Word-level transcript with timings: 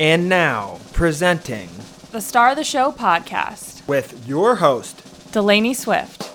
And 0.00 0.28
now, 0.28 0.80
presenting 0.92 1.68
the 2.10 2.20
Star 2.20 2.50
of 2.50 2.56
the 2.56 2.64
Show 2.64 2.90
podcast 2.90 3.86
with 3.86 4.26
your 4.26 4.56
host, 4.56 5.30
Delaney 5.30 5.72
Swift. 5.72 6.32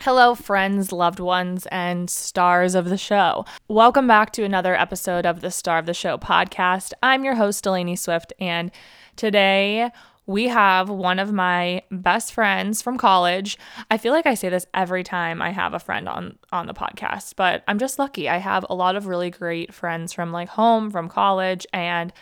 Hello, 0.00 0.34
friends, 0.34 0.92
loved 0.92 1.20
ones, 1.20 1.66
and 1.70 2.10
stars 2.10 2.74
of 2.74 2.90
the 2.90 2.98
show. 2.98 3.46
Welcome 3.68 4.06
back 4.06 4.32
to 4.32 4.44
another 4.44 4.76
episode 4.76 5.24
of 5.24 5.40
the 5.40 5.50
Star 5.50 5.78
of 5.78 5.86
the 5.86 5.94
Show 5.94 6.18
podcast. 6.18 6.92
I'm 7.02 7.24
your 7.24 7.36
host, 7.36 7.64
Delaney 7.64 7.96
Swift, 7.96 8.34
and 8.38 8.70
today 9.16 9.90
we 10.30 10.46
have 10.46 10.88
one 10.88 11.18
of 11.18 11.32
my 11.32 11.82
best 11.90 12.32
friends 12.32 12.80
from 12.80 12.96
college. 12.96 13.58
I 13.90 13.98
feel 13.98 14.12
like 14.12 14.26
I 14.26 14.34
say 14.34 14.48
this 14.48 14.64
every 14.72 15.02
time 15.02 15.42
I 15.42 15.50
have 15.50 15.74
a 15.74 15.80
friend 15.80 16.08
on 16.08 16.38
on 16.52 16.68
the 16.68 16.72
podcast, 16.72 17.34
but 17.34 17.64
I'm 17.66 17.80
just 17.80 17.98
lucky. 17.98 18.28
I 18.28 18.36
have 18.36 18.64
a 18.70 18.74
lot 18.76 18.94
of 18.94 19.08
really 19.08 19.30
great 19.30 19.74
friends 19.74 20.12
from 20.12 20.30
like 20.30 20.48
home, 20.48 20.92
from 20.92 21.08
college, 21.08 21.66
and 21.72 22.12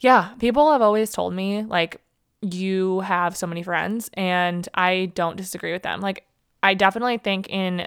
yeah, 0.00 0.30
people 0.40 0.72
have 0.72 0.82
always 0.82 1.12
told 1.12 1.34
me 1.34 1.62
like 1.62 2.00
you 2.40 2.98
have 3.00 3.36
so 3.36 3.46
many 3.46 3.62
friends 3.62 4.10
and 4.14 4.68
I 4.74 5.12
don't 5.14 5.36
disagree 5.36 5.72
with 5.72 5.84
them. 5.84 6.00
Like 6.00 6.24
I 6.64 6.74
definitely 6.74 7.18
think 7.18 7.48
in 7.48 7.86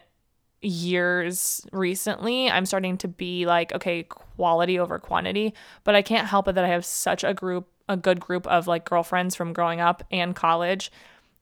years 0.62 1.66
recently, 1.72 2.50
I'm 2.50 2.66
starting 2.66 2.98
to 3.00 3.08
be 3.08 3.46
like, 3.46 3.74
okay, 3.74 4.04
quality 4.04 4.80
over 4.80 5.00
quantity, 5.00 5.54
but 5.84 5.96
I 5.96 6.02
can't 6.02 6.28
help 6.28 6.48
it 6.48 6.56
that 6.56 6.64
I 6.64 6.70
have 6.70 6.86
such 6.86 7.24
a 7.24 7.34
group, 7.34 7.68
a 7.90 7.98
good 7.98 8.20
group 8.20 8.46
of 8.48 8.68
like 8.68 8.86
girlfriends 8.86 9.36
from 9.36 9.54
growing 9.54 9.82
up 9.82 10.04
and 10.12 10.36
college 10.36 10.92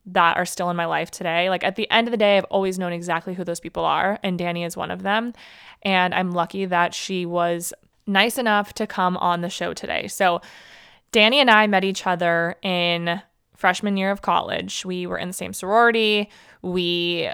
that 0.06 0.36
are 0.36 0.46
still 0.46 0.70
in 0.70 0.76
my 0.76 0.86
life 0.86 1.10
today. 1.10 1.50
Like 1.50 1.64
at 1.64 1.76
the 1.76 1.90
end 1.90 2.08
of 2.08 2.12
the 2.12 2.16
day, 2.16 2.38
I've 2.38 2.44
always 2.44 2.78
known 2.78 2.92
exactly 2.92 3.34
who 3.34 3.44
those 3.44 3.60
people 3.60 3.84
are, 3.84 4.18
and 4.22 4.38
Dani 4.38 4.66
is 4.66 4.76
one 4.76 4.90
of 4.90 5.02
them. 5.02 5.32
And 5.82 6.14
I'm 6.14 6.32
lucky 6.32 6.64
that 6.66 6.94
she 6.94 7.26
was 7.26 7.72
nice 8.06 8.38
enough 8.38 8.72
to 8.74 8.86
come 8.86 9.16
on 9.18 9.40
the 9.40 9.50
show 9.50 9.72
today. 9.72 10.08
So, 10.08 10.40
Dani 11.12 11.36
and 11.36 11.50
I 11.50 11.66
met 11.66 11.84
each 11.84 12.06
other 12.06 12.56
in 12.62 13.20
freshman 13.56 13.96
year 13.96 14.10
of 14.10 14.22
college. 14.22 14.84
We 14.84 15.06
were 15.06 15.18
in 15.18 15.28
the 15.28 15.34
same 15.34 15.52
sorority. 15.52 16.30
We 16.62 17.30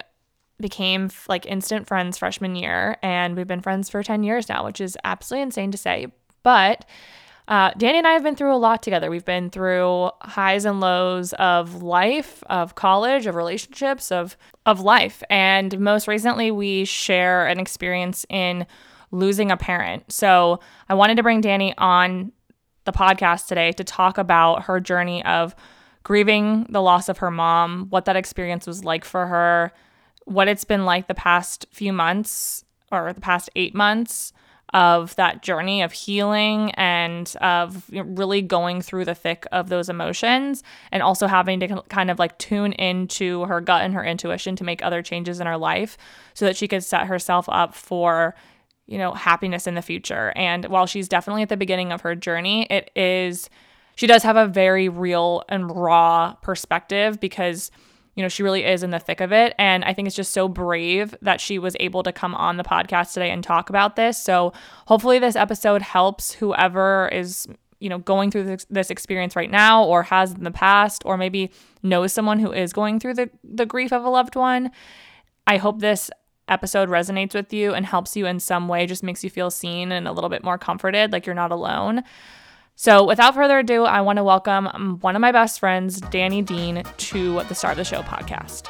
became 0.61 1.11
like 1.29 1.47
instant 1.47 1.87
friends 1.87 2.19
freshman 2.19 2.57
year, 2.57 2.97
and 3.03 3.37
we've 3.37 3.47
been 3.47 3.61
friends 3.61 3.89
for 3.89 4.03
10 4.03 4.23
years 4.23 4.49
now, 4.49 4.65
which 4.65 4.81
is 4.81 4.97
absolutely 5.05 5.43
insane 5.43 5.71
to 5.71 5.79
say. 5.79 6.07
But 6.43 6.85
uh, 7.49 7.71
Dani 7.73 7.95
and 7.95 8.07
I 8.07 8.13
have 8.13 8.25
been 8.25 8.35
through 8.35 8.55
a 8.55 8.57
lot 8.57 8.83
together. 8.83 9.09
We've 9.09 9.25
been 9.25 9.51
through 9.51 10.11
highs 10.23 10.65
and 10.65 10.81
lows 10.81 11.33
of 11.35 11.83
life, 11.83 12.43
of 12.49 12.75
college, 12.75 13.27
of 13.27 13.35
relationships, 13.35 14.11
of 14.11 14.37
of 14.65 14.81
life, 14.81 15.23
and 15.31 15.79
most 15.79 16.09
recently, 16.09 16.51
we 16.51 16.85
share 16.85 17.47
an 17.47 17.61
experience 17.61 18.27
in 18.29 18.67
losing 19.13 19.51
a 19.51 19.57
parent. 19.57 20.11
So 20.11 20.61
I 20.89 20.95
wanted 20.95 21.17
to 21.19 21.23
bring 21.23 21.41
Dani 21.41 21.73
on 21.79 22.33
the 22.85 22.93
podcast 22.93 23.47
today 23.47 23.73
to 23.73 23.85
talk 23.85 24.19
about 24.19 24.65
her 24.65 24.81
journey 24.81 25.25
of 25.25 25.55
grieving 26.03 26.67
the 26.71 26.81
loss 26.81 27.09
of 27.09 27.19
her 27.19 27.31
mom, 27.31 27.87
what 27.91 28.05
that 28.05 28.17
experience 28.17 28.67
was 28.67 28.85
like 28.85 29.05
for 29.05 29.27
her, 29.27 29.73
what 30.27 30.49
it's 30.49 30.65
been 30.65 30.85
like 30.85 31.09
the 31.09 31.15
past 31.15 31.67
few 31.71 31.93
months 31.93 32.65
or 32.93 33.13
the 33.13 33.21
past 33.21 33.49
eight 33.57 33.75
months 33.75 34.33
of 34.75 35.15
that 35.17 35.43
journey 35.43 35.81
of 35.81 35.93
healing 35.93 36.73
and 36.73 37.35
of 37.41 37.89
really 37.91 38.43
going 38.43 38.83
through 38.83 39.05
the 39.05 39.15
thick 39.15 39.47
of 39.53 39.69
those 39.69 39.89
emotions 39.89 40.63
and 40.91 41.03
also 41.03 41.29
having 41.29 41.61
to 41.61 41.83
kind 41.89 42.11
of 42.11 42.19
like 42.19 42.37
tune 42.39 42.73
into 42.73 43.45
her 43.45 43.61
gut 43.61 43.83
and 43.83 43.95
her 43.95 44.05
intuition 44.05 44.57
to 44.57 44.65
make 44.65 44.85
other 44.85 45.03
changes 45.03 45.41
in 45.41 45.47
her 45.47 45.57
life 45.57 45.97
so 46.35 46.45
that 46.45 46.57
she 46.57 46.67
could 46.67 46.83
set 46.83 47.07
herself 47.07 47.49
up 47.49 47.75
for 47.75 48.35
you 48.87 48.99
know 48.99 49.13
happiness 49.13 49.67
in 49.67 49.77
the 49.77 49.83
future. 49.83 50.33
And 50.35 50.67
while 50.67 50.87
she's 50.87 51.09
definitely 51.09 51.43
at 51.43 51.49
the 51.49 51.57
beginning 51.57 51.93
of 51.93 52.01
her 52.01 52.17
journey 52.17 52.67
it 52.69 52.91
is 52.97 53.49
she 53.95 54.09
does 54.09 54.25
have 54.25 54.37
a 54.37 54.47
very 54.47 54.89
real 54.89 55.45
and 55.49 55.75
raw 55.75 56.35
perspective 56.43 57.21
because 57.21 57.71
you 58.17 58.23
know 58.23 58.29
she 58.29 58.43
really 58.43 58.65
is 58.65 58.83
in 58.83 58.91
the 58.91 58.99
thick 58.99 59.21
of 59.21 59.33
it. 59.33 59.55
And 59.59 59.85
i 59.85 59.93
think 59.93 60.09
it's 60.09 60.17
just 60.17 60.33
so 60.33 60.49
brave 60.49 61.15
that 61.23 61.41
she 61.41 61.59
was 61.59 61.77
able 61.79 62.03
to 62.03 62.13
come 62.13 62.35
on 62.35 62.57
the 62.57 62.65
podcast 62.65 63.13
today 63.13 63.31
and 63.31 63.45
talk 63.45 63.71
about 63.71 63.95
this. 63.95 64.19
So 64.19 64.53
hopefully 64.87 65.19
this 65.19 65.37
episode 65.37 65.83
helps 65.83 66.33
whoever 66.33 67.09
is 67.13 67.47
you 67.79 67.89
know 67.89 67.99
going 67.99 68.31
through 68.31 68.45
this, 68.45 68.67
this 68.71 68.91
experience 68.91 69.37
right 69.37 69.51
now 69.51 69.85
or 69.85 70.03
has 70.03 70.33
in 70.33 70.45
the 70.45 70.51
past 70.51 71.03
or 71.05 71.17
maybe 71.17 71.53
knows 71.83 72.13
someone 72.13 72.41
who 72.41 72.53
is 72.53 72.73
going 72.73 72.99
through 72.99 73.15
the, 73.15 73.31
the 73.45 73.67
grief 73.67 73.93
of 73.93 74.05
a 74.05 74.09
loved 74.09 74.35
one. 74.35 74.71
I 75.47 75.59
hope 75.59 75.81
this 75.81 76.11
episode 76.49 76.89
resonates 76.89 77.35
with 77.35 77.53
you 77.53 77.75
and 77.75 77.85
helps 77.85 78.17
you 78.17 78.27
in 78.27 78.41
some 78.41 78.69
way 78.69 78.87
just 78.87 79.03
makes 79.03 79.23
you 79.23 79.31
feel 79.31 79.51
seen 79.51 79.93
and 79.93 80.07
a 80.07 80.13
little 80.13 80.31
bit 80.31 80.45
more 80.45 80.59
comforted 80.59 81.13
like 81.13 81.27
you're 81.27 81.35
not 81.35 81.51
alone 81.51 82.03
so, 82.79 83.05
without 83.05 83.35
further 83.35 83.59
ado, 83.61 83.85
I 83.85 84.03
want 84.03 84.19
to 84.19 84.25
welcome 84.25 84.69
um, 84.69 84.99
one 85.01 85.17
of 85.17 85.21
my 85.21 85.33
best 85.33 85.61
friends, 85.61 85.99
Dani 85.99 86.45
Dean, 86.45 86.83
to 86.99 87.43
the 87.45 87.55
Star 87.55 87.71
of 87.71 87.79
the 87.79 87.85
Show 87.85 88.03
podcast. 88.03 88.69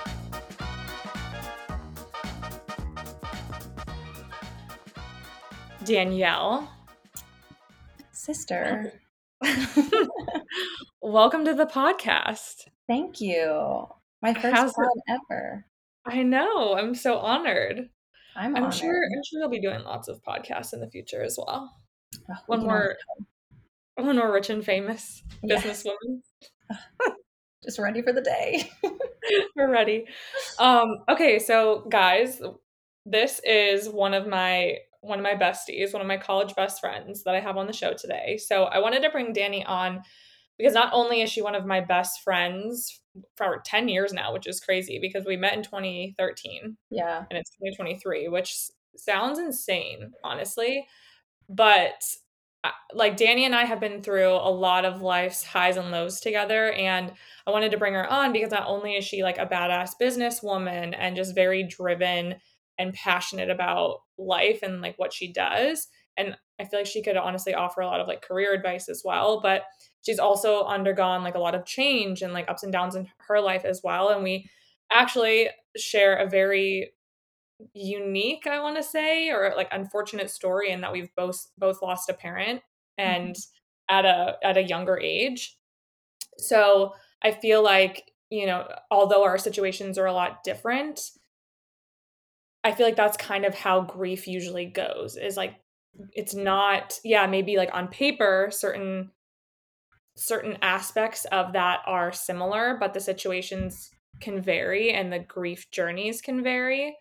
Danielle. 5.85 6.71
Sister. 8.13 8.93
welcome 11.03 11.45
to 11.45 11.55
the 11.55 11.67
podcast. 11.67 12.69
Thank 12.89 13.21
you. 13.21 13.89
My 14.23 14.35
first 14.35 14.55
How's 14.55 14.73
time 14.73 14.87
it? 15.09 15.21
ever. 15.31 15.67
I 16.05 16.23
know. 16.23 16.77
I'm 16.77 16.95
so 16.95 17.19
honored. 17.19 17.89
I'm, 18.37 18.55
I'm 18.55 18.65
honored. 18.65 18.75
sure 18.75 19.05
I'm 19.05 19.23
sure 19.25 19.41
you'll 19.41 19.49
be 19.49 19.61
doing 19.61 19.83
lots 19.83 20.07
of 20.07 20.23
podcasts 20.23 20.73
in 20.73 20.81
the 20.81 20.89
future 20.89 21.23
as 21.23 21.37
well. 21.39 21.75
Oh, 22.31 22.35
when 22.47 22.65
we're 22.65 22.95
when 23.97 24.17
we're 24.17 24.33
rich 24.33 24.51
and 24.51 24.65
famous 24.65 25.23
businesswoman. 25.45 26.21
Just 27.65 27.79
ready 27.79 28.03
for 28.03 28.13
the 28.13 28.21
day. 28.21 28.71
we're 29.57 29.71
ready. 29.71 30.07
Um, 30.59 30.99
okay, 31.09 31.39
so 31.39 31.87
guys, 31.91 32.41
this 33.05 33.41
is 33.45 33.89
one 33.89 34.15
of 34.15 34.27
my 34.27 34.79
one 35.01 35.19
of 35.19 35.23
my 35.23 35.35
besties, 35.35 35.93
one 35.93 36.03
of 36.03 36.09
my 36.09 36.17
college 36.17 36.55
best 36.55 36.81
friends 36.81 37.23
that 37.25 37.35
I 37.35 37.41
have 37.41 37.57
on 37.57 37.67
the 37.67 37.73
show 37.73 37.93
today. 37.93 38.39
So 38.39 38.65
I 38.65 38.79
wanted 38.79 39.03
to 39.03 39.11
bring 39.11 39.33
Dani 39.33 39.63
on 39.67 40.03
because 40.59 40.75
not 40.75 40.93
only 40.93 41.23
is 41.23 41.31
she 41.31 41.43
one 41.43 41.55
of 41.55 41.67
my 41.67 41.81
best 41.81 42.23
friends 42.23 43.01
for 43.37 43.63
10 43.65 43.89
years 43.89 44.13
now, 44.13 44.33
which 44.33 44.47
is 44.47 44.61
crazy 44.61 44.99
because 45.01 45.25
we 45.25 45.37
met 45.37 45.55
in 45.55 45.63
2013. 45.63 46.77
Yeah. 46.91 47.25
And 47.31 47.39
it's 47.39 47.51
2023, 47.51 48.29
which 48.29 48.55
sounds 48.97 49.39
insane, 49.39 50.13
honestly. 50.25 50.87
But 51.49 52.03
like 52.95 53.17
Dani 53.17 53.43
and 53.43 53.55
I 53.55 53.65
have 53.65 53.81
been 53.81 54.03
through 54.03 54.31
a 54.33 54.51
lot 54.51 54.85
of 54.85 55.03
life's 55.03 55.45
highs 55.45 55.77
and 55.77 55.91
lows 55.91 56.21
together. 56.21 56.73
And 56.73 57.13
I 57.47 57.51
wanted 57.51 57.71
to 57.73 57.79
bring 57.79 57.95
her 57.95 58.11
on 58.11 58.33
because 58.33 58.51
not 58.51 58.67
only 58.67 58.95
is 58.95 59.05
she 59.05 59.23
like 59.23 59.39
a 59.39 59.47
badass 59.47 59.93
businesswoman 60.01 60.95
and 60.99 61.17
just 61.17 61.35
very 61.35 61.63
driven 61.63 62.37
and 62.79 62.95
passionate 62.95 63.51
about 63.51 64.01
life 64.19 64.61
and 64.63 64.81
like 64.81 64.99
what 64.99 65.13
she 65.13 65.33
does. 65.33 65.89
And 66.17 66.37
I 66.59 66.65
feel 66.65 66.81
like 66.81 66.87
she 66.87 67.03
could 67.03 67.17
honestly 67.17 67.55
offer 67.55 67.81
a 67.81 67.87
lot 67.87 68.01
of 68.01 68.09
like 68.09 68.23
career 68.23 68.55
advice 68.55 68.89
as 68.89 69.03
well. 69.05 69.41
But 69.41 69.63
she's 70.05 70.19
also 70.19 70.65
undergone 70.65 71.23
like 71.23 71.35
a 71.35 71.41
lot 71.41 71.55
of 71.55 71.67
change 71.67 72.23
and 72.23 72.33
like 72.33 72.49
ups 72.49 72.63
and 72.63 72.73
downs 72.73 72.95
in 72.95 73.09
her 73.29 73.41
life 73.41 73.65
as 73.65 73.83
well. 73.85 74.09
And 74.09 74.23
we 74.23 74.49
actually 74.93 75.49
share 75.77 76.17
a 76.17 76.29
very 76.29 76.93
unique 77.73 78.47
i 78.47 78.61
want 78.61 78.77
to 78.77 78.83
say 78.83 79.31
or 79.31 79.53
like 79.57 79.69
unfortunate 79.73 80.31
story 80.31 80.71
in 80.71 80.81
that 80.83 80.93
we've 80.93 81.15
both 81.17 81.49
both 81.57 81.81
lost 81.83 82.09
a 82.11 82.15
parent 82.15 82.61
and 82.99 83.35
mm-hmm. 83.35 83.97
at 83.97 84.05
a 84.05 84.37
at 84.43 84.57
a 84.57 84.63
younger 84.63 84.99
age 84.99 85.57
so 86.39 86.93
i 87.23 87.31
feel 87.31 87.63
like 87.63 88.13
you 88.31 88.47
know 88.47 88.67
although 88.91 89.25
our 89.25 89.39
situations 89.39 89.97
are 89.97 90.07
a 90.07 90.13
lot 90.13 90.45
different 90.45 91.01
i 92.63 92.73
feel 92.73 92.87
like 92.87 92.97
that's 92.97 93.17
kind 93.17 93.45
of 93.45 93.55
how 93.55 93.81
grief 93.81 94.27
usually 94.27 94.67
goes 94.67 95.17
is 95.17 95.37
like 95.37 95.55
it's 96.13 96.35
not 96.35 96.99
yeah 97.05 97.27
maybe 97.27 97.57
like 97.57 97.71
on 97.73 97.89
paper 97.89 98.49
certain 98.51 99.11
certain 100.15 100.59
aspects 100.63 101.25
of 101.27 101.53
that 101.53 101.81
are 101.87 102.13
similar 102.13 102.77
but 102.79 102.93
the 102.93 103.01
situations 103.01 103.91
can 104.21 104.43
vary 104.43 104.93
and 104.93 105.13
the 105.13 105.19
grief 105.19 105.71
journeys 105.71 106.21
can 106.21 106.43
vary 106.43 106.97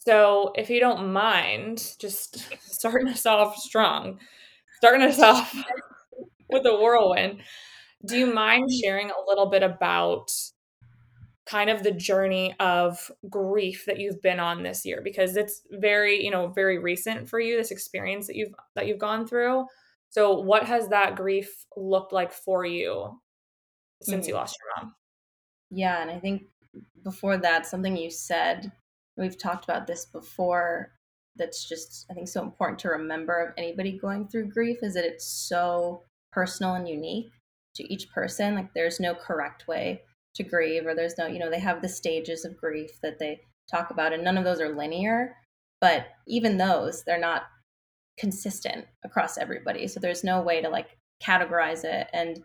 so, 0.00 0.52
if 0.56 0.70
you 0.70 0.80
don't 0.80 1.12
mind, 1.12 1.94
just 1.98 2.48
starting 2.62 3.08
us 3.08 3.26
off 3.26 3.56
strong, 3.56 4.18
starting 4.78 5.02
us 5.02 5.18
off 5.18 5.54
with 6.50 6.64
a 6.66 6.74
whirlwind, 6.74 7.42
do 8.06 8.16
you 8.16 8.32
mind 8.32 8.70
sharing 8.82 9.10
a 9.10 9.28
little 9.28 9.50
bit 9.50 9.62
about 9.62 10.30
kind 11.44 11.68
of 11.68 11.82
the 11.82 11.90
journey 11.90 12.54
of 12.60 13.10
grief 13.28 13.84
that 13.86 13.98
you've 13.98 14.22
been 14.22 14.40
on 14.40 14.62
this 14.62 14.86
year 14.86 15.00
because 15.02 15.36
it's 15.36 15.62
very, 15.72 16.24
you 16.24 16.30
know, 16.30 16.48
very 16.48 16.78
recent 16.78 17.28
for 17.28 17.40
you 17.40 17.56
this 17.56 17.70
experience 17.70 18.26
that 18.26 18.36
you've 18.36 18.54
that 18.74 18.86
you've 18.86 18.98
gone 18.98 19.26
through. 19.26 19.66
So, 20.08 20.40
what 20.40 20.64
has 20.64 20.88
that 20.88 21.14
grief 21.14 21.66
looked 21.76 22.12
like 22.12 22.32
for 22.32 22.64
you 22.64 23.20
since 24.00 24.24
mm-hmm. 24.24 24.30
you 24.30 24.34
lost 24.34 24.56
your 24.58 24.84
mom? 24.84 24.94
Yeah, 25.70 26.00
and 26.00 26.10
I 26.10 26.18
think 26.18 26.44
before 27.04 27.36
that, 27.36 27.66
something 27.66 27.96
you 27.96 28.10
said, 28.10 28.72
we've 29.20 29.38
talked 29.38 29.64
about 29.64 29.86
this 29.86 30.06
before, 30.06 30.92
that's 31.36 31.68
just, 31.68 32.06
I 32.10 32.14
think, 32.14 32.28
so 32.28 32.42
important 32.42 32.78
to 32.80 32.88
remember 32.88 33.40
of 33.40 33.54
anybody 33.56 33.98
going 33.98 34.28
through 34.28 34.50
grief 34.50 34.78
is 34.82 34.94
that 34.94 35.04
it's 35.04 35.26
so 35.26 36.02
personal 36.32 36.74
and 36.74 36.88
unique 36.88 37.32
to 37.76 37.92
each 37.92 38.10
person. 38.10 38.54
Like, 38.54 38.74
there's 38.74 38.98
no 38.98 39.14
correct 39.14 39.68
way 39.68 40.02
to 40.34 40.42
grieve, 40.42 40.86
or 40.86 40.94
there's 40.94 41.18
no, 41.18 41.26
you 41.26 41.38
know, 41.38 41.50
they 41.50 41.60
have 41.60 41.82
the 41.82 41.88
stages 41.88 42.44
of 42.44 42.56
grief 42.56 42.90
that 43.02 43.18
they 43.18 43.40
talk 43.70 43.90
about, 43.90 44.12
and 44.12 44.24
none 44.24 44.38
of 44.38 44.44
those 44.44 44.60
are 44.60 44.76
linear. 44.76 45.36
But 45.80 46.06
even 46.26 46.58
those, 46.58 47.04
they're 47.04 47.18
not 47.18 47.44
consistent 48.18 48.86
across 49.04 49.38
everybody. 49.38 49.86
So 49.88 49.98
there's 49.98 50.24
no 50.24 50.42
way 50.42 50.60
to 50.60 50.68
like 50.68 50.98
categorize 51.22 51.84
it. 51.84 52.08
And 52.12 52.42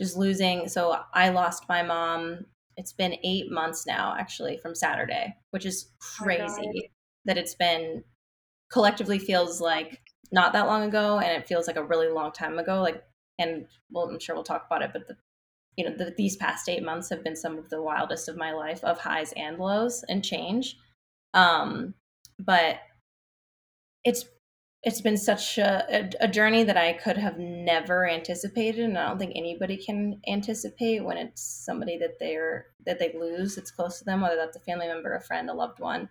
just 0.00 0.16
losing, 0.16 0.68
so 0.68 1.00
I 1.14 1.30
lost 1.30 1.64
my 1.68 1.82
mom. 1.82 2.46
It's 2.78 2.92
been 2.92 3.16
eight 3.24 3.50
months 3.50 3.86
now, 3.86 4.14
actually, 4.18 4.56
from 4.56 4.74
Saturday, 4.74 5.36
which 5.50 5.66
is 5.66 5.90
Oh 6.20 6.24
crazy 6.24 6.90
that 7.24 7.36
it's 7.36 7.54
been 7.54 8.04
collectively 8.70 9.18
feels 9.18 9.60
like 9.60 10.00
not 10.30 10.52
that 10.52 10.66
long 10.66 10.84
ago 10.84 11.18
and 11.18 11.30
it 11.32 11.48
feels 11.48 11.66
like 11.66 11.76
a 11.76 11.82
really 11.82 12.08
long 12.08 12.32
time 12.32 12.58
ago. 12.58 12.80
Like, 12.80 13.04
and 13.38 13.66
well, 13.90 14.08
I'm 14.08 14.20
sure 14.20 14.34
we'll 14.34 14.44
talk 14.44 14.66
about 14.66 14.82
it, 14.82 14.90
but 14.92 15.08
the 15.08 15.16
you 15.76 15.84
know, 15.84 15.96
the, 15.96 16.12
these 16.16 16.36
past 16.36 16.68
eight 16.68 16.82
months 16.82 17.08
have 17.10 17.22
been 17.22 17.36
some 17.36 17.56
of 17.56 17.70
the 17.70 17.80
wildest 17.80 18.28
of 18.28 18.36
my 18.36 18.52
life 18.52 18.82
of 18.82 18.98
highs 18.98 19.32
and 19.36 19.58
lows 19.58 20.04
and 20.08 20.24
change. 20.24 20.76
Um, 21.34 21.94
but 22.38 22.80
it's 24.04 24.24
it's 24.82 25.00
been 25.00 25.16
such 25.16 25.58
a, 25.58 25.84
a, 25.90 26.10
a 26.26 26.28
journey 26.28 26.62
that 26.62 26.76
I 26.76 26.92
could 26.92 27.16
have 27.16 27.38
never 27.38 28.08
anticipated, 28.08 28.84
and 28.84 28.96
I 28.96 29.08
don't 29.08 29.18
think 29.18 29.32
anybody 29.34 29.76
can 29.76 30.20
anticipate 30.28 31.04
when 31.04 31.16
it's 31.16 31.42
somebody 31.42 31.98
that 31.98 32.18
they're 32.20 32.66
that 32.86 32.98
they 32.98 33.12
lose. 33.18 33.58
It's 33.58 33.72
close 33.72 33.98
to 33.98 34.04
them, 34.04 34.20
whether 34.20 34.36
that's 34.36 34.56
a 34.56 34.60
family 34.60 34.86
member, 34.86 35.14
a 35.14 35.20
friend, 35.20 35.50
a 35.50 35.54
loved 35.54 35.80
one. 35.80 36.08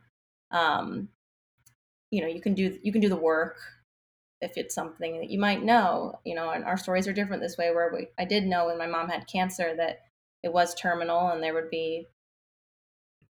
Um, 0.52 1.10
you 2.12 2.22
know, 2.22 2.28
you 2.28 2.42
can 2.42 2.56
do 2.56 2.78
you 2.84 2.92
can 2.92 3.02
do 3.02 3.10
the 3.10 3.16
work 3.16 3.58
if 4.42 4.58
it's 4.58 4.75
something 4.75 5.19
that 5.19 5.30
you 5.30 5.40
might 5.40 5.64
know. 5.64 6.19
You 6.25 6.36
know, 6.36 6.50
and 6.50 6.66
our 6.66 6.78
stories 6.78 7.08
are 7.08 7.14
different 7.14 7.42
this 7.42 7.58
way. 7.58 7.72
Where 7.72 7.92
we, 7.94 8.08
I 8.19 8.25
did 8.25 8.46
know 8.46 8.68
when 8.68 8.78
my 8.78 8.88
mom 8.88 9.08
had 9.08 9.28
cancer 9.28 9.74
that 9.78 10.02
it 10.44 10.52
was 10.52 10.75
terminal, 10.75 11.30
and 11.30 11.42
there 11.42 11.54
would 11.54 11.69
be 11.69 12.08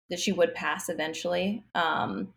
that 0.10 0.20
she 0.20 0.34
would 0.34 0.54
pass 0.54 0.90
eventually. 0.90 1.64
Um, 1.74 2.34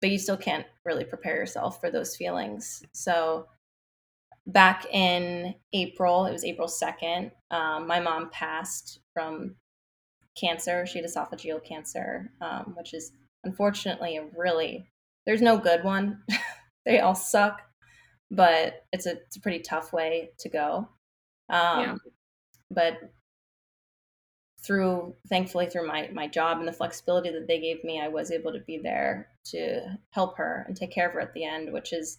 but 0.00 0.10
you 0.10 0.18
still 0.18 0.36
can't 0.36 0.66
really 0.84 1.04
prepare 1.04 1.36
yourself 1.36 1.80
for 1.80 1.90
those 1.90 2.16
feelings. 2.16 2.82
So 2.92 3.46
back 4.46 4.86
in 4.92 5.54
April, 5.72 6.26
it 6.26 6.32
was 6.32 6.44
April 6.44 6.68
2nd, 6.68 7.30
um, 7.50 7.86
my 7.86 8.00
mom 8.00 8.30
passed 8.30 9.00
from 9.12 9.56
cancer. 10.38 10.86
She 10.86 10.98
had 10.98 11.06
esophageal 11.08 11.64
cancer, 11.64 12.32
um, 12.40 12.74
which 12.76 12.94
is 12.94 13.12
unfortunately 13.44 14.16
a 14.16 14.26
really, 14.36 14.86
there's 15.26 15.42
no 15.42 15.58
good 15.58 15.84
one. 15.84 16.22
they 16.86 17.00
all 17.00 17.14
suck, 17.14 17.60
but 18.30 18.84
it's 18.92 19.06
a, 19.06 19.12
it's 19.12 19.36
a 19.36 19.40
pretty 19.40 19.60
tough 19.60 19.92
way 19.92 20.30
to 20.40 20.48
go. 20.48 20.88
Um, 21.50 21.80
yeah. 21.80 21.94
But 22.70 22.98
through 24.68 25.14
thankfully 25.30 25.66
through 25.66 25.86
my 25.86 26.10
my 26.12 26.28
job 26.28 26.58
and 26.58 26.68
the 26.68 26.72
flexibility 26.72 27.30
that 27.30 27.48
they 27.48 27.58
gave 27.58 27.82
me 27.82 28.00
i 28.00 28.06
was 28.06 28.30
able 28.30 28.52
to 28.52 28.60
be 28.60 28.78
there 28.78 29.28
to 29.44 29.80
help 30.10 30.36
her 30.36 30.64
and 30.68 30.76
take 30.76 30.92
care 30.92 31.08
of 31.08 31.14
her 31.14 31.20
at 31.20 31.32
the 31.32 31.42
end 31.42 31.72
which 31.72 31.92
is 31.92 32.18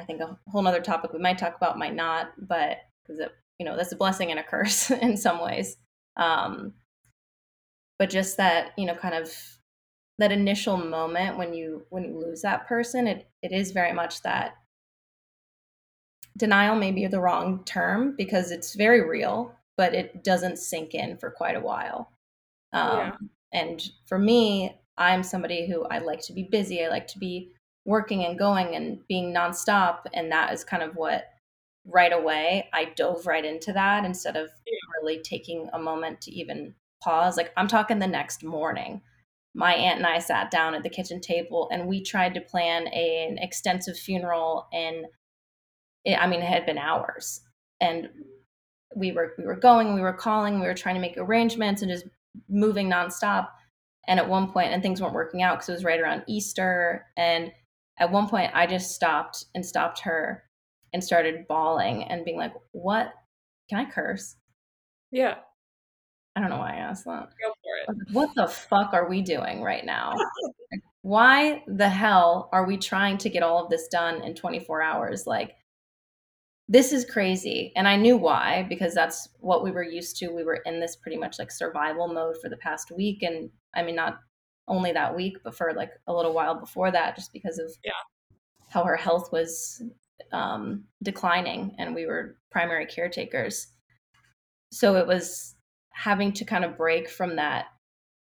i 0.00 0.02
think 0.02 0.20
a 0.20 0.36
whole 0.48 0.66
other 0.66 0.80
topic. 0.80 1.12
We 1.12 1.18
might 1.18 1.38
talk 1.38 1.54
about 1.54 1.78
might 1.78 1.94
not 1.94 2.32
but 2.38 2.78
because 3.02 3.20
it 3.20 3.30
you 3.58 3.66
know 3.66 3.76
that's 3.76 3.92
a 3.92 3.96
blessing 3.96 4.30
and 4.30 4.40
a 4.40 4.42
curse 4.42 4.90
in 5.06 5.16
some 5.16 5.40
ways. 5.40 5.76
Um 6.16 6.72
but 7.98 8.10
just 8.10 8.36
that 8.38 8.72
you 8.76 8.86
know 8.86 8.94
kind 8.94 9.14
of 9.14 9.30
that 10.18 10.32
initial 10.32 10.76
moment 10.76 11.36
when 11.36 11.54
you 11.54 11.84
when 11.90 12.04
you 12.04 12.18
lose 12.18 12.42
that 12.42 12.66
person 12.66 13.06
it 13.06 13.28
it 13.42 13.52
is 13.52 13.72
very 13.72 13.92
much 13.92 14.22
that 14.22 14.54
denial 16.36 16.76
may 16.76 16.90
be 16.90 17.06
the 17.06 17.20
wrong 17.20 17.62
term 17.64 18.14
because 18.16 18.50
it's 18.50 18.74
very 18.74 19.06
real 19.08 19.53
but 19.76 19.94
it 19.94 20.24
doesn't 20.24 20.58
sink 20.58 20.94
in 20.94 21.16
for 21.16 21.30
quite 21.30 21.56
a 21.56 21.60
while. 21.60 22.10
Um, 22.72 22.98
yeah. 22.98 23.12
And 23.52 23.82
for 24.06 24.18
me, 24.18 24.78
I'm 24.96 25.22
somebody 25.22 25.66
who 25.66 25.84
I 25.84 25.98
like 25.98 26.20
to 26.22 26.32
be 26.32 26.44
busy. 26.44 26.84
I 26.84 26.88
like 26.88 27.06
to 27.08 27.18
be 27.18 27.52
working 27.84 28.24
and 28.24 28.38
going 28.38 28.74
and 28.74 29.06
being 29.08 29.32
nonstop. 29.34 30.00
And 30.12 30.30
that 30.32 30.52
is 30.52 30.64
kind 30.64 30.82
of 30.82 30.96
what 30.96 31.26
right 31.86 32.12
away 32.12 32.68
I 32.72 32.86
dove 32.96 33.26
right 33.26 33.44
into 33.44 33.72
that 33.72 34.04
instead 34.04 34.36
of 34.36 34.48
yeah. 34.66 34.78
really 35.00 35.20
taking 35.22 35.68
a 35.72 35.78
moment 35.78 36.20
to 36.22 36.32
even 36.32 36.74
pause. 37.02 37.36
Like 37.36 37.52
I'm 37.56 37.68
talking 37.68 37.98
the 37.98 38.06
next 38.06 38.42
morning. 38.42 39.02
My 39.54 39.74
aunt 39.74 39.98
and 39.98 40.06
I 40.06 40.18
sat 40.18 40.50
down 40.50 40.74
at 40.74 40.82
the 40.82 40.88
kitchen 40.88 41.20
table 41.20 41.68
and 41.70 41.86
we 41.86 42.02
tried 42.02 42.34
to 42.34 42.40
plan 42.40 42.88
a, 42.88 43.26
an 43.28 43.38
extensive 43.38 43.96
funeral. 43.96 44.66
And 44.72 45.06
it, 46.04 46.18
I 46.18 46.26
mean, 46.26 46.40
it 46.40 46.48
had 46.48 46.66
been 46.66 46.78
hours. 46.78 47.40
And 47.80 48.08
we 48.94 49.12
were 49.12 49.34
we 49.38 49.44
were 49.44 49.56
going, 49.56 49.94
we 49.94 50.00
were 50.00 50.12
calling, 50.12 50.60
we 50.60 50.66
were 50.66 50.74
trying 50.74 50.94
to 50.94 51.00
make 51.00 51.16
arrangements 51.16 51.82
and 51.82 51.90
just 51.90 52.06
moving 52.48 52.90
nonstop. 52.90 53.48
And 54.06 54.20
at 54.20 54.28
one 54.28 54.52
point, 54.52 54.72
and 54.72 54.82
things 54.82 55.00
weren't 55.00 55.14
working 55.14 55.42
out 55.42 55.56
because 55.56 55.68
it 55.70 55.72
was 55.72 55.84
right 55.84 56.00
around 56.00 56.24
Easter. 56.28 57.06
And 57.16 57.52
at 57.98 58.12
one 58.12 58.28
point, 58.28 58.50
I 58.54 58.66
just 58.66 58.94
stopped 58.94 59.46
and 59.54 59.64
stopped 59.64 60.00
her 60.00 60.44
and 60.92 61.02
started 61.02 61.46
bawling 61.48 62.04
and 62.04 62.24
being 62.24 62.36
like, 62.36 62.52
"What? 62.72 63.12
Can 63.68 63.78
I 63.78 63.90
curse?" 63.90 64.36
Yeah. 65.10 65.36
I 66.36 66.40
don't 66.40 66.50
know 66.50 66.58
why 66.58 66.72
I 66.72 66.78
asked 66.78 67.04
that. 67.04 67.28
Go 67.40 67.54
for 67.62 67.94
it. 67.94 68.12
What 68.12 68.34
the 68.34 68.48
fuck 68.48 68.92
are 68.92 69.08
we 69.08 69.22
doing 69.22 69.62
right 69.62 69.84
now? 69.84 70.14
why 71.02 71.62
the 71.66 71.88
hell 71.88 72.48
are 72.52 72.66
we 72.66 72.78
trying 72.78 73.18
to 73.18 73.28
get 73.28 73.42
all 73.42 73.62
of 73.62 73.70
this 73.70 73.88
done 73.88 74.22
in 74.24 74.34
24 74.34 74.82
hours? 74.82 75.26
Like, 75.26 75.54
this 76.68 76.92
is 76.92 77.04
crazy. 77.04 77.72
And 77.76 77.86
I 77.86 77.96
knew 77.96 78.16
why, 78.16 78.66
because 78.68 78.94
that's 78.94 79.28
what 79.40 79.62
we 79.62 79.70
were 79.70 79.82
used 79.82 80.16
to. 80.18 80.28
We 80.28 80.44
were 80.44 80.60
in 80.64 80.80
this 80.80 80.96
pretty 80.96 81.18
much 81.18 81.38
like 81.38 81.50
survival 81.50 82.08
mode 82.08 82.36
for 82.40 82.48
the 82.48 82.56
past 82.56 82.90
week. 82.90 83.22
And 83.22 83.50
I 83.74 83.82
mean, 83.82 83.94
not 83.94 84.20
only 84.66 84.92
that 84.92 85.14
week, 85.14 85.36
but 85.44 85.54
for 85.54 85.74
like 85.74 85.90
a 86.06 86.12
little 86.12 86.32
while 86.32 86.58
before 86.58 86.90
that, 86.90 87.16
just 87.16 87.32
because 87.32 87.58
of 87.58 87.70
yeah. 87.84 87.92
how 88.70 88.82
her 88.84 88.96
health 88.96 89.30
was 89.30 89.82
um, 90.32 90.84
declining 91.02 91.74
and 91.78 91.94
we 91.94 92.06
were 92.06 92.38
primary 92.50 92.86
caretakers. 92.86 93.66
So 94.72 94.96
it 94.96 95.06
was 95.06 95.54
having 95.90 96.32
to 96.32 96.44
kind 96.44 96.64
of 96.64 96.78
break 96.78 97.10
from 97.10 97.36
that 97.36 97.66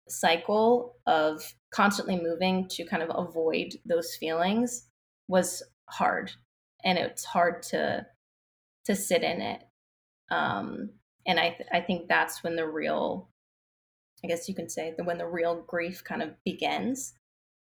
cycle 0.09 0.97
of 1.07 1.55
constantly 1.71 2.21
moving 2.21 2.69
to 2.69 2.85
kind 2.85 3.03
of 3.03 3.11
avoid 3.15 3.75
those 3.87 4.17
feelings 4.17 4.89
was 5.29 5.63
hard. 5.89 6.33
And 6.85 6.99
it's 6.99 7.25
hard 7.25 7.63
to 7.65 8.07
to 8.87 8.97
sit 8.97 9.23
in 9.23 9.41
it. 9.41 9.63
Um, 10.31 10.91
and 11.27 11.39
I, 11.39 11.51
th- 11.51 11.69
I 11.73 11.81
think 11.81 12.09
that's 12.09 12.43
when 12.43 12.57
the 12.57 12.67
real, 12.67 13.29
I 14.25 14.29
guess 14.29 14.49
you 14.49 14.55
can 14.55 14.69
say, 14.69 14.95
the, 14.97 15.05
when 15.05 15.19
the 15.19 15.27
real 15.27 15.65
grief 15.67 16.03
kind 16.05 16.23
of 16.23 16.31
begins. 16.45 17.15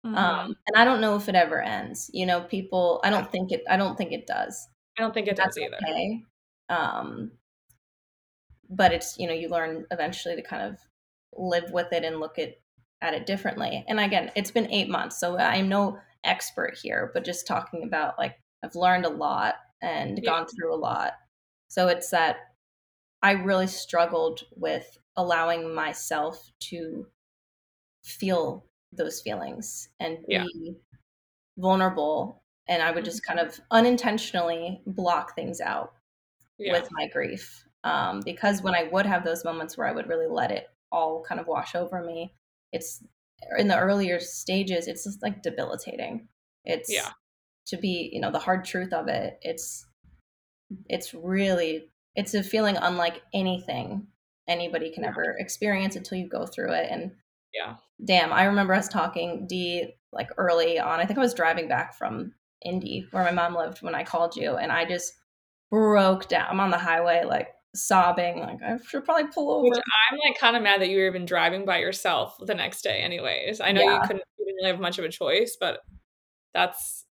Mm-hmm. 0.05 0.17
Um, 0.17 0.55
and 0.67 0.77
I 0.77 0.83
don't 0.83 1.01
know 1.01 1.15
if 1.15 1.29
it 1.29 1.35
ever 1.35 1.61
ends. 1.61 2.09
You 2.13 2.25
know, 2.25 2.41
people. 2.41 3.01
I 3.03 3.11
don't 3.11 3.31
think 3.31 3.51
it. 3.51 3.61
I 3.69 3.77
don't 3.77 3.95
think 3.95 4.11
it 4.11 4.25
does. 4.25 4.67
I 4.97 5.03
don't 5.03 5.13
think 5.13 5.27
it 5.27 5.35
that's 5.35 5.55
does 5.55 5.63
either. 5.63 5.77
Okay. 5.87 6.23
Um, 6.69 7.31
but 8.69 8.93
it's 8.93 9.19
you 9.19 9.27
know 9.27 9.33
you 9.33 9.49
learn 9.49 9.85
eventually 9.91 10.35
to 10.35 10.41
kind 10.41 10.63
of 10.63 10.79
live 11.33 11.71
with 11.71 11.93
it 11.93 12.03
and 12.03 12.19
look 12.19 12.39
at 12.39 12.55
at 13.01 13.13
it 13.13 13.25
differently. 13.25 13.83
And 13.87 13.99
again, 13.99 14.31
it's 14.35 14.51
been 14.51 14.71
eight 14.71 14.89
months, 14.89 15.19
so 15.19 15.37
I'm 15.37 15.69
no 15.69 15.99
expert 16.23 16.77
here, 16.81 17.11
but 17.13 17.25
just 17.25 17.47
talking 17.47 17.83
about 17.83 18.17
like 18.17 18.35
I've 18.63 18.75
learned 18.75 19.05
a 19.05 19.09
lot 19.09 19.55
and 19.81 20.19
yeah. 20.21 20.29
gone 20.29 20.47
through 20.47 20.73
a 20.73 20.77
lot. 20.77 21.13
So 21.67 21.87
it's 21.87 22.09
that 22.09 22.37
I 23.21 23.31
really 23.31 23.67
struggled 23.67 24.41
with 24.55 24.97
allowing 25.15 25.73
myself 25.73 26.51
to 26.59 27.07
feel 28.03 28.65
those 28.91 29.21
feelings 29.21 29.89
and 29.99 30.17
yeah. 30.27 30.43
be 30.43 30.75
vulnerable. 31.57 32.43
And 32.67 32.81
I 32.81 32.91
would 32.91 33.05
just 33.05 33.25
kind 33.25 33.39
of 33.39 33.59
unintentionally 33.71 34.81
block 34.85 35.35
things 35.35 35.61
out 35.61 35.93
yeah. 36.57 36.73
with 36.73 36.89
my 36.91 37.07
grief. 37.07 37.63
Um, 37.83 38.21
because 38.23 38.61
when 38.61 38.75
I 38.75 38.89
would 38.91 39.05
have 39.05 39.23
those 39.23 39.43
moments 39.43 39.77
where 39.77 39.87
I 39.87 39.91
would 39.91 40.07
really 40.07 40.27
let 40.27 40.51
it 40.51 40.67
all 40.91 41.23
kind 41.27 41.41
of 41.41 41.47
wash 41.47 41.73
over 41.73 42.03
me, 42.03 42.33
it's 42.71 43.03
in 43.57 43.67
the 43.67 43.77
earlier 43.77 44.19
stages, 44.19 44.87
it's 44.87 45.03
just 45.03 45.23
like 45.23 45.41
debilitating. 45.41 46.27
It's 46.63 46.93
yeah 46.93 47.09
to 47.67 47.77
be 47.77 48.09
you 48.11 48.19
know 48.19 48.31
the 48.31 48.39
hard 48.39 48.65
truth 48.65 48.93
of 48.93 49.07
it 49.07 49.37
it's 49.41 49.85
it's 50.87 51.13
really 51.13 51.89
it's 52.15 52.33
a 52.33 52.43
feeling 52.43 52.77
unlike 52.77 53.21
anything 53.33 54.07
anybody 54.47 54.89
can 54.91 55.05
ever 55.05 55.35
experience 55.39 55.95
until 55.95 56.17
you 56.17 56.27
go 56.27 56.45
through 56.45 56.71
it 56.71 56.89
and 56.89 57.11
yeah 57.53 57.75
damn 58.05 58.33
i 58.33 58.43
remember 58.43 58.73
us 58.73 58.87
talking 58.87 59.45
d 59.47 59.93
like 60.11 60.29
early 60.37 60.79
on 60.79 60.99
i 60.99 61.05
think 61.05 61.19
i 61.19 61.21
was 61.21 61.33
driving 61.33 61.67
back 61.67 61.93
from 61.93 62.33
indy 62.63 63.07
where 63.11 63.23
my 63.23 63.31
mom 63.31 63.55
lived 63.55 63.81
when 63.81 63.95
i 63.95 64.03
called 64.03 64.35
you 64.35 64.55
and 64.55 64.71
i 64.71 64.85
just 64.85 65.13
broke 65.69 66.27
down 66.27 66.47
i'm 66.49 66.59
on 66.59 66.71
the 66.71 66.77
highway 66.77 67.23
like 67.25 67.49
sobbing 67.73 68.39
like 68.39 68.61
I 68.61 68.77
should 68.85 69.05
probably 69.05 69.31
pull 69.33 69.51
over. 69.51 69.63
Which 69.63 69.77
I'm 69.77 70.19
like 70.25 70.37
kind 70.39 70.55
of 70.55 70.63
mad 70.63 70.81
that 70.81 70.89
you 70.89 70.97
were 70.97 71.07
even 71.07 71.25
driving 71.25 71.65
by 71.65 71.77
yourself 71.77 72.37
the 72.39 72.55
next 72.55 72.81
day 72.81 72.99
anyways. 72.99 73.61
I 73.61 73.71
know 73.71 73.81
yeah. 73.81 73.95
you 73.95 74.01
couldn't 74.01 74.23
you 74.37 74.45
didn't 74.45 74.57
really 74.57 74.71
have 74.71 74.79
much 74.79 74.99
of 74.99 75.05
a 75.05 75.09
choice, 75.09 75.57
but 75.59 75.79
that's 76.53 77.05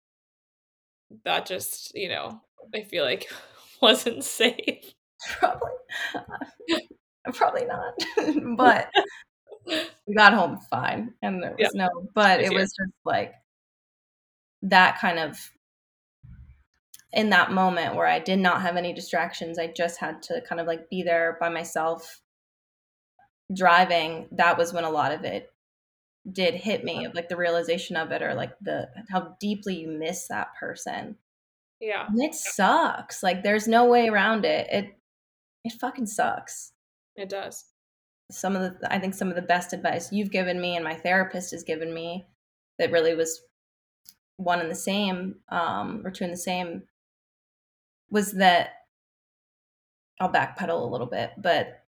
that 1.24 1.46
just, 1.46 1.94
you 1.94 2.08
know, 2.08 2.40
I 2.74 2.82
feel 2.82 3.04
like 3.04 3.30
wasn't 3.82 4.24
safe. 4.24 4.94
Probably. 5.38 5.70
probably 7.32 7.64
not. 7.64 7.94
but 8.56 8.90
we 10.06 10.14
got 10.14 10.32
home 10.32 10.58
fine 10.70 11.12
and 11.22 11.42
there 11.42 11.56
was 11.58 11.70
yeah. 11.74 11.86
no 11.86 11.88
but 12.14 12.40
it 12.40 12.52
was 12.52 12.72
just 12.72 12.92
like 13.04 13.34
that 14.62 14.96
kind 15.00 15.18
of 15.18 15.50
in 17.16 17.30
that 17.30 17.50
moment 17.50 17.96
where 17.96 18.06
I 18.06 18.18
did 18.18 18.38
not 18.38 18.60
have 18.60 18.76
any 18.76 18.92
distractions, 18.92 19.58
I 19.58 19.68
just 19.68 19.98
had 19.98 20.22
to 20.24 20.42
kind 20.42 20.60
of 20.60 20.66
like 20.66 20.90
be 20.90 21.02
there 21.02 21.38
by 21.40 21.48
myself 21.48 22.20
driving. 23.54 24.28
That 24.32 24.58
was 24.58 24.72
when 24.74 24.84
a 24.84 24.90
lot 24.90 25.12
of 25.12 25.24
it 25.24 25.50
did 26.32 26.54
hit 26.54 26.84
me 26.84 27.04
of 27.04 27.14
like 27.14 27.28
the 27.28 27.36
realization 27.36 27.96
of 27.96 28.10
it 28.10 28.22
or 28.22 28.34
like 28.34 28.52
the 28.60 28.88
how 29.10 29.36
deeply 29.40 29.76
you 29.76 29.88
miss 29.88 30.26
that 30.28 30.48
person. 30.58 31.16
Yeah. 31.80 32.06
And 32.08 32.22
it 32.22 32.34
sucks. 32.34 33.22
Like 33.22 33.42
there's 33.42 33.68
no 33.68 33.86
way 33.86 34.08
around 34.08 34.44
it. 34.44 34.66
It 34.70 34.98
it 35.64 35.72
fucking 35.80 36.06
sucks. 36.06 36.72
It 37.16 37.28
does. 37.28 37.64
Some 38.30 38.56
of 38.56 38.62
the 38.62 38.92
I 38.92 38.98
think 38.98 39.14
some 39.14 39.28
of 39.28 39.36
the 39.36 39.42
best 39.42 39.72
advice 39.72 40.12
you've 40.12 40.32
given 40.32 40.60
me 40.60 40.74
and 40.74 40.84
my 40.84 40.94
therapist 40.94 41.52
has 41.52 41.62
given 41.62 41.92
me 41.94 42.26
that 42.78 42.92
really 42.92 43.14
was 43.14 43.40
one 44.36 44.60
and 44.60 44.70
the 44.70 44.74
same, 44.74 45.36
um, 45.48 46.02
or 46.04 46.10
two 46.10 46.24
and 46.24 46.32
the 46.32 46.36
same, 46.36 46.82
was 48.10 48.32
that 48.32 48.70
I'll 50.20 50.32
backpedal 50.32 50.82
a 50.82 50.90
little 50.90 51.06
bit, 51.06 51.30
but 51.38 51.85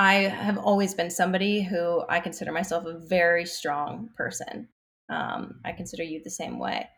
I 0.00 0.14
have 0.14 0.56
always 0.56 0.94
been 0.94 1.10
somebody 1.10 1.60
who 1.60 2.02
I 2.08 2.20
consider 2.20 2.52
myself 2.52 2.86
a 2.86 2.98
very 2.98 3.44
strong 3.44 4.08
person. 4.16 4.66
Um, 5.10 5.60
I 5.62 5.72
consider 5.72 6.02
you 6.04 6.22
the 6.24 6.30
same 6.30 6.58
way. 6.58 6.88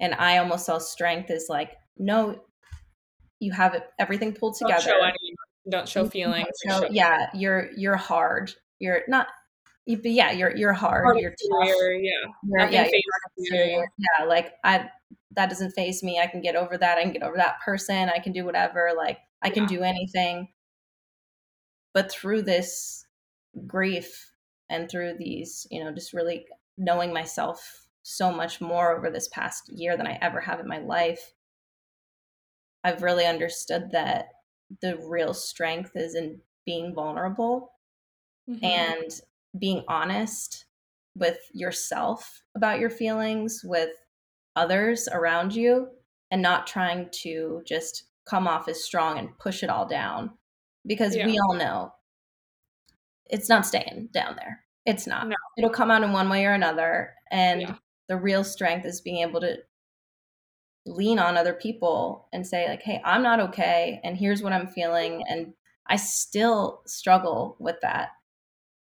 And 0.00 0.14
I 0.14 0.38
almost 0.38 0.64
saw 0.64 0.78
strength 0.78 1.30
as 1.30 1.48
like, 1.50 1.72
no, 1.98 2.40
you 3.40 3.52
have 3.52 3.74
it, 3.74 3.82
everything 3.98 4.32
pulled 4.32 4.56
together. 4.56 4.82
Don't 4.86 5.00
show, 5.00 5.04
any, 5.04 5.34
don't 5.70 5.86
show 5.86 6.08
feelings. 6.08 6.46
Don't 6.66 6.84
show, 6.84 6.88
yeah, 6.90 7.26
you're 7.34 7.68
you're 7.76 7.96
hard. 7.96 8.54
You're 8.78 9.02
not 9.06 9.26
but 9.86 10.06
yeah, 10.06 10.30
you're 10.30 10.56
you're 10.56 10.72
hard. 10.72 11.04
hard 11.04 11.18
you're 11.18 11.32
tough. 11.32 11.68
yeah. 11.68 12.00
You're, 12.42 12.70
yeah, 12.70 12.88
you're 13.36 13.86
yeah, 13.98 14.24
like 14.24 14.54
I 14.64 14.88
that 15.32 15.50
doesn't 15.50 15.72
phase 15.72 16.02
me. 16.02 16.20
I 16.20 16.26
can 16.26 16.40
get 16.40 16.56
over 16.56 16.78
that. 16.78 16.96
I 16.96 17.02
can 17.02 17.12
get 17.12 17.22
over 17.22 17.36
that 17.36 17.60
person. 17.60 18.08
I 18.08 18.18
can 18.18 18.32
do 18.32 18.46
whatever. 18.46 18.92
Like 18.96 19.18
I 19.42 19.50
can 19.50 19.64
yeah. 19.64 19.68
do 19.68 19.82
anything. 19.82 20.48
But 21.96 22.12
through 22.12 22.42
this 22.42 23.06
grief 23.66 24.30
and 24.68 24.86
through 24.86 25.14
these, 25.18 25.66
you 25.70 25.82
know, 25.82 25.92
just 25.92 26.12
really 26.12 26.44
knowing 26.76 27.10
myself 27.10 27.88
so 28.02 28.30
much 28.30 28.60
more 28.60 28.94
over 28.94 29.08
this 29.08 29.28
past 29.28 29.70
year 29.72 29.96
than 29.96 30.06
I 30.06 30.18
ever 30.20 30.38
have 30.42 30.60
in 30.60 30.68
my 30.68 30.76
life, 30.76 31.32
I've 32.84 33.02
really 33.02 33.24
understood 33.24 33.92
that 33.92 34.26
the 34.82 34.98
real 35.08 35.32
strength 35.32 35.92
is 35.94 36.14
in 36.14 36.42
being 36.66 36.94
vulnerable 36.94 37.72
mm-hmm. 38.46 38.62
and 38.62 39.10
being 39.58 39.82
honest 39.88 40.66
with 41.14 41.38
yourself 41.54 42.42
about 42.54 42.78
your 42.78 42.90
feelings, 42.90 43.62
with 43.64 43.88
others 44.54 45.08
around 45.10 45.54
you, 45.54 45.88
and 46.30 46.42
not 46.42 46.66
trying 46.66 47.08
to 47.22 47.62
just 47.66 48.04
come 48.26 48.46
off 48.46 48.68
as 48.68 48.84
strong 48.84 49.18
and 49.18 49.38
push 49.38 49.62
it 49.62 49.70
all 49.70 49.88
down. 49.88 50.32
Because 50.86 51.16
yeah. 51.16 51.26
we 51.26 51.38
all 51.38 51.54
know 51.54 51.92
it's 53.26 53.48
not 53.48 53.66
staying 53.66 54.10
down 54.12 54.36
there. 54.36 54.60
It's 54.84 55.06
not. 55.06 55.28
No. 55.28 55.36
It'll 55.58 55.70
come 55.70 55.90
out 55.90 56.02
in 56.02 56.12
one 56.12 56.28
way 56.28 56.44
or 56.44 56.52
another. 56.52 57.14
And 57.30 57.62
yeah. 57.62 57.74
the 58.08 58.16
real 58.16 58.44
strength 58.44 58.86
is 58.86 59.00
being 59.00 59.22
able 59.22 59.40
to 59.40 59.56
lean 60.86 61.18
on 61.18 61.36
other 61.36 61.54
people 61.54 62.28
and 62.32 62.46
say, 62.46 62.68
like, 62.68 62.82
hey, 62.82 63.02
I'm 63.04 63.22
not 63.22 63.40
okay. 63.40 64.00
And 64.04 64.16
here's 64.16 64.42
what 64.42 64.52
I'm 64.52 64.68
feeling. 64.68 65.24
And 65.28 65.54
I 65.88 65.96
still 65.96 66.82
struggle 66.86 67.56
with 67.58 67.76
that 67.82 68.10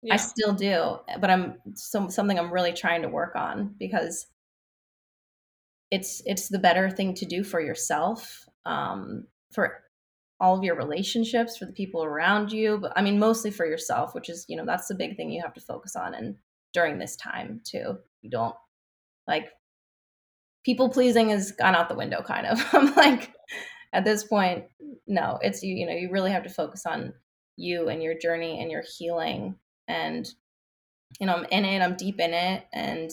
yeah. 0.07 0.15
I 0.15 0.17
still 0.19 0.53
do, 0.53 0.99
but 1.21 1.31
I'm 1.31 1.57
some 1.75 2.11
something 2.11 2.39
I'm 2.39 2.53
really 2.53 2.73
trying 2.73 3.03
to 3.03 3.09
work 3.09 3.35
on 3.35 3.75
because 3.79 4.27
it's 5.91 6.23
it's 6.27 6.49
the 6.49 6.61
better 6.61 6.91
thing 6.91 7.15
to 7.15 7.27
do 7.27 7.43
for 7.43 7.61
yourself, 7.61 8.45
um, 8.65 9.27
for 9.53 9.83
all 10.41 10.57
of 10.57 10.65
your 10.65 10.77
relationships, 10.77 11.57
for 11.57 11.65
the 11.65 11.73
people 11.73 12.05
around 12.05 12.53
you. 12.53 12.79
But 12.79 12.93
I 12.97 13.03
mean, 13.03 13.19
mostly 13.19 13.51
for 13.51 13.67
yourself, 13.67 14.15
which 14.15 14.29
is 14.29 14.45
you 14.49 14.57
know 14.57 14.67
that's 14.67 14.89
the 14.89 14.95
big 14.95 15.17
thing 15.17 15.31
you 15.31 15.43
have 15.43 15.55
to 15.55 15.61
focus 15.61 15.97
on, 15.97 16.15
and 16.15 16.37
during 16.73 16.99
this 16.99 17.17
time 17.17 17.61
too, 17.65 17.99
you 18.23 18.31
don't 18.31 18.55
like 19.27 19.49
people 20.65 20.89
pleasing 20.89 21.31
has 21.31 21.53
gone 21.53 21.75
out 21.75 21.89
the 21.89 21.95
window. 21.95 22.23
Kind 22.23 22.47
of, 22.47 22.65
I'm 22.73 22.95
like 22.95 23.33
at 23.93 24.05
this 24.05 24.25
point, 24.25 24.65
no, 25.07 25.39
it's 25.43 25.63
you. 25.63 25.75
You 25.75 25.87
know, 25.87 25.95
you 25.95 26.11
really 26.11 26.33
have 26.33 26.45
to 26.45 26.51
focus 26.51 26.87
on 26.87 27.15
you 27.57 27.89
and 27.89 28.03
your 28.03 28.17
journey 28.19 28.61
and 28.61 28.71
your 28.71 28.83
healing 28.97 29.57
and 29.89 30.29
you 31.21 31.27
know 31.27 31.35
i'm 31.35 31.47
in 31.51 31.65
it 31.65 31.81
i'm 31.81 31.97
deep 31.97 32.21
in 32.21 32.35
it 32.35 32.65
and 32.73 33.11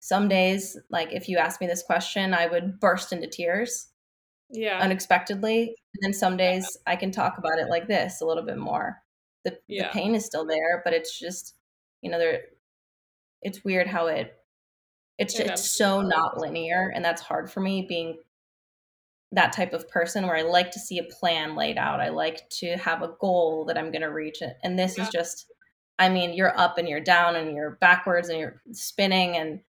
some 0.00 0.28
days 0.28 0.76
like 0.90 1.12
if 1.12 1.28
you 1.28 1.38
ask 1.38 1.60
me 1.60 1.66
this 1.66 1.82
question 1.82 2.34
i 2.34 2.46
would 2.46 2.80
burst 2.80 3.12
into 3.12 3.26
tears 3.26 3.88
yeah 4.52 4.78
unexpectedly 4.80 5.62
and 5.62 6.02
then 6.02 6.12
some 6.12 6.36
days 6.36 6.76
i 6.86 6.94
can 6.94 7.10
talk 7.10 7.38
about 7.38 7.58
it 7.58 7.68
like 7.68 7.88
this 7.88 8.20
a 8.20 8.26
little 8.26 8.44
bit 8.44 8.58
more 8.58 9.02
the, 9.44 9.58
yeah. 9.66 9.84
the 9.84 9.92
pain 9.92 10.14
is 10.14 10.24
still 10.24 10.46
there 10.46 10.82
but 10.84 10.92
it's 10.92 11.18
just 11.18 11.54
you 12.00 12.10
know 12.10 12.18
there 12.18 12.42
it's 13.42 13.64
weird 13.64 13.86
how 13.86 14.06
it 14.06 14.34
it's 15.18 15.34
just, 15.34 15.50
it's 15.50 15.70
so 15.70 16.00
not 16.00 16.38
linear 16.38 16.92
and 16.94 17.04
that's 17.04 17.22
hard 17.22 17.50
for 17.50 17.60
me 17.60 17.84
being 17.88 18.18
that 19.32 19.52
type 19.52 19.72
of 19.72 19.88
person 19.88 20.26
where 20.26 20.36
i 20.36 20.42
like 20.42 20.70
to 20.70 20.78
see 20.78 20.98
a 20.98 21.04
plan 21.04 21.56
laid 21.56 21.78
out 21.78 22.00
i 22.00 22.08
like 22.08 22.48
to 22.50 22.76
have 22.76 23.02
a 23.02 23.14
goal 23.20 23.64
that 23.64 23.78
i'm 23.78 23.90
going 23.90 24.02
to 24.02 24.12
reach 24.12 24.42
it. 24.42 24.56
and 24.62 24.78
this 24.78 24.96
yeah. 24.96 25.04
is 25.04 25.10
just 25.10 25.46
I 26.02 26.08
mean, 26.08 26.32
you're 26.32 26.58
up 26.58 26.78
and 26.78 26.88
you're 26.88 27.00
down 27.00 27.36
and 27.36 27.54
you're 27.54 27.78
backwards 27.80 28.28
and 28.28 28.40
you're 28.40 28.60
spinning 28.72 29.36
and 29.36 29.60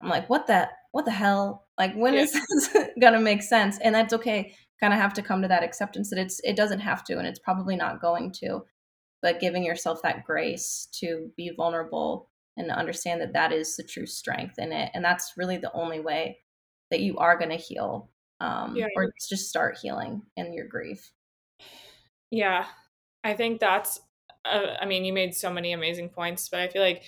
I'm 0.00 0.08
like, 0.08 0.28
what 0.30 0.46
the 0.46 0.70
what 0.92 1.04
the 1.04 1.10
hell? 1.10 1.65
Like 1.78 1.94
when 1.94 2.14
yeah. 2.14 2.20
is 2.20 2.32
this 2.32 2.88
gonna 3.00 3.20
make 3.20 3.42
sense? 3.42 3.78
And 3.80 3.94
that's 3.94 4.14
okay. 4.14 4.54
Kind 4.80 4.92
of 4.92 5.00
have 5.00 5.14
to 5.14 5.22
come 5.22 5.42
to 5.42 5.48
that 5.48 5.62
acceptance 5.62 6.10
that 6.10 6.18
it's 6.18 6.40
it 6.44 6.56
doesn't 6.56 6.80
have 6.80 7.04
to 7.04 7.18
and 7.18 7.26
it's 7.26 7.38
probably 7.38 7.76
not 7.76 8.00
going 8.00 8.32
to. 8.40 8.64
But 9.22 9.40
giving 9.40 9.64
yourself 9.64 10.02
that 10.02 10.24
grace 10.24 10.88
to 11.00 11.30
be 11.36 11.50
vulnerable 11.56 12.30
and 12.56 12.70
understand 12.70 13.20
that 13.20 13.32
that 13.32 13.52
is 13.52 13.76
the 13.76 13.82
true 13.82 14.06
strength 14.06 14.58
in 14.58 14.72
it. 14.72 14.90
And 14.94 15.04
that's 15.04 15.32
really 15.36 15.56
the 15.56 15.72
only 15.72 16.00
way 16.00 16.38
that 16.90 17.00
you 17.00 17.16
are 17.18 17.36
going 17.36 17.50
to 17.50 17.56
heal 17.56 18.10
um, 18.40 18.76
yeah. 18.76 18.86
or 18.94 19.12
just 19.28 19.48
start 19.48 19.78
healing 19.80 20.22
in 20.36 20.52
your 20.54 20.66
grief. 20.66 21.10
Yeah. 22.30 22.66
I 23.24 23.34
think 23.34 23.60
that's 23.60 24.00
uh, 24.44 24.76
I 24.80 24.86
mean, 24.86 25.04
you 25.04 25.12
made 25.12 25.34
so 25.34 25.50
many 25.50 25.72
amazing 25.72 26.10
points, 26.10 26.48
but 26.48 26.60
I 26.60 26.68
feel 26.68 26.82
like 26.82 27.02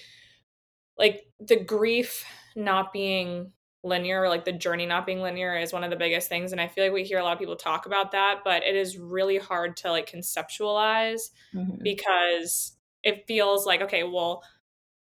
like 0.97 1.27
the 1.39 1.63
grief 1.63 2.25
not 2.57 2.93
being 2.93 3.53
linear, 3.85 4.23
or 4.23 4.29
like 4.29 4.45
the 4.45 4.53
journey 4.53 4.87
not 4.87 5.07
being 5.07 5.21
linear 5.21 5.57
is 5.57 5.73
one 5.73 5.85
of 5.85 5.91
the 5.91 5.97
biggest 5.97 6.29
things 6.29 6.53
and 6.53 6.61
I 6.61 6.69
feel 6.69 6.85
like 6.85 6.93
we 6.93 7.05
hear 7.05 7.19
a 7.19 7.23
lot 7.25 7.35
of 7.35 7.39
people 7.39 7.57
talk 7.57 7.87
about 7.87 8.13
that, 8.13 8.41
but 8.45 8.63
it 8.65 8.77
is 8.77 8.99
really 8.99 9.39
hard 9.39 9.77
to 9.79 9.91
like 9.91 10.11
conceptualize 10.11 11.31
mm-hmm. 11.55 11.83
because 11.83 12.77
it 13.03 13.25
feels 13.27 13.67
like 13.67 13.83
okay, 13.83 14.05
well, 14.05 14.43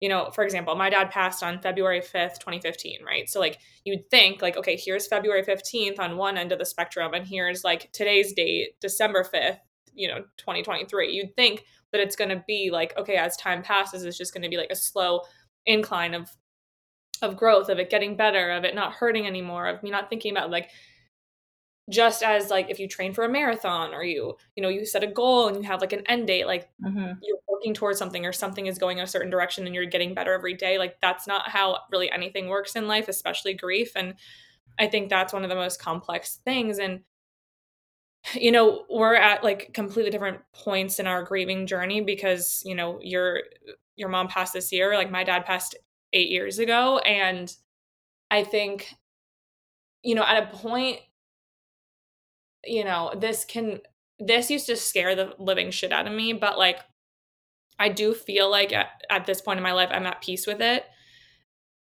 you 0.01 0.09
know, 0.09 0.31
for 0.33 0.45
example, 0.45 0.77
my 0.77 0.91
dad 0.91 1.11
passed 1.11 1.43
on 1.43 1.61
February 1.61 2.01
5th, 2.01 2.39
2015, 2.39 3.01
right? 3.05 3.29
So, 3.29 3.41
like, 3.41 3.59
you'd 3.83 4.09
think, 4.11 4.41
like, 4.41 4.57
okay, 4.57 4.77
here's 4.77 5.09
February 5.09 5.43
15th 5.43 5.99
on 5.99 6.17
one 6.17 6.39
end 6.39 6.53
of 6.53 6.61
the 6.61 6.65
spectrum, 6.65 7.15
and 7.15 7.27
here's 7.27 7.65
like 7.65 7.91
today's 7.91 8.33
date, 8.33 8.79
December 8.81 9.25
5th, 9.25 9.59
you 9.95 10.07
know, 10.07 10.21
2023. 10.37 11.11
You'd 11.13 11.35
think, 11.35 11.65
that 11.93 12.01
it's 12.01 12.17
going 12.17 12.31
to 12.31 12.43
be 12.47 12.71
like 12.71 12.97
okay 12.99 13.17
as 13.17 13.37
time 13.37 13.63
passes 13.63 14.05
it's 14.05 14.19
just 14.19 14.33
going 14.33 14.43
to 14.43 14.49
be 14.49 14.57
like 14.57 14.71
a 14.71 14.77
slow 14.77 15.21
incline 15.67 16.15
of 16.15 16.31
of 17.23 17.37
growth 17.37 17.69
of 17.69 17.79
it 17.79 17.91
getting 17.91 18.17
better 18.17 18.51
of 18.51 18.65
it 18.65 18.75
not 18.75 18.93
hurting 18.93 19.27
anymore 19.27 19.67
of 19.67 19.83
me 19.83 19.91
not 19.91 20.09
thinking 20.09 20.33
about 20.33 20.51
like 20.51 20.71
just 21.91 22.23
as 22.23 22.51
like 22.51 22.71
if 22.71 22.79
you 22.79 22.87
train 22.87 23.15
for 23.15 23.25
a 23.25 23.29
marathon 23.29 23.95
or 23.95 24.05
you 24.05 24.37
you 24.55 24.63
know 24.63 24.69
you 24.69 24.85
set 24.85 25.03
a 25.03 25.07
goal 25.07 25.49
and 25.49 25.57
you 25.57 25.63
have 25.63 25.81
like 25.81 25.93
an 25.93 26.03
end 26.07 26.27
date 26.27 26.47
like 26.47 26.69
mm-hmm. 26.85 27.13
you're 27.23 27.39
working 27.49 27.73
towards 27.73 27.99
something 27.99 28.27
or 28.27 28.33
something 28.33 28.67
is 28.67 28.79
going 28.79 29.01
a 29.01 29.07
certain 29.07 29.31
direction 29.31 29.67
and 29.67 29.75
you're 29.75 29.87
getting 29.87 30.15
better 30.15 30.33
every 30.33 30.55
day 30.55 30.79
like 30.79 31.01
that's 31.01 31.27
not 31.27 31.49
how 31.49 31.79
really 31.91 32.11
anything 32.11 32.49
works 32.49 32.77
in 32.77 32.87
life 32.87 33.09
especially 33.09 33.55
grief 33.55 33.93
and 33.97 34.15
i 34.79 34.87
think 34.87 35.09
that's 35.09 35.33
one 35.33 35.45
of 35.45 35.49
the 35.49 35.57
most 35.57 35.81
complex 35.81 36.41
things 36.45 36.79
and 36.79 37.01
you 38.35 38.53
know 38.53 38.85
we're 38.91 39.15
at 39.15 39.43
like 39.43 39.73
completely 39.73 40.11
different 40.11 40.41
points 40.53 40.99
in 40.99 41.07
our 41.07 41.23
grieving 41.23 41.67
journey 41.67 42.01
because 42.01 42.63
you 42.67 42.75
know 42.75 42.99
your 43.03 43.41
your 43.97 44.09
mom 44.09 44.29
passed 44.29 44.53
this 44.53 44.73
year 44.73 44.95
like 44.95 45.11
my 45.11 45.25
dad 45.25 45.45
passed 45.45 45.77
8 46.13 46.31
years 46.31 46.59
ago 46.59 46.99
and 46.99 47.55
i 48.31 48.43
think 48.45 48.95
you 50.03 50.15
know 50.15 50.25
at 50.25 50.43
a 50.43 50.57
point 50.57 50.99
you 52.65 52.85
know 52.85 53.13
this 53.17 53.45
can 53.45 53.81
this 54.19 54.51
used 54.51 54.67
to 54.67 54.77
scare 54.77 55.15
the 55.15 55.35
living 55.39 55.71
shit 55.71 55.93
out 55.93 56.07
of 56.07 56.13
me, 56.13 56.33
but 56.33 56.59
like 56.59 56.81
I 57.79 57.89
do 57.89 58.15
feel 58.15 58.51
like 58.51 58.73
at, 58.73 58.89
at 59.09 59.27
this 59.27 59.41
point 59.41 59.59
in 59.59 59.63
my 59.63 59.73
life 59.73 59.91
I'm 59.93 60.07
at 60.07 60.23
peace 60.23 60.47
with 60.47 60.61
it. 60.61 60.85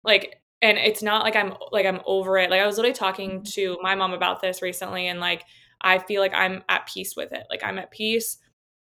Like 0.02 0.40
and 0.62 0.78
it's 0.78 1.02
not 1.02 1.22
like 1.22 1.36
I'm 1.36 1.54
like 1.70 1.86
I'm 1.86 2.00
over 2.06 2.38
it. 2.38 2.50
Like 2.50 2.60
I 2.60 2.66
was 2.66 2.76
literally 2.76 2.94
talking 2.94 3.30
mm-hmm. 3.30 3.42
to 3.54 3.78
my 3.82 3.94
mom 3.94 4.12
about 4.12 4.40
this 4.40 4.62
recently 4.62 5.08
and 5.08 5.20
like 5.20 5.44
I 5.80 5.98
feel 5.98 6.22
like 6.22 6.34
I'm 6.34 6.62
at 6.68 6.86
peace 6.86 7.14
with 7.16 7.32
it. 7.32 7.44
Like 7.50 7.62
I'm 7.62 7.78
at 7.78 7.90
peace, 7.90 8.38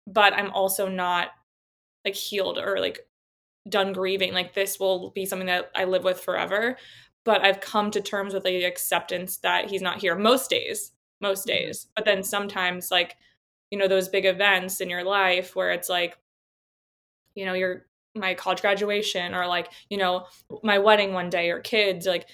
but 0.06 0.34
I'm 0.34 0.52
also 0.52 0.88
not 0.88 1.30
like 2.06 2.16
healed 2.16 2.58
or 2.58 2.80
like 2.80 3.00
done 3.70 3.94
grieving. 3.94 4.34
Like 4.34 4.54
this 4.54 4.80
will 4.80 5.12
be 5.12 5.26
something 5.26 5.48
that 5.48 5.72
I 5.76 5.86
live 5.86 6.04
with 6.04 6.20
forever. 6.20 6.78
But 7.24 7.44
I've 7.44 7.60
come 7.60 7.92
to 7.92 8.02
terms 8.02 8.34
with 8.34 8.44
the 8.44 8.64
acceptance 8.64 9.38
that 9.40 9.70
he's 9.70 9.82
not 9.82 10.00
here 10.00 10.16
most 10.16 10.50
days, 10.50 10.92
most 11.20 11.48
mm-hmm. 11.48 11.66
days. 11.66 11.88
But 11.96 12.06
then 12.06 12.24
sometimes 12.24 12.90
like, 12.92 13.18
you 13.70 13.78
know, 13.78 13.88
those 13.88 14.10
big 14.10 14.26
events 14.26 14.80
in 14.80 14.90
your 14.90 15.04
life 15.04 15.56
where 15.56 15.72
it's 15.72 15.90
like, 15.90 16.18
you 17.36 17.46
know, 17.46 17.54
your 17.54 17.86
my 18.16 18.34
college 18.34 18.62
graduation 18.62 19.36
or 19.36 19.46
like, 19.46 19.72
you 19.90 19.98
know, 19.98 20.26
my 20.64 20.80
wedding 20.80 21.14
one 21.14 21.30
day 21.30 21.52
or 21.52 21.60
kids, 21.60 22.06
like 22.06 22.28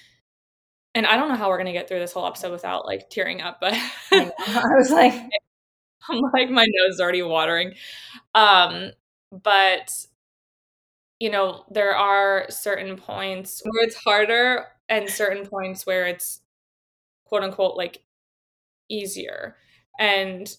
and 0.94 1.06
I 1.06 1.16
don't 1.16 1.28
know 1.28 1.34
how 1.34 1.48
we're 1.48 1.58
gonna 1.58 1.72
get 1.72 1.88
through 1.88 1.98
this 1.98 2.12
whole 2.12 2.26
episode 2.26 2.52
without 2.52 2.86
like 2.86 3.10
tearing 3.10 3.40
up, 3.40 3.58
but 3.60 3.74
I, 3.74 4.30
I 4.38 4.76
was 4.76 4.90
like 4.90 5.12
I'm 6.08 6.20
like 6.32 6.50
my 6.50 6.66
nose 6.66 6.94
is 6.94 7.00
already 7.00 7.22
watering. 7.22 7.74
Um, 8.34 8.92
but 9.30 9.92
you 11.20 11.30
know, 11.30 11.64
there 11.70 11.94
are 11.94 12.46
certain 12.50 12.96
points 12.96 13.62
where 13.64 13.84
it's 13.84 13.96
harder 13.96 14.66
and 14.88 15.08
certain 15.08 15.46
points 15.46 15.86
where 15.86 16.06
it's 16.06 16.40
quote 17.24 17.42
unquote 17.42 17.76
like 17.76 18.02
easier. 18.88 19.56
And 19.98 20.54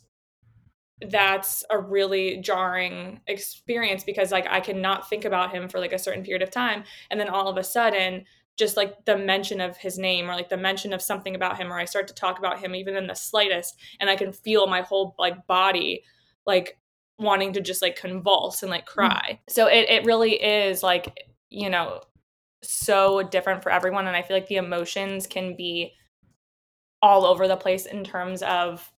that's 1.01 1.63
a 1.69 1.77
really 1.77 2.37
jarring 2.37 3.19
experience 3.27 4.03
because 4.03 4.31
like 4.31 4.47
I 4.49 4.61
cannot 4.61 5.09
think 5.09 5.25
about 5.25 5.53
him 5.53 5.67
for 5.67 5.79
like 5.79 5.93
a 5.93 5.99
certain 5.99 6.23
period 6.23 6.41
of 6.41 6.51
time 6.51 6.85
and 7.11 7.19
then 7.19 7.27
all 7.27 7.49
of 7.49 7.57
a 7.57 7.63
sudden 7.63 8.23
just 8.57 8.77
like 8.77 9.03
the 9.03 9.17
mention 9.17 9.59
of 9.59 9.75
his 9.75 9.97
name 9.97 10.29
or 10.29 10.35
like 10.35 10.47
the 10.47 10.55
mention 10.55 10.93
of 10.93 11.01
something 11.01 11.35
about 11.35 11.57
him 11.57 11.71
or 11.71 11.77
I 11.77 11.83
start 11.83 12.07
to 12.07 12.13
talk 12.13 12.39
about 12.39 12.59
him 12.59 12.75
even 12.75 12.95
in 12.95 13.07
the 13.07 13.13
slightest 13.13 13.75
and 13.99 14.09
I 14.09 14.15
can 14.15 14.31
feel 14.31 14.67
my 14.67 14.81
whole 14.81 15.15
like 15.19 15.45
body 15.47 16.03
like 16.45 16.77
wanting 17.17 17.53
to 17.53 17.61
just 17.61 17.81
like 17.81 17.95
convulse 17.95 18.61
and 18.61 18.69
like 18.69 18.85
mm. 18.85 18.93
cry. 18.93 19.39
Mm. 19.39 19.53
So 19.53 19.67
it 19.67 19.89
it 19.89 20.05
really 20.05 20.33
is 20.33 20.83
like, 20.83 21.17
you 21.49 21.69
know, 21.69 22.01
so 22.63 23.23
different 23.23 23.63
for 23.63 23.71
everyone 23.71 24.07
and 24.07 24.15
I 24.15 24.21
feel 24.21 24.35
like 24.35 24.47
the 24.47 24.55
emotions 24.55 25.27
can 25.27 25.55
be 25.55 25.93
all 27.01 27.25
over 27.25 27.47
the 27.47 27.57
place 27.57 27.85
in 27.85 28.03
terms 28.03 28.41
of 28.41 28.91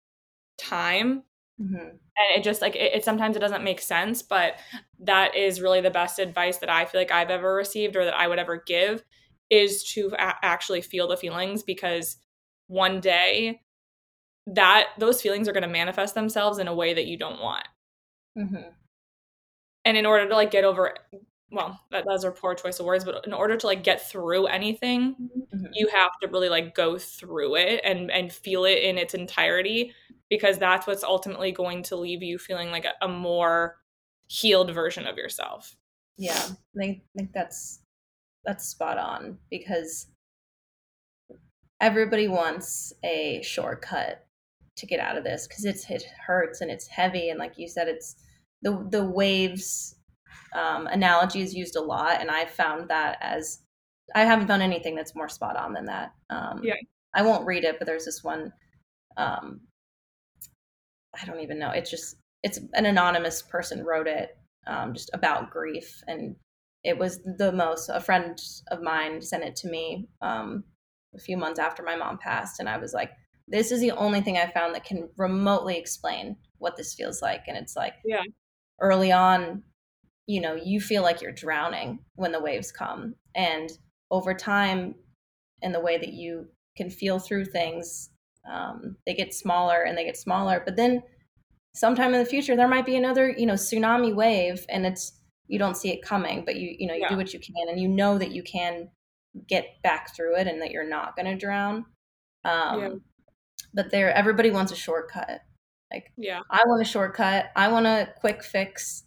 time. 0.58 1.24
Mm-hmm. 1.62 1.76
And 1.76 2.00
it 2.36 2.44
just 2.44 2.62
like 2.62 2.76
it, 2.76 2.96
it, 2.96 3.06
sometimes 3.06 3.36
it 3.36 3.40
doesn't 3.40 3.64
make 3.64 3.82
sense, 3.82 4.22
but 4.22 4.56
that 5.00 5.36
is 5.36 5.62
really 5.62 5.82
the 5.82 5.92
best 5.92 6.20
advice 6.20 6.58
that 6.58 6.70
I 6.70 6.86
feel 6.86 7.02
like 7.02 7.12
I've 7.12 7.30
ever 7.30 7.54
received 7.54 7.96
or 7.96 8.06
that 8.06 8.18
I 8.18 8.28
would 8.28 8.40
ever 8.40 8.64
give 8.66 9.04
is 9.50 9.84
to 9.92 10.12
a- 10.18 10.46
actually 10.46 10.82
feel 10.82 11.08
the 11.08 11.18
feelings 11.18 11.64
because 11.64 12.18
one 12.68 13.00
day 13.00 13.62
that 14.48 14.88
those 14.98 15.22
feelings 15.22 15.48
are 15.48 15.54
going 15.54 15.64
to 15.64 15.70
manifest 15.70 16.16
themselves 16.16 16.60
in 16.60 16.68
a 16.68 16.76
way 16.76 16.94
that 16.94 17.06
you 17.06 17.18
don't 17.18 17.42
want 17.42 17.68
Mm-hmm. 18.38 18.70
And 19.86 19.98
in 19.98 20.06
order 20.06 20.28
to 20.28 20.36
like 20.36 20.52
get 20.52 20.64
over, 20.64 20.96
well, 21.50 21.80
that, 21.92 22.06
that's 22.08 22.24
a 22.24 22.32
poor 22.32 22.56
choice 22.56 22.80
of 22.80 22.86
words, 22.86 23.06
but 23.06 23.26
in 23.26 23.34
order 23.34 23.56
to 23.56 23.68
like 23.68 23.84
get 23.84 24.08
through 24.08 24.48
anything, 24.48 25.16
mm-hmm. 25.54 25.66
you 25.74 25.88
have 25.88 26.12
to 26.22 26.28
really 26.28 26.50
like 26.50 26.76
go 26.76 26.98
through 26.98 27.56
it 27.56 27.82
and 27.84 28.12
and 28.12 28.32
feel 28.32 28.66
it 28.66 28.84
in 28.84 28.98
its 28.98 29.14
entirety 29.14 29.94
because 30.30 30.58
that's 30.58 30.86
what's 30.86 31.04
ultimately 31.04 31.52
going 31.52 31.84
to 31.84 31.96
leave 31.96 32.22
you 32.22 32.38
feeling 32.38 32.70
like 32.70 32.86
a, 32.86 33.06
a 33.06 33.08
more 33.08 33.78
healed 34.28 34.74
version 34.74 35.08
of 35.08 35.18
yourself. 35.18 35.76
Yeah, 36.18 36.34
I 36.34 36.78
think, 36.78 37.02
I 37.16 37.20
think 37.20 37.32
that's 37.34 37.80
that's 38.46 38.66
spot 38.66 38.98
on 38.98 39.38
because 39.50 40.08
everybody 41.80 42.28
wants 42.28 42.94
a 43.04 43.42
shortcut 43.44 44.26
to 44.78 44.86
get 44.86 45.00
out 45.00 45.18
of 45.18 45.24
this 45.24 45.48
because 45.48 45.66
it's 45.66 45.90
it 45.90 46.04
hurts 46.26 46.62
and 46.62 46.72
it's 46.72 46.88
heavy 46.88 47.30
and 47.30 47.40
like 47.40 47.58
you 47.58 47.68
said 47.68 47.88
it's 47.88 48.16
the 48.62 48.88
the 48.90 49.04
waves 49.06 49.96
um, 50.54 50.88
analogy 50.88 51.42
is 51.42 51.54
used 51.54 51.76
a 51.76 51.82
lot, 51.82 52.20
and 52.22 52.32
I've 52.32 52.52
found 52.52 52.90
that 52.90 53.18
as 53.22 53.60
I 54.16 54.26
haven't 54.26 54.48
found 54.48 54.62
anything 54.62 54.96
that's 54.96 55.16
more 55.16 55.30
spot 55.30 55.58
on 55.58 55.74
than 55.74 55.86
that. 55.86 56.14
Um, 56.30 56.62
yeah, 56.64 56.76
I 57.14 57.22
won't 57.24 57.46
read 57.46 57.64
it, 57.64 57.78
but 57.80 57.86
there's 57.86 58.06
this 58.06 58.24
one. 58.24 58.54
Um, 59.18 59.62
I 61.20 61.26
don't 61.26 61.40
even 61.42 61.60
know. 61.60 61.72
It's 61.72 61.90
just 61.90 62.18
it's 62.44 62.60
an 62.74 62.86
anonymous 62.86 63.42
person 63.42 63.84
wrote 63.84 64.08
it 64.08 64.38
um, 64.68 64.94
just 64.94 65.10
about 65.14 65.50
grief, 65.50 66.04
and 66.08 66.36
it 66.84 66.98
was 66.98 67.22
the 67.24 67.52
most. 67.52 67.90
A 67.90 68.00
friend 68.00 68.40
of 68.72 68.82
mine 68.82 69.22
sent 69.22 69.44
it 69.44 69.56
to 69.58 69.70
me 69.70 70.08
um, 70.22 70.64
a 71.16 71.20
few 71.20 71.38
months 71.38 71.60
after 71.60 71.84
my 71.84 71.96
mom 71.96 72.18
passed, 72.18 72.60
and 72.60 72.70
I 72.70 72.78
was 72.78 72.94
like, 72.94 73.12
"This 73.48 73.72
is 73.72 73.82
the 73.82 73.92
only 73.92 74.22
thing 74.22 74.38
I 74.38 74.48
found 74.52 74.76
that 74.76 74.86
can 74.86 75.10
remotely 75.18 75.78
explain 75.78 76.38
what 76.60 76.78
this 76.78 76.94
feels 76.94 77.22
like." 77.22 77.44
And 77.48 77.58
it's 77.58 77.76
like, 77.76 77.96
yeah, 78.06 78.24
early 78.80 79.12
on, 79.12 79.64
you 80.28 80.42
know, 80.42 80.56
you 80.56 80.80
feel 80.80 81.04
like 81.04 81.22
you're 81.22 81.32
drowning 81.32 82.00
when 82.16 82.32
the 82.32 82.42
waves 82.42 82.72
come. 82.72 83.16
And 83.36 83.70
over 84.12 84.34
time, 84.34 84.96
in 85.62 85.72
the 85.72 85.80
way 85.80 85.98
that 85.98 86.14
you 86.14 86.48
can 86.76 86.90
feel 86.90 87.20
through 87.20 87.46
things, 87.46 88.10
um, 88.50 88.98
they 89.06 89.14
get 89.14 89.34
smaller 89.34 89.84
and 89.84 89.98
they 89.98 90.06
get 90.06 90.18
smaller. 90.18 90.62
But 90.64 90.76
then 90.76 91.02
sometime 91.74 92.14
in 92.14 92.20
the 92.20 92.30
future, 92.30 92.56
there 92.56 92.68
might 92.68 92.86
be 92.86 92.96
another, 92.96 93.30
you 93.30 93.46
know, 93.46 93.54
tsunami 93.54 94.14
wave 94.14 94.66
and 94.70 94.86
it's, 94.86 95.14
you 95.48 95.58
don't 95.58 95.78
see 95.78 95.92
it 95.92 96.02
coming, 96.02 96.44
but 96.46 96.58
you, 96.58 96.76
you 96.78 96.88
know, 96.88 96.94
you 96.94 97.02
yeah. 97.02 97.10
do 97.10 97.18
what 97.18 97.34
you 97.34 97.40
can 97.40 97.70
and 97.70 97.80
you 97.80 97.88
know 97.88 98.18
that 98.18 98.32
you 98.32 98.44
can 98.44 98.90
get 99.48 99.82
back 99.82 100.16
through 100.16 100.36
it 100.38 100.48
and 100.48 100.62
that 100.62 100.72
you're 100.72 100.88
not 100.88 101.16
going 101.16 101.26
to 101.26 101.36
drown. 101.36 101.86
Um, 102.44 102.80
yeah. 102.80 102.90
But 103.74 103.92
there, 103.92 104.14
everybody 104.14 104.52
wants 104.52 104.72
a 104.72 104.76
shortcut. 104.76 105.42
Like, 105.92 106.12
yeah, 106.18 106.42
I 106.50 106.64
want 106.66 106.82
a 106.82 106.86
shortcut. 106.86 107.52
I 107.56 107.70
want 107.70 107.88
a 107.88 108.10
quick 108.20 108.44
fix 108.44 109.04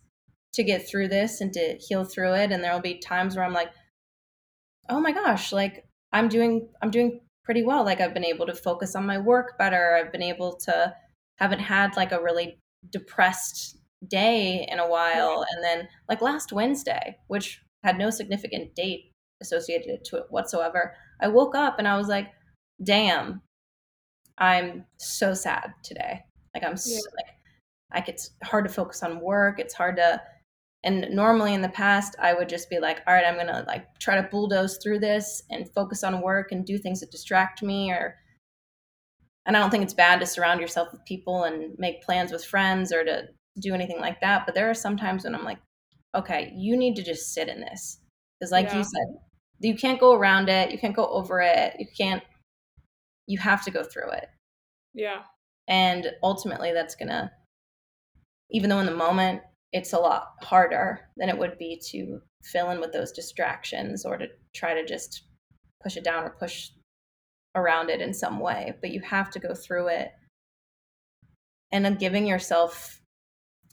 to 0.54 0.64
get 0.64 0.88
through 0.88 1.08
this 1.08 1.40
and 1.40 1.52
to 1.52 1.78
heal 1.78 2.04
through 2.04 2.34
it. 2.34 2.50
And 2.52 2.62
there 2.62 2.72
will 2.72 2.80
be 2.80 2.98
times 2.98 3.36
where 3.36 3.44
I'm 3.44 3.52
like, 3.52 3.70
oh 4.88 5.00
my 5.00 5.12
gosh, 5.12 5.52
like 5.52 5.84
I'm 6.12 6.28
doing, 6.28 6.68
I'm 6.82 6.90
doing 6.90 7.20
pretty 7.44 7.62
well. 7.62 7.84
Like 7.84 8.00
I've 8.00 8.14
been 8.14 8.24
able 8.24 8.46
to 8.46 8.54
focus 8.54 8.96
on 8.96 9.06
my 9.06 9.18
work 9.18 9.58
better. 9.58 9.94
I've 9.94 10.12
been 10.12 10.22
able 10.22 10.56
to, 10.64 10.94
haven't 11.38 11.60
had 11.60 11.96
like 11.96 12.12
a 12.12 12.22
really 12.22 12.58
depressed 12.90 13.78
day 14.08 14.66
in 14.70 14.78
a 14.78 14.88
while. 14.88 15.44
And 15.50 15.62
then 15.62 15.88
like 16.08 16.22
last 16.22 16.52
Wednesday, 16.52 17.16
which 17.28 17.60
had 17.84 17.98
no 17.98 18.10
significant 18.10 18.74
date 18.74 19.12
associated 19.40 20.04
to 20.06 20.16
it 20.16 20.24
whatsoever, 20.30 20.94
I 21.20 21.28
woke 21.28 21.54
up 21.54 21.78
and 21.78 21.86
I 21.86 21.96
was 21.96 22.08
like, 22.08 22.28
damn, 22.82 23.42
I'm 24.38 24.86
so 24.98 25.34
sad 25.34 25.74
today. 25.84 26.22
Like 26.54 26.64
I'm 26.64 26.76
yeah. 26.86 26.98
like 27.16 27.34
like 27.92 28.08
it's 28.08 28.30
hard 28.44 28.66
to 28.66 28.72
focus 28.72 29.02
on 29.02 29.20
work. 29.20 29.58
It's 29.58 29.74
hard 29.74 29.96
to 29.96 30.20
and 30.82 31.08
normally 31.10 31.54
in 31.54 31.62
the 31.62 31.68
past 31.68 32.16
I 32.20 32.34
would 32.34 32.48
just 32.48 32.70
be 32.70 32.78
like, 32.78 33.00
all 33.06 33.14
right, 33.14 33.24
I'm 33.24 33.36
gonna 33.36 33.64
like 33.66 33.86
try 33.98 34.20
to 34.20 34.28
bulldoze 34.28 34.78
through 34.82 35.00
this 35.00 35.42
and 35.50 35.70
focus 35.74 36.04
on 36.04 36.22
work 36.22 36.52
and 36.52 36.64
do 36.64 36.78
things 36.78 37.00
that 37.00 37.10
distract 37.10 37.62
me 37.62 37.90
or 37.90 38.16
and 39.46 39.56
I 39.56 39.60
don't 39.60 39.70
think 39.70 39.84
it's 39.84 39.94
bad 39.94 40.20
to 40.20 40.26
surround 40.26 40.60
yourself 40.60 40.92
with 40.92 41.04
people 41.04 41.44
and 41.44 41.76
make 41.78 42.02
plans 42.02 42.30
with 42.30 42.44
friends 42.44 42.92
or 42.92 43.04
to 43.04 43.28
do 43.58 43.74
anything 43.74 43.98
like 43.98 44.20
that. 44.20 44.44
But 44.46 44.54
there 44.54 44.70
are 44.70 44.74
some 44.74 44.96
times 44.96 45.24
when 45.24 45.34
I'm 45.34 45.44
like, 45.44 45.58
okay, 46.14 46.52
you 46.54 46.76
need 46.76 46.94
to 46.96 47.02
just 47.02 47.32
sit 47.32 47.48
in 47.48 47.60
this. 47.60 48.00
Because 48.38 48.52
like 48.52 48.66
yeah. 48.66 48.78
you 48.78 48.84
said, 48.84 49.18
you 49.60 49.76
can't 49.76 49.98
go 49.98 50.14
around 50.14 50.48
it, 50.48 50.70
you 50.70 50.78
can't 50.78 50.94
go 50.94 51.06
over 51.06 51.40
it, 51.40 51.74
you 51.78 51.86
can't 51.98 52.22
you 53.26 53.38
have 53.38 53.64
to 53.64 53.70
go 53.70 53.82
through 53.82 54.10
it. 54.10 54.28
Yeah. 54.92 55.22
And 55.70 56.08
ultimately, 56.22 56.72
that's 56.72 56.96
going 56.96 57.08
to, 57.08 57.30
even 58.50 58.68
though 58.68 58.80
in 58.80 58.86
the 58.86 58.92
moment 58.92 59.40
it's 59.72 59.92
a 59.92 59.98
lot 59.98 60.32
harder 60.42 61.00
than 61.16 61.28
it 61.28 61.38
would 61.38 61.56
be 61.56 61.80
to 61.90 62.20
fill 62.42 62.70
in 62.70 62.80
with 62.80 62.92
those 62.92 63.12
distractions 63.12 64.04
or 64.04 64.16
to 64.16 64.26
try 64.54 64.74
to 64.74 64.84
just 64.84 65.22
push 65.82 65.96
it 65.96 66.04
down 66.04 66.24
or 66.24 66.30
push 66.30 66.70
around 67.54 67.88
it 67.88 68.00
in 68.00 68.12
some 68.12 68.40
way. 68.40 68.74
But 68.80 68.90
you 68.90 69.00
have 69.02 69.30
to 69.30 69.38
go 69.38 69.54
through 69.54 69.88
it. 69.88 70.10
And 71.72 71.84
then 71.84 71.94
giving 71.94 72.26
yourself 72.26 73.00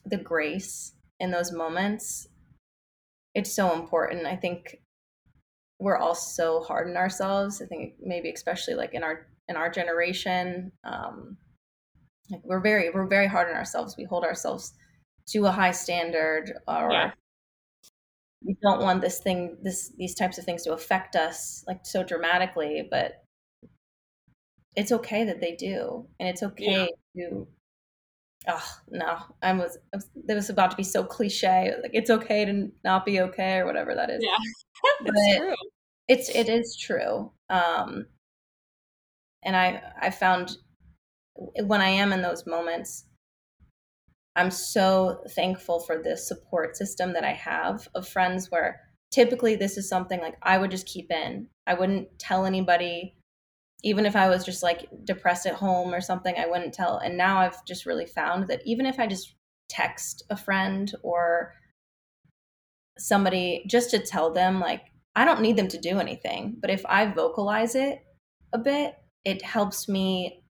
the 0.05 0.17
grace 0.17 0.93
in 1.19 1.31
those 1.31 1.51
moments, 1.51 2.27
it's 3.33 3.53
so 3.53 3.73
important. 3.73 4.27
I 4.27 4.36
think 4.36 4.77
we're 5.79 5.97
all 5.97 6.15
so 6.15 6.62
hard 6.62 6.88
on 6.88 6.97
ourselves. 6.97 7.60
I 7.62 7.65
think 7.65 7.95
maybe 7.99 8.29
especially 8.31 8.75
like 8.75 8.93
in 8.93 9.03
our 9.03 9.27
in 9.47 9.55
our 9.55 9.69
generation, 9.69 10.71
um, 10.83 11.38
like 12.30 12.42
we're 12.44 12.60
very 12.60 12.90
we're 12.90 13.08
very 13.08 13.28
hard 13.28 13.50
on 13.50 13.56
ourselves 13.56 13.96
we 13.98 14.04
hold 14.04 14.24
ourselves 14.24 14.74
to 15.28 15.46
a 15.46 15.52
high 15.52 15.72
standard 15.72 16.54
or 16.68 16.90
yeah. 16.92 17.12
we 18.44 18.56
don't 18.62 18.82
want 18.82 19.02
this 19.02 19.20
thing 19.20 19.58
this 19.62 19.92
these 19.98 20.16
types 20.16 20.38
of 20.38 20.46
things 20.46 20.63
to 20.63 20.74
affect 20.74 21.16
us 21.16 21.63
like 21.68 21.80
so 21.84 22.04
dramatically 22.04 22.88
but 22.90 23.24
it's 24.76 24.92
okay 24.92 25.24
that 25.24 25.42
they 25.42 25.56
do 25.56 26.06
and 26.20 26.30
it's 26.30 26.44
okay 26.44 26.90
yeah. 27.13 27.30
to 27.30 27.48
oh 28.48 28.78
no, 28.90 29.18
I 29.42 29.54
was, 29.54 29.78
I 29.94 29.98
was 29.98 30.10
it 30.28 30.34
was 30.34 30.50
about 30.50 30.72
to 30.72 30.78
be 30.78 30.84
so 30.84 31.04
cliche. 31.04 31.74
Like 31.82 31.92
it's 31.94 32.10
okay 32.10 32.46
to 32.46 32.72
not 32.84 33.06
be 33.06 33.20
okay 33.22 33.58
or 33.58 33.66
whatever 33.66 33.94
that 33.96 34.10
is. 34.10 34.24
Yeah, 34.24 34.38
But 35.06 35.13
it's 35.16 35.38
true. 35.38 35.56
it's 36.08 36.30
it 36.30 36.50
is 36.50 36.76
true. 36.76 37.32
Um, 37.50 38.08
and 39.44 39.56
I 39.56 39.82
I 40.02 40.10
found 40.10 40.58
when 41.63 41.82
I 41.82 41.89
am 41.89 42.13
in 42.13 42.21
those 42.21 42.45
moments, 42.45 43.06
I'm 44.36 44.52
so 44.52 45.23
thankful 45.36 45.80
for 45.80 46.02
the 46.02 46.15
support 46.15 46.78
system 46.78 47.13
that 47.13 47.23
I 47.23 47.34
have 47.34 47.88
of 47.95 48.08
friends 48.08 48.52
where 48.52 48.82
typically 49.12 49.56
this 49.56 49.78
is 49.78 49.89
something 49.89 50.19
like 50.19 50.36
I 50.43 50.58
would 50.58 50.71
just 50.71 50.86
keep 50.86 51.12
in. 51.12 51.47
I 51.65 51.73
wouldn't 51.73 52.19
tell 52.19 52.45
anybody 52.45 53.17
even 53.84 54.06
if 54.06 54.15
I 54.15 54.28
was 54.28 54.43
just 54.43 54.63
like 54.63 54.88
depressed 55.04 55.45
at 55.45 55.54
home 55.54 55.93
or 55.93 56.02
something, 56.02 56.36
I 56.38 56.47
wouldn't 56.47 56.73
tell. 56.73 56.97
And 56.97 57.17
now 57.17 57.39
I've 57.39 57.63
just 57.65 57.86
really 57.86 58.06
found 58.06 58.47
that 58.47 58.62
even 58.65 58.86
if 58.86 59.00
I 59.00 59.08
just 59.08 59.36
text 59.69 60.23
a 60.30 60.38
friend 60.38 60.91
or 61.04 61.54
somebody 62.97 63.63
just 63.69 63.91
to 63.91 64.00
tell 64.00 64.34
them, 64.34 64.60
like, 64.60 64.82
I 65.15 65.26
don't 65.26 65.41
need 65.41 65.58
them 65.58 65.67
to 65.69 65.80
do 65.80 66.00
anything, 66.00 66.58
but 66.60 66.69
if 66.69 66.86
I 66.86 67.12
vocalize 67.12 67.76
it 67.76 68.00
a 68.54 68.58
bit, 68.58 68.95
it 69.26 69.43
helps 69.43 69.88
me 69.88 70.43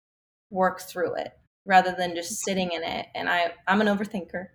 work 0.50 0.82
through 0.82 1.16
it 1.16 1.34
rather 1.66 1.94
than 1.94 2.16
just 2.16 2.44
sitting 2.44 2.72
in 2.72 2.84
it. 2.84 3.08
And 3.16 3.30
I, 3.30 3.54
I'm 3.68 3.82
an 3.82 3.88
overthinker. 3.88 4.48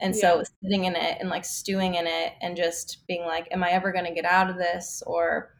And 0.00 0.16
so 0.16 0.38
Yeah. 0.38 0.42
sitting 0.62 0.84
in 0.84 0.96
it 0.96 1.18
and 1.20 1.28
like 1.30 1.44
stewing 1.44 1.94
in 1.94 2.06
it 2.06 2.34
and 2.42 2.56
just 2.56 3.06
being 3.06 3.24
like, 3.24 3.48
am 3.52 3.62
I 3.62 3.70
ever 3.70 3.92
going 3.92 4.04
to 4.04 4.14
get 4.14 4.24
out 4.24 4.50
of 4.50 4.56
this? 4.56 5.02
Or, 5.06 5.54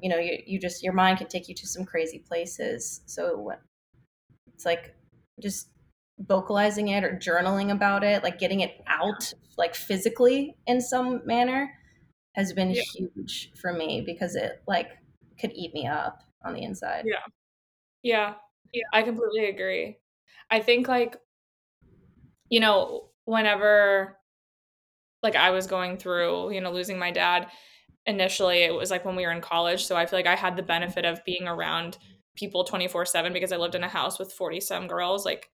you 0.00 0.08
know, 0.10 0.18
you, 0.18 0.38
you 0.46 0.60
just, 0.60 0.82
your 0.82 0.92
mind 0.92 1.18
can 1.18 1.28
take 1.28 1.48
you 1.48 1.54
to 1.54 1.66
some 1.66 1.84
crazy 1.84 2.18
places. 2.18 3.02
So 3.06 3.52
it's 4.52 4.64
like 4.64 4.94
just 5.40 5.70
vocalizing 6.18 6.88
it 6.88 7.04
or 7.04 7.12
journaling 7.16 7.70
about 7.70 8.04
it, 8.04 8.22
like 8.22 8.38
getting 8.38 8.60
it 8.60 8.82
out, 8.86 9.32
like 9.56 9.74
physically 9.74 10.56
in 10.66 10.80
some 10.80 11.24
manner, 11.26 11.72
has 12.34 12.52
been 12.52 12.70
Yeah. 12.70 12.82
huge 12.94 13.52
for 13.60 13.72
me 13.72 14.02
because 14.04 14.36
it 14.36 14.62
like 14.66 14.90
could 15.40 15.52
eat 15.54 15.74
me 15.74 15.86
up 15.86 16.22
on 16.44 16.54
the 16.54 16.62
inside. 16.62 17.04
Yeah. 17.04 17.24
Yeah. 18.02 18.34
Yeah. 18.72 18.84
I 18.92 19.02
completely 19.02 19.46
agree. 19.46 19.98
I 20.50 20.60
think 20.60 20.88
like 20.88 21.16
you 22.48 22.60
know, 22.60 23.08
whenever 23.24 24.18
like 25.22 25.36
I 25.36 25.50
was 25.50 25.66
going 25.66 25.96
through, 25.96 26.52
you 26.52 26.60
know, 26.60 26.70
losing 26.70 26.98
my 26.98 27.10
dad, 27.10 27.48
initially 28.06 28.58
it 28.58 28.74
was 28.74 28.90
like 28.90 29.04
when 29.04 29.16
we 29.16 29.24
were 29.26 29.32
in 29.32 29.40
college, 29.40 29.84
so 29.84 29.96
I 29.96 30.06
feel 30.06 30.18
like 30.18 30.26
I 30.26 30.36
had 30.36 30.56
the 30.56 30.62
benefit 30.62 31.04
of 31.04 31.24
being 31.24 31.48
around 31.48 31.98
people 32.36 32.64
24/7 32.64 33.32
because 33.32 33.52
I 33.52 33.56
lived 33.56 33.74
in 33.74 33.82
a 33.84 33.88
house 33.88 34.18
with 34.18 34.32
40 34.32 34.60
some 34.60 34.86
girls 34.86 35.24
like, 35.24 35.50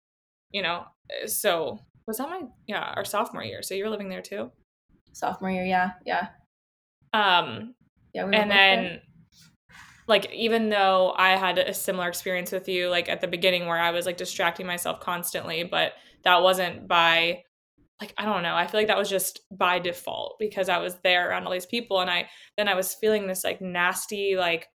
you 0.51 0.62
know, 0.62 0.85
eh, 1.11 1.27
so 1.27 1.79
was 2.07 2.18
that 2.18 2.29
my 2.29 2.42
yeah, 2.66 2.92
our 2.96 3.05
sophomore 3.05 3.44
year. 3.44 3.62
So 3.62 3.75
you 3.75 3.85
were 3.85 3.90
living 3.90 4.09
there 4.09 4.22
too? 4.22 4.51
Sophomore 5.12 5.51
year, 5.51 5.64
yeah, 5.64 5.92
yeah, 6.05 6.29
Um 7.12 7.75
yeah. 8.12 8.25
We 8.25 8.37
and 8.37 8.51
then 8.51 8.83
there. 8.85 9.03
Like 10.12 10.31
even 10.31 10.68
though 10.68 11.14
I 11.16 11.37
had 11.38 11.59
a 11.59 11.72
similar 11.72 12.07
experience 12.07 12.53
with 12.53 12.68
you 12.68 12.90
like 12.90 13.09
at 13.09 13.22
the 13.22 13.27
beginning 13.27 13.66
where 13.66 13.79
I 13.79 13.92
was 13.92 14.05
like 14.05 14.18
distracting 14.18 14.66
myself 14.66 15.01
constantly, 15.01 15.64
but 15.64 15.94
that 16.25 16.42
wasn't 16.42 16.87
by 16.87 17.44
like 17.98 18.12
I 18.18 18.27
don't 18.27 18.42
know. 18.42 18.55
I 18.55 18.66
feel 18.66 18.79
like 18.79 18.88
that 18.88 18.98
was 18.98 19.09
just 19.09 19.40
by 19.51 19.79
default 19.79 20.37
because 20.38 20.68
I 20.68 20.77
was 20.77 20.96
there 21.03 21.31
around 21.31 21.46
all 21.46 21.53
these 21.53 21.64
people 21.64 22.03
and 22.03 22.11
I 22.11 22.29
then 22.59 22.68
I 22.68 22.75
was 22.75 22.92
feeling 22.92 23.27
this 23.27 23.42
like 23.42 23.62
nasty 23.62 24.37
like 24.37 24.68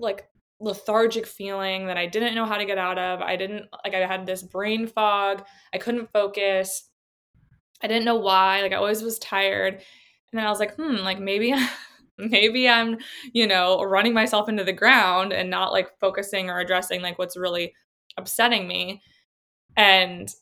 like 0.00 0.28
lethargic 0.58 1.26
feeling 1.26 1.86
that 1.86 1.96
I 1.96 2.06
didn't 2.06 2.34
know 2.34 2.44
how 2.44 2.58
to 2.58 2.64
get 2.64 2.76
out 2.76 2.98
of. 2.98 3.20
I 3.20 3.36
didn't 3.36 3.66
like 3.84 3.94
I 3.94 4.04
had 4.04 4.26
this 4.26 4.42
brain 4.42 4.88
fog. 4.88 5.44
I 5.72 5.78
couldn't 5.78 6.10
focus. 6.12 6.90
I 7.84 7.86
didn't 7.86 8.04
know 8.04 8.16
why. 8.16 8.62
Like 8.62 8.72
I 8.72 8.78
always 8.78 9.00
was 9.00 9.20
tired. 9.20 9.74
And 9.74 10.38
then 10.38 10.44
I 10.44 10.50
was 10.50 10.58
like, 10.58 10.74
"Hmm, 10.74 10.96
like 10.96 11.20
maybe 11.20 11.54
maybe 12.30 12.68
I'm, 12.68 12.98
you 13.32 13.46
know, 13.46 13.82
running 13.82 14.14
myself 14.14 14.48
into 14.48 14.64
the 14.64 14.72
ground 14.72 15.32
and 15.32 15.50
not 15.50 15.72
like 15.72 15.98
focusing 16.00 16.50
or 16.50 16.60
addressing 16.60 17.02
like 17.02 17.18
what's 17.18 17.36
really 17.36 17.74
upsetting 18.16 18.68
me." 18.68 19.02
And 19.76 20.32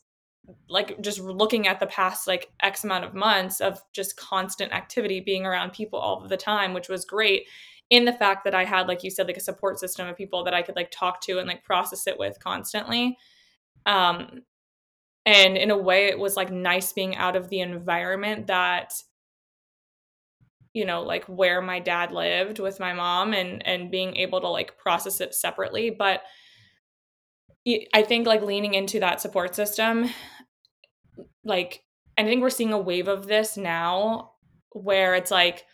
like 0.68 1.00
just 1.00 1.20
looking 1.20 1.66
at 1.66 1.80
the 1.80 1.86
past 1.86 2.26
like 2.26 2.50
x 2.60 2.84
amount 2.84 3.04
of 3.04 3.14
months 3.14 3.60
of 3.60 3.80
just 3.92 4.16
constant 4.16 4.72
activity 4.72 5.20
being 5.20 5.44
around 5.44 5.72
people 5.72 5.98
all 5.98 6.26
the 6.26 6.36
time 6.36 6.72
which 6.72 6.88
was 6.88 7.04
great 7.04 7.46
in 7.90 8.04
the 8.04 8.12
fact 8.12 8.44
that 8.44 8.54
i 8.54 8.64
had 8.64 8.88
like 8.88 9.02
you 9.04 9.10
said 9.10 9.26
like 9.26 9.36
a 9.36 9.40
support 9.40 9.78
system 9.78 10.08
of 10.08 10.16
people 10.16 10.42
that 10.44 10.54
i 10.54 10.62
could 10.62 10.76
like 10.76 10.90
talk 10.90 11.20
to 11.20 11.38
and 11.38 11.48
like 11.48 11.64
process 11.64 12.06
it 12.06 12.18
with 12.18 12.38
constantly 12.40 13.16
um 13.86 14.42
and 15.26 15.56
in 15.58 15.70
a 15.70 15.76
way 15.76 16.06
it 16.06 16.18
was 16.18 16.36
like 16.36 16.50
nice 16.50 16.92
being 16.92 17.14
out 17.16 17.36
of 17.36 17.48
the 17.50 17.60
environment 17.60 18.46
that 18.46 18.94
you 20.78 20.84
know 20.84 21.02
like 21.02 21.24
where 21.24 21.60
my 21.60 21.78
dad 21.78 22.12
lived 22.12 22.58
with 22.58 22.80
my 22.80 22.92
mom 22.92 23.32
and 23.32 23.66
and 23.66 23.90
being 23.90 24.16
able 24.16 24.40
to 24.40 24.48
like 24.48 24.78
process 24.78 25.20
it 25.20 25.34
separately 25.34 25.90
but 25.90 26.22
i 27.92 28.02
think 28.02 28.26
like 28.26 28.42
leaning 28.42 28.74
into 28.74 29.00
that 29.00 29.20
support 29.20 29.54
system 29.54 30.08
like 31.44 31.82
I 32.18 32.24
think 32.24 32.42
we're 32.42 32.50
seeing 32.50 32.72
a 32.72 32.78
wave 32.78 33.08
of 33.08 33.26
this 33.26 33.56
now 33.56 34.32
where 34.72 35.14
it's 35.14 35.30
like 35.30 35.64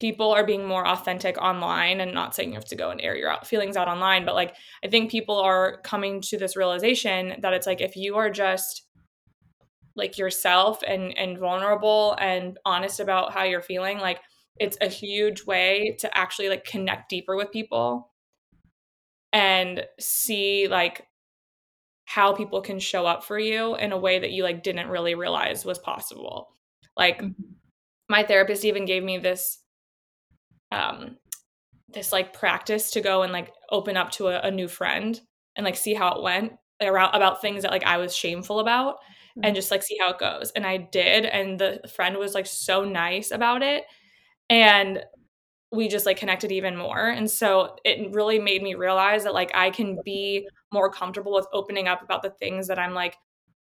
people 0.00 0.32
are 0.32 0.44
being 0.44 0.66
more 0.66 0.86
authentic 0.86 1.38
online 1.38 2.00
and 2.00 2.12
not 2.12 2.34
saying 2.34 2.48
you 2.48 2.54
have 2.54 2.64
to 2.64 2.76
go 2.76 2.90
and 2.90 3.00
air 3.00 3.14
your 3.14 3.36
feelings 3.44 3.76
out 3.76 3.88
online, 3.88 4.24
but 4.24 4.34
like 4.34 4.56
I 4.82 4.88
think 4.88 5.10
people 5.10 5.38
are 5.38 5.80
coming 5.82 6.22
to 6.22 6.38
this 6.38 6.56
realization 6.56 7.36
that 7.40 7.52
it's 7.52 7.66
like 7.66 7.80
if 7.80 7.94
you 7.94 8.16
are 8.16 8.30
just 8.30 8.86
like 9.94 10.16
yourself 10.16 10.82
and 10.86 11.16
and 11.16 11.38
vulnerable 11.38 12.16
and 12.18 12.58
honest 12.64 12.98
about 12.98 13.32
how 13.32 13.44
you're 13.44 13.62
feeling, 13.62 13.98
like 13.98 14.20
it's 14.58 14.76
a 14.80 14.88
huge 14.88 15.44
way 15.46 15.96
to 16.00 16.16
actually 16.16 16.48
like 16.48 16.64
connect 16.64 17.08
deeper 17.10 17.36
with 17.36 17.50
people 17.52 18.10
and 19.32 19.86
see 19.98 20.68
like 20.68 21.06
how 22.04 22.34
people 22.34 22.60
can 22.60 22.78
show 22.78 23.06
up 23.06 23.24
for 23.24 23.38
you 23.38 23.76
in 23.76 23.92
a 23.92 23.98
way 23.98 24.18
that 24.18 24.32
you 24.32 24.42
like 24.42 24.62
didn't 24.62 24.88
really 24.88 25.14
realize 25.14 25.64
was 25.64 25.78
possible. 25.78 26.56
Like 26.96 27.22
Mhm. 27.22 27.56
my 28.08 28.24
therapist 28.24 28.64
even 28.64 28.84
gave 28.86 29.04
me 29.04 29.18
this 29.18 29.60
um 30.70 31.16
this 31.94 32.12
like 32.12 32.32
practice 32.32 32.92
to 32.92 33.00
go 33.00 33.22
and 33.22 33.32
like 33.32 33.52
open 33.70 33.96
up 33.96 34.10
to 34.12 34.28
a, 34.28 34.40
a 34.42 34.50
new 34.50 34.68
friend 34.68 35.20
and 35.56 35.64
like 35.64 35.76
see 35.76 35.94
how 35.94 36.14
it 36.16 36.22
went 36.22 36.52
around 36.82 37.14
about 37.14 37.40
things 37.42 37.62
that 37.62 37.72
like 37.72 37.84
I 37.84 37.98
was 37.98 38.16
shameful 38.16 38.60
about 38.60 38.96
and 39.42 39.54
Mhm. 39.54 39.56
just 39.56 39.70
like 39.70 39.82
see 39.82 39.98
how 40.00 40.10
it 40.12 40.18
goes. 40.18 40.52
And 40.52 40.66
I 40.66 40.78
did 40.78 41.26
and 41.26 41.58
the 41.60 41.80
friend 41.94 42.16
was 42.18 42.34
like 42.34 42.46
so 42.46 42.84
nice 42.84 43.30
about 43.32 43.62
it 43.62 43.84
and 44.52 45.02
we 45.70 45.88
just 45.88 46.04
like 46.04 46.18
connected 46.18 46.52
even 46.52 46.76
more. 46.76 47.08
And 47.08 47.30
so 47.30 47.76
it 47.86 48.12
really 48.12 48.38
made 48.38 48.62
me 48.62 48.74
realize 48.74 49.24
that 49.24 49.32
like 49.32 49.50
I 49.54 49.70
can 49.70 49.98
be 50.04 50.46
more 50.70 50.90
comfortable 50.90 51.32
with 51.32 51.46
opening 51.54 51.88
up 51.88 52.02
about 52.02 52.22
the 52.22 52.28
things 52.28 52.68
that 52.68 52.78
I'm 52.78 52.92
like 52.92 53.16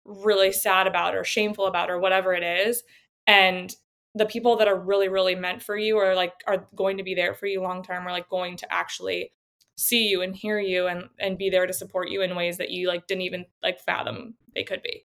really 0.05 0.53
sad 0.53 0.87
about 0.87 1.15
or 1.15 1.25
shameful 1.25 1.65
about 1.65 1.89
or 1.91 1.99
whatever 1.99 2.35
it 2.35 2.43
is. 2.43 2.83
And 3.27 3.75
the 4.15 4.27
people 4.27 4.57
that 4.57 4.69
are 4.69 4.79
really, 4.79 5.09
really 5.09 5.35
meant 5.35 5.63
for 5.63 5.75
you 5.75 5.97
or 5.97 6.15
like 6.15 6.35
are 6.47 6.69
going 6.77 6.99
to 6.99 7.03
be 7.03 7.15
there 7.15 7.33
for 7.33 7.47
you 7.47 7.63
long 7.63 7.83
term 7.83 8.07
are 8.07 8.13
like 8.13 8.29
going 8.29 8.59
to 8.59 8.71
actually 8.71 9.33
see 9.79 10.07
you 10.07 10.21
and 10.21 10.37
hear 10.37 10.59
you 10.59 10.87
and 10.87 11.05
and 11.19 11.39
be 11.39 11.49
there 11.49 11.67
to 11.67 11.73
support 11.73 12.11
you 12.11 12.21
in 12.21 12.37
ways 12.37 12.59
that 12.59 12.71
you 12.71 12.89
like 12.89 13.07
didn't 13.07 13.23
even 13.23 13.47
like 13.63 13.81
fathom 13.81 14.35
they 14.55 14.63
could 14.63 14.83
be. 14.83 15.07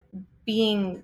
being 0.45 1.03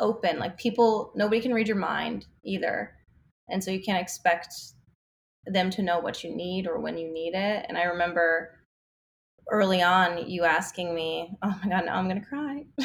open 0.00 0.38
like 0.38 0.58
people 0.58 1.12
nobody 1.14 1.40
can 1.40 1.54
read 1.54 1.66
your 1.66 1.76
mind 1.76 2.26
either 2.44 2.97
and 3.48 3.62
so 3.62 3.70
you 3.70 3.80
can't 3.80 4.00
expect 4.00 4.54
them 5.46 5.70
to 5.70 5.82
know 5.82 5.98
what 5.98 6.22
you 6.22 6.34
need 6.34 6.66
or 6.66 6.78
when 6.78 6.98
you 6.98 7.12
need 7.12 7.34
it. 7.34 7.66
And 7.68 7.78
i 7.78 7.84
remember 7.84 8.54
early 9.50 9.82
on 9.82 10.28
you 10.28 10.44
asking 10.44 10.94
me 10.94 11.30
oh 11.42 11.58
my 11.62 11.70
god 11.70 11.86
now 11.86 11.96
i'm 11.96 12.08
gonna 12.08 12.24
cry. 12.24 12.64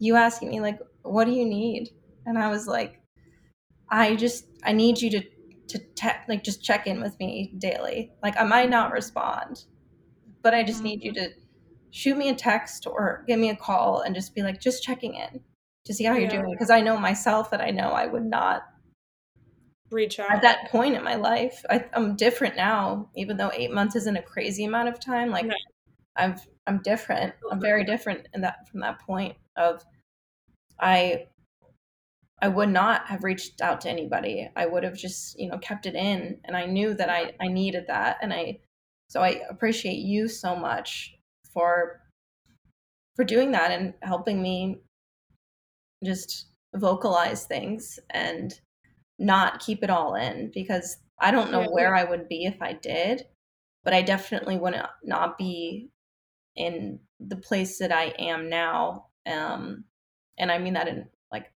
You 0.00 0.14
asking 0.14 0.50
me 0.50 0.60
like 0.60 0.78
what 1.02 1.24
do 1.24 1.32
you 1.32 1.44
need? 1.44 1.90
And 2.26 2.38
i 2.38 2.48
was 2.48 2.66
like 2.66 3.00
i 3.90 4.14
just 4.14 4.46
i 4.62 4.72
need 4.72 5.00
you 5.00 5.10
to 5.10 5.22
to 5.68 5.78
te- 5.94 6.24
like 6.28 6.44
just 6.44 6.62
check 6.62 6.86
in 6.86 7.00
with 7.00 7.18
me 7.18 7.54
daily. 7.58 8.12
Like 8.22 8.36
i 8.38 8.44
might 8.44 8.70
not 8.70 8.92
respond 8.92 9.64
but 10.42 10.54
i 10.54 10.62
just 10.62 10.82
need 10.82 11.02
you 11.02 11.12
mm-hmm. 11.12 11.24
to 11.24 11.34
shoot 11.90 12.16
me 12.16 12.28
a 12.28 12.34
text 12.34 12.86
or 12.86 13.24
give 13.26 13.38
me 13.38 13.50
a 13.50 13.56
call 13.56 14.02
and 14.02 14.14
just 14.14 14.34
be 14.34 14.42
like 14.42 14.60
just 14.60 14.82
checking 14.82 15.14
in 15.14 15.40
to 15.84 15.94
see 15.94 16.04
how 16.04 16.14
you're 16.14 16.30
doing. 16.30 16.50
Because 16.50 16.70
i 16.70 16.80
know 16.80 16.96
myself 16.96 17.50
that 17.50 17.60
i 17.60 17.70
know 17.70 17.90
i 17.90 18.06
would 18.06 18.24
not 18.24 18.62
Reach 19.90 20.18
out. 20.20 20.30
at 20.30 20.42
that 20.42 20.70
point 20.70 20.94
in 20.94 21.02
my 21.02 21.14
life 21.14 21.64
I, 21.70 21.84
i'm 21.94 22.14
different 22.16 22.56
now 22.56 23.08
even 23.16 23.36
though 23.36 23.50
eight 23.54 23.72
months 23.72 23.96
isn't 23.96 24.16
a 24.16 24.22
crazy 24.22 24.64
amount 24.64 24.88
of 24.88 25.00
time 25.00 25.30
like 25.30 25.46
No. 25.46 25.54
i'm 26.16 26.36
i'm 26.66 26.82
different 26.82 27.32
i'm 27.50 27.60
very 27.60 27.84
different 27.84 28.28
in 28.34 28.42
that 28.42 28.68
from 28.68 28.80
that 28.80 29.00
point 29.00 29.36
of 29.56 29.82
i 30.80 31.26
i 32.42 32.48
would 32.48 32.68
not 32.68 33.06
have 33.06 33.24
reached 33.24 33.60
out 33.62 33.80
to 33.82 33.88
anybody 33.88 34.50
i 34.56 34.66
would 34.66 34.84
have 34.84 34.96
just 34.96 35.38
you 35.38 35.48
know 35.48 35.58
kept 35.58 35.86
it 35.86 35.94
in 35.94 36.38
and 36.44 36.56
i 36.56 36.66
knew 36.66 36.92
that 36.92 37.08
i 37.08 37.32
i 37.40 37.48
needed 37.48 37.84
that 37.88 38.18
and 38.20 38.32
i 38.32 38.58
so 39.08 39.22
i 39.22 39.40
appreciate 39.48 39.98
you 39.98 40.28
so 40.28 40.54
much 40.54 41.16
for 41.52 42.02
for 43.16 43.24
doing 43.24 43.52
that 43.52 43.70
and 43.70 43.94
helping 44.02 44.40
me 44.42 44.78
just 46.04 46.46
vocalize 46.76 47.44
things 47.46 47.98
and 48.10 48.60
not 49.18 49.60
keep 49.60 49.82
it 49.82 49.90
all 49.90 50.14
in 50.14 50.50
because 50.54 50.98
I 51.20 51.30
don't 51.30 51.52
know 51.52 51.62
Yeah. 51.62 51.68
where 51.70 51.94
I 51.94 52.04
would 52.04 52.28
be 52.28 52.44
if 52.44 52.60
I 52.62 52.72
did, 52.74 53.26
but 53.84 53.94
I 53.94 54.02
definitely 54.02 54.58
would 54.58 54.76
not 55.04 55.38
be 55.38 55.90
in 56.56 57.00
the 57.20 57.36
place 57.36 57.78
that 57.78 57.92
I 57.92 58.06
am 58.18 58.48
now. 58.50 59.08
Um, 59.26 59.84
and 60.38 60.52
I 60.52 60.58
mean 60.58 60.74
that 60.74 60.88
in 60.88 61.08
like 61.32 61.52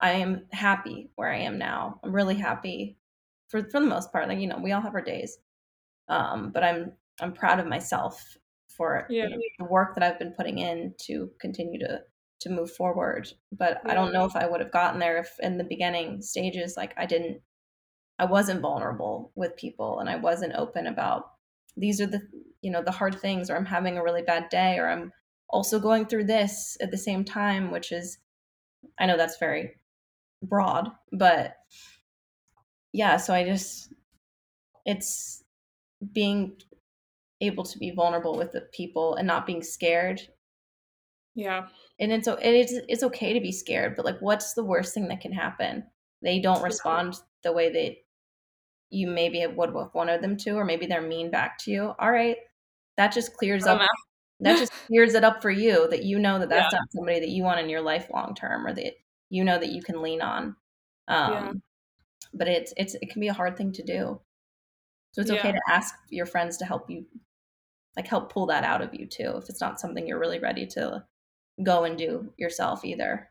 I 0.00 0.12
am 0.12 0.46
happy 0.52 1.10
where 1.16 1.32
I 1.32 1.38
am 1.38 1.58
now. 1.58 2.00
I'm 2.04 2.14
really 2.14 2.36
happy 2.36 2.98
for 3.48 3.62
for 3.70 3.80
the 3.80 3.86
most 3.86 4.12
part. 4.12 4.28
Like 4.28 4.38
you 4.40 4.46
know, 4.48 4.58
we 4.58 4.72
all 4.72 4.80
have 4.80 4.94
our 4.94 5.02
days, 5.02 5.38
um, 6.08 6.50
but 6.52 6.64
I'm 6.64 6.92
I'm 7.20 7.32
proud 7.34 7.60
of 7.60 7.66
myself 7.66 8.36
for 8.68 9.14
you 9.20 9.30
know, 9.30 9.42
the 9.58 9.64
work 9.66 9.94
that 9.94 10.04
I've 10.04 10.18
been 10.18 10.34
putting 10.34 10.58
in 10.58 10.94
to 11.02 11.32
continue 11.40 11.80
to 11.80 12.02
to 12.40 12.50
move 12.50 12.70
forward. 12.70 13.28
But 13.52 13.80
I 13.86 13.94
don't 13.94 14.12
know 14.12 14.24
if 14.24 14.34
I 14.34 14.46
would 14.46 14.60
have 14.60 14.72
gotten 14.72 14.98
there 14.98 15.18
if 15.18 15.36
in 15.40 15.58
the 15.58 15.64
beginning 15.64 16.22
stages 16.22 16.76
like 16.76 16.94
I 16.96 17.06
didn't 17.06 17.40
I 18.18 18.26
wasn't 18.26 18.60
vulnerable 18.60 19.32
with 19.34 19.56
people 19.56 20.00
and 20.00 20.08
I 20.08 20.16
wasn't 20.16 20.54
open 20.54 20.86
about 20.86 21.32
these 21.76 22.00
are 22.00 22.06
the 22.06 22.20
you 22.62 22.70
know 22.70 22.82
the 22.82 22.90
hard 22.90 23.18
things 23.18 23.48
or 23.50 23.56
I'm 23.56 23.66
having 23.66 23.96
a 23.96 24.02
really 24.02 24.22
bad 24.22 24.48
day 24.50 24.78
or 24.78 24.88
I'm 24.88 25.12
also 25.48 25.78
going 25.78 26.06
through 26.06 26.24
this 26.24 26.76
at 26.80 26.90
the 26.90 26.98
same 26.98 27.24
time 27.24 27.70
which 27.70 27.92
is 27.92 28.18
I 28.98 29.06
know 29.06 29.16
that's 29.16 29.38
very 29.38 29.76
broad 30.42 30.90
but 31.12 31.56
yeah 32.92 33.16
so 33.16 33.34
I 33.34 33.44
just 33.44 33.92
it's 34.86 35.44
being 36.12 36.56
able 37.40 37.64
to 37.64 37.78
be 37.78 37.90
vulnerable 37.90 38.36
with 38.36 38.52
the 38.52 38.62
people 38.62 39.16
and 39.16 39.26
not 39.26 39.46
being 39.46 39.62
scared 39.62 40.22
Yeah. 41.34 41.68
And 42.00 42.12
it's 42.12 42.26
and 42.26 42.38
it's 42.42 42.72
it's 42.88 43.02
okay 43.04 43.32
to 43.34 43.40
be 43.40 43.52
scared 43.52 43.94
but 43.96 44.04
like 44.04 44.18
what's 44.20 44.54
the 44.54 44.64
worst 44.64 44.94
thing 44.94 45.08
that 45.08 45.20
can 45.20 45.32
happen? 45.32 45.84
They 46.22 46.40
don't 46.40 46.62
respond 46.62 47.16
the 47.42 47.52
way 47.52 47.70
that 47.72 47.96
you 48.90 49.06
maybe 49.06 49.46
would 49.46 49.74
have 49.74 49.94
wanted 49.94 50.22
them 50.22 50.36
to 50.38 50.52
or 50.52 50.64
maybe 50.64 50.86
they're 50.86 51.00
mean 51.02 51.30
back 51.30 51.58
to 51.58 51.70
you. 51.70 51.94
All 51.98 52.10
right. 52.10 52.36
That 52.96 53.12
just 53.12 53.36
clears 53.36 53.66
Oh, 53.66 53.74
up 53.74 53.82
that 54.40 54.58
just 54.58 54.72
clears 54.86 55.14
it 55.14 55.24
up 55.24 55.42
for 55.42 55.50
you 55.50 55.88
that 55.90 56.04
you 56.04 56.18
know 56.18 56.38
that 56.38 56.48
that's 56.48 56.72
Yeah. 56.72 56.78
not 56.80 56.92
somebody 56.92 57.20
that 57.20 57.28
you 57.28 57.44
want 57.44 57.60
in 57.60 57.68
your 57.68 57.82
life 57.82 58.08
long 58.12 58.34
term 58.34 58.66
or 58.66 58.74
that 58.74 58.94
you 59.30 59.44
know 59.44 59.58
that 59.58 59.70
you 59.70 59.82
can 59.82 60.02
lean 60.02 60.22
on. 60.22 60.56
Um 61.08 61.32
Yeah. 61.34 61.52
but 62.34 62.48
it's 62.48 62.72
it's 62.76 62.94
it 62.96 63.10
can 63.10 63.20
be 63.20 63.28
a 63.28 63.32
hard 63.34 63.56
thing 63.56 63.72
to 63.72 63.82
do. 63.82 64.20
So 65.12 65.20
it's 65.22 65.30
okay 65.30 65.48
Yeah. 65.48 65.52
to 65.52 65.62
ask 65.68 65.94
your 66.10 66.26
friends 66.26 66.56
to 66.58 66.64
help 66.66 66.88
you 66.90 67.06
like 67.96 68.06
help 68.06 68.32
pull 68.32 68.46
that 68.46 68.64
out 68.64 68.82
of 68.82 68.94
you 68.94 69.06
too 69.06 69.36
if 69.36 69.48
it's 69.48 69.60
not 69.60 69.80
something 69.80 70.06
you're 70.06 70.18
really 70.20 70.38
ready 70.38 70.66
to 70.66 71.04
go 71.62 71.84
and 71.84 71.98
do 71.98 72.32
yourself 72.38 72.84
either 72.84 73.30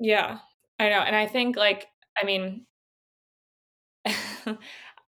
Yeah, 0.00 0.38
I 0.78 0.88
know. 0.90 1.00
And 1.00 1.16
I 1.16 1.26
think 1.26 1.56
like 1.56 1.86
I 2.20 2.24
mean 2.24 2.66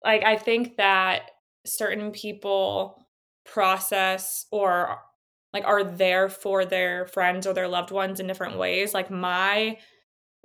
like 0.03 0.23
I 0.23 0.37
think 0.37 0.77
that 0.77 1.31
certain 1.65 2.11
people 2.11 3.05
process 3.45 4.45
or 4.51 4.99
like 5.53 5.65
are 5.65 5.83
there 5.83 6.29
for 6.29 6.65
their 6.65 7.05
friends 7.07 7.45
or 7.45 7.53
their 7.53 7.67
loved 7.67 7.91
ones 7.91 8.19
in 8.19 8.27
different 8.27 8.57
ways. 8.57 8.93
Like 8.93 9.11
my 9.11 9.77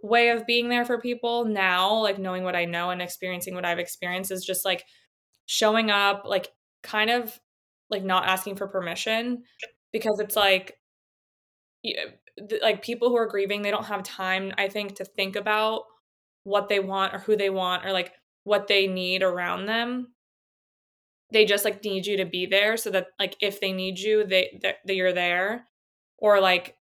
way 0.03 0.31
of 0.31 0.47
being 0.47 0.69
there 0.69 0.85
for 0.87 1.01
people 1.01 1.47
now, 1.47 1.95
like 2.03 2.19
knowing 2.19 2.45
what 2.45 2.57
I 2.57 2.67
know 2.67 2.91
and 2.91 3.03
experiencing 3.03 3.55
what 3.55 3.67
I've 3.67 3.81
experienced 3.81 4.33
is 4.33 4.45
just 4.45 4.65
like 4.65 4.85
showing 5.47 5.91
up, 5.91 6.25
like 6.27 6.49
kind 6.83 7.11
of 7.11 7.39
like 7.91 8.05
not 8.05 8.27
asking 8.27 8.57
for 8.57 8.69
permission 8.69 9.45
because 9.93 10.21
it's 10.21 10.37
like 10.37 10.78
like 12.62 12.83
people 12.83 13.09
who 13.09 13.16
are 13.16 13.27
grieving 13.27 13.62
they 13.62 13.70
don't 13.70 13.87
have 13.87 14.03
time 14.03 14.53
i 14.59 14.68
think 14.68 14.94
to 14.94 15.05
think 15.05 15.37
about 15.37 15.83
what 16.44 16.68
they 16.68 16.81
want 16.81 17.14
or 17.14 17.18
who 17.18 17.37
they 17.37 17.51
want 17.51 17.85
or 17.85 17.92
like 17.92 18.14
what 18.44 18.66
they 18.66 18.87
need 18.87 19.22
around 19.22 19.66
them. 19.66 20.09
They 21.31 21.44
just 21.44 21.64
like 21.64 21.85
need 21.85 22.07
you 22.07 22.16
to 22.18 22.24
be 22.24 22.46
there 22.46 22.77
so 22.77 22.90
that 22.90 23.09
like 23.18 23.37
if 23.40 23.61
they 23.61 23.72
need 23.72 23.98
you 23.98 24.24
they 24.24 24.59
that 24.62 24.77
that 24.87 24.94
you're 24.94 25.12
there. 25.12 25.66
Or 26.16 26.40
like 26.40 26.77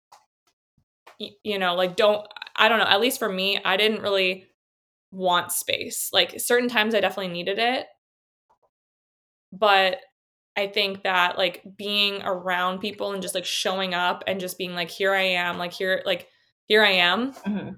y- 1.19 1.31
you 1.43 1.59
know 1.59 1.75
like 1.75 1.95
don't 1.95 2.25
i 2.55 2.67
don't 2.67 2.79
know 2.79 2.85
at 2.85 3.01
least 3.01 3.19
for 3.19 3.29
me 3.31 3.59
i 3.63 3.77
didn't 3.77 4.01
really 4.01 4.47
want 5.11 5.51
space. 5.51 6.09
Like 6.13 6.39
certain 6.39 6.69
times 6.69 6.95
i 6.95 6.99
definitely 7.01 7.33
needed 7.33 7.59
it. 7.59 7.87
But 9.51 9.99
i 10.57 10.67
think 10.67 11.03
that 11.03 11.37
like 11.37 11.61
being 11.77 12.21
around 12.23 12.79
people 12.79 13.11
and 13.11 13.21
just 13.21 13.35
like 13.35 13.45
showing 13.45 13.93
up 13.93 14.23
and 14.27 14.39
just 14.39 14.57
being 14.57 14.73
like 14.73 14.89
here 14.89 15.13
i 15.13 15.21
am 15.21 15.57
like 15.57 15.73
here 15.73 16.01
like 16.05 16.27
here 16.65 16.83
i 16.83 16.91
am 16.91 17.33
hmm 17.33 17.69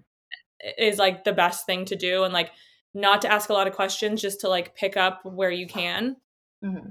is 0.77 0.97
like 0.97 1.23
the 1.23 1.33
best 1.33 1.67
thing 1.67 1.85
to 1.85 1.95
do 1.95 2.23
and 2.23 2.33
like 2.33 2.51
not 2.95 3.21
to 3.21 3.31
ask 3.31 3.49
a 3.49 3.53
lot 3.53 3.67
of 3.67 3.73
questions 3.75 4.21
just 4.21 4.41
to 4.41 4.49
like 4.49 4.75
pick 4.75 4.97
up 4.97 5.23
where 5.23 5.51
you 5.51 5.67
can. 5.67 6.15
Hmm 6.63 6.89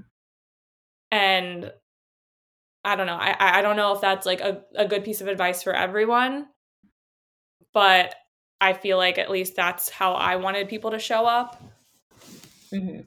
and 1.11 1.71
i 2.83 2.95
don't 2.95 3.07
know 3.07 3.15
i 3.15 3.59
i 3.59 3.61
don't 3.61 3.77
know 3.77 3.93
if 3.93 4.01
that's 4.01 4.25
like 4.25 4.41
a, 4.41 4.61
a 4.75 4.87
good 4.87 5.03
piece 5.03 5.21
of 5.21 5.27
advice 5.27 5.63
for 5.63 5.73
everyone 5.73 6.47
but 7.73 8.13
i 8.59 8.73
feel 8.73 8.97
like 8.97 9.17
at 9.17 9.31
least 9.31 9.55
that's 9.55 9.89
how 9.89 10.13
i 10.13 10.35
wanted 10.35 10.67
people 10.67 10.91
to 10.91 10.99
show 10.99 11.25
up. 11.25 11.61
Hmm 12.73 13.01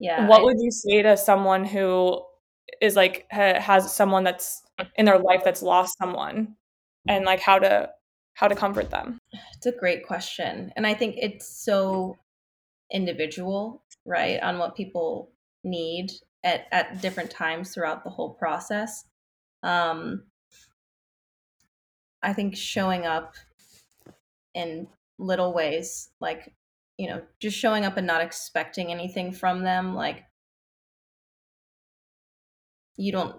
yeah 0.00 0.26
what 0.28 0.40
I- 0.40 0.44
would 0.44 0.56
you 0.60 0.70
say 0.70 1.02
to 1.02 1.16
someone 1.16 1.64
who 1.64 2.22
is 2.80 2.96
like 2.96 3.26
ha- 3.32 3.60
has 3.60 3.92
someone 3.94 4.24
that's 4.24 4.62
in 4.96 5.06
their 5.06 5.18
life 5.18 5.42
that's 5.44 5.62
lost 5.62 5.96
someone 5.98 6.54
and 7.08 7.24
like 7.24 7.40
how 7.40 7.58
to 7.58 7.90
how 8.34 8.46
to 8.46 8.54
comfort 8.54 8.90
them 8.90 9.18
It's 9.56 9.66
a 9.66 9.72
great 9.72 10.06
question. 10.06 10.72
And 10.76 10.86
I 10.86 10.94
think 10.94 11.16
it's 11.18 11.48
so 11.64 12.16
individual, 12.92 13.82
right, 14.06 14.40
on 14.40 14.58
what 14.58 14.76
people 14.76 15.32
need 15.64 16.12
at, 16.44 16.66
at 16.70 17.00
different 17.02 17.30
times 17.32 17.74
throughout 17.74 18.04
the 18.04 18.10
whole 18.10 18.34
process. 18.34 19.04
Um, 19.64 20.22
I 22.22 22.32
think 22.32 22.56
showing 22.56 23.04
up 23.06 23.34
in 24.54 24.86
little 25.18 25.52
ways, 25.52 26.10
like, 26.20 26.54
you 26.98 27.08
know, 27.08 27.22
just 27.40 27.56
showing 27.58 27.84
up 27.84 27.96
and 27.96 28.06
not 28.06 28.22
expecting 28.22 28.90
anything 28.92 29.32
from 29.32 29.62
them, 29.62 29.94
like, 29.94 30.24
you 32.96 33.12
don't, 33.12 33.36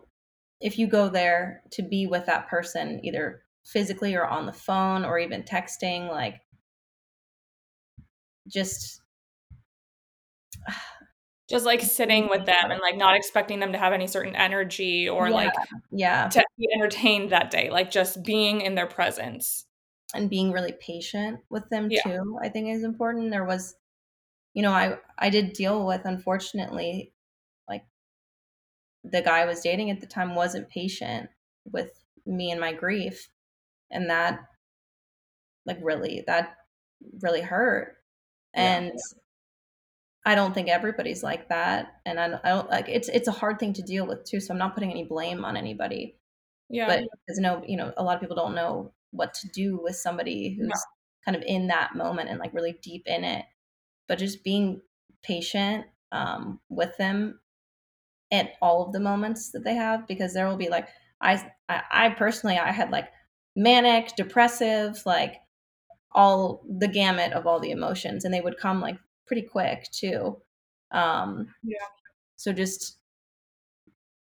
if 0.61 0.77
you 0.77 0.87
go 0.87 1.09
there 1.09 1.63
to 1.71 1.81
be 1.83 2.07
with 2.07 2.25
that 2.25 2.47
person, 2.49 2.99
either 3.03 3.43
physically 3.65 4.15
or 4.15 4.25
on 4.25 4.45
the 4.45 4.53
phone 4.53 5.05
or 5.05 5.19
even 5.19 5.43
texting, 5.43 6.09
like, 6.09 6.41
just 8.47 9.01
just 11.49 11.65
like 11.65 11.81
sitting 11.81 12.29
with 12.29 12.45
them 12.45 12.71
and 12.71 12.79
like 12.81 12.97
not 12.97 13.15
expecting 13.15 13.59
them 13.59 13.71
to 13.73 13.77
have 13.79 13.93
any 13.93 14.07
certain 14.07 14.35
energy 14.35 15.09
or 15.09 15.29
Yeah. 15.29 15.33
like 15.33 15.53
yeah 15.91 16.27
to 16.29 16.43
be 16.57 16.69
entertained 16.75 17.31
that 17.31 17.51
day 17.51 17.69
like 17.71 17.91
just 17.91 18.23
being 18.23 18.61
in 18.61 18.75
their 18.75 18.87
presence 18.87 19.65
and 20.13 20.29
being 20.29 20.51
really 20.51 20.71
patient 20.73 21.39
with 21.49 21.69
them 21.69 21.89
Yeah. 21.89 22.01
too 22.03 22.39
i 22.41 22.49
think 22.49 22.67
is 22.69 22.83
important 22.83 23.31
there 23.31 23.45
was 23.45 23.75
you 24.53 24.61
know 24.63 24.71
i 24.71 24.97
i 25.17 25.29
did 25.29 25.53
deal 25.53 25.85
with 25.85 26.01
unfortunately 26.05 27.13
like 27.67 27.85
the 29.03 29.21
guy 29.21 29.39
i 29.39 29.45
was 29.45 29.61
dating 29.61 29.89
at 29.89 30.01
the 30.01 30.07
time 30.07 30.35
wasn't 30.35 30.69
patient 30.69 31.29
with 31.71 32.03
me 32.25 32.51
and 32.51 32.59
my 32.59 32.73
grief 32.73 33.29
and 33.91 34.09
that 34.09 34.39
like 35.65 35.77
really 35.81 36.23
that 36.27 36.57
really 37.21 37.41
hurt 37.41 37.97
Yeah. 38.55 38.61
and 38.61 38.91
i 40.25 40.35
don't 40.35 40.53
think 40.53 40.69
everybody's 40.69 41.23
like 41.23 41.49
that 41.49 42.01
and 42.05 42.19
i 42.19 42.27
don't, 42.27 42.41
I 42.45 42.49
don't 42.49 42.69
like 42.69 42.89
it's 42.89 43.09
it's 43.09 43.27
a 43.27 43.31
hard 43.33 43.59
thing 43.59 43.73
to 43.73 43.81
deal 43.81 44.05
with 44.05 44.25
too 44.25 44.39
so 44.39 44.53
i'm 44.53 44.57
not 44.57 44.73
putting 44.73 44.91
any 44.91 45.03
blame 45.05 45.45
on 45.45 45.55
anybody 45.57 46.17
yeah 46.69 46.87
but 46.87 46.99
because 47.25 47.39
no 47.39 47.63
you 47.65 47.77
know 47.77 47.93
a 47.97 48.03
lot 48.03 48.15
of 48.15 48.21
people 48.21 48.35
don't 48.35 48.55
know 48.55 48.91
what 49.11 49.33
to 49.35 49.47
do 49.49 49.79
with 49.81 49.95
somebody 49.95 50.55
who's 50.55 50.85
kind 51.25 51.35
of 51.35 51.43
in 51.45 51.67
that 51.67 51.95
moment 51.95 52.29
and 52.29 52.39
like 52.39 52.53
really 52.53 52.77
deep 52.81 53.03
in 53.07 53.23
it 53.23 53.45
but 54.07 54.19
just 54.19 54.43
being 54.43 54.81
patient 55.23 55.85
um, 56.11 56.59
with 56.69 56.95
them 56.97 57.39
at 58.31 58.53
all 58.61 58.85
of 58.85 58.93
the 58.93 58.99
moments 58.99 59.51
that 59.51 59.63
they 59.63 59.75
have 59.75 60.07
because 60.07 60.33
there 60.33 60.47
will 60.47 60.57
be 60.57 60.69
like 60.69 60.87
I, 61.21 61.51
I 61.67 61.81
i 61.91 62.09
personally 62.11 62.57
i 62.57 62.71
had 62.71 62.91
like 62.91 63.09
manic 63.55 64.15
depressive 64.15 65.01
like 65.05 65.37
all 66.11 66.63
the 66.67 66.87
gamut 66.87 67.33
of 67.33 67.47
all 67.47 67.59
the 67.59 67.71
emotions 67.71 68.25
and 68.25 68.33
they 68.33 68.41
would 68.41 68.57
come 68.59 68.81
like 68.81 68.97
pretty 69.27 69.43
quick 69.43 69.89
too 69.91 70.41
um 70.91 71.53
Yeah. 71.63 71.77
so 72.37 72.53
just 72.53 72.99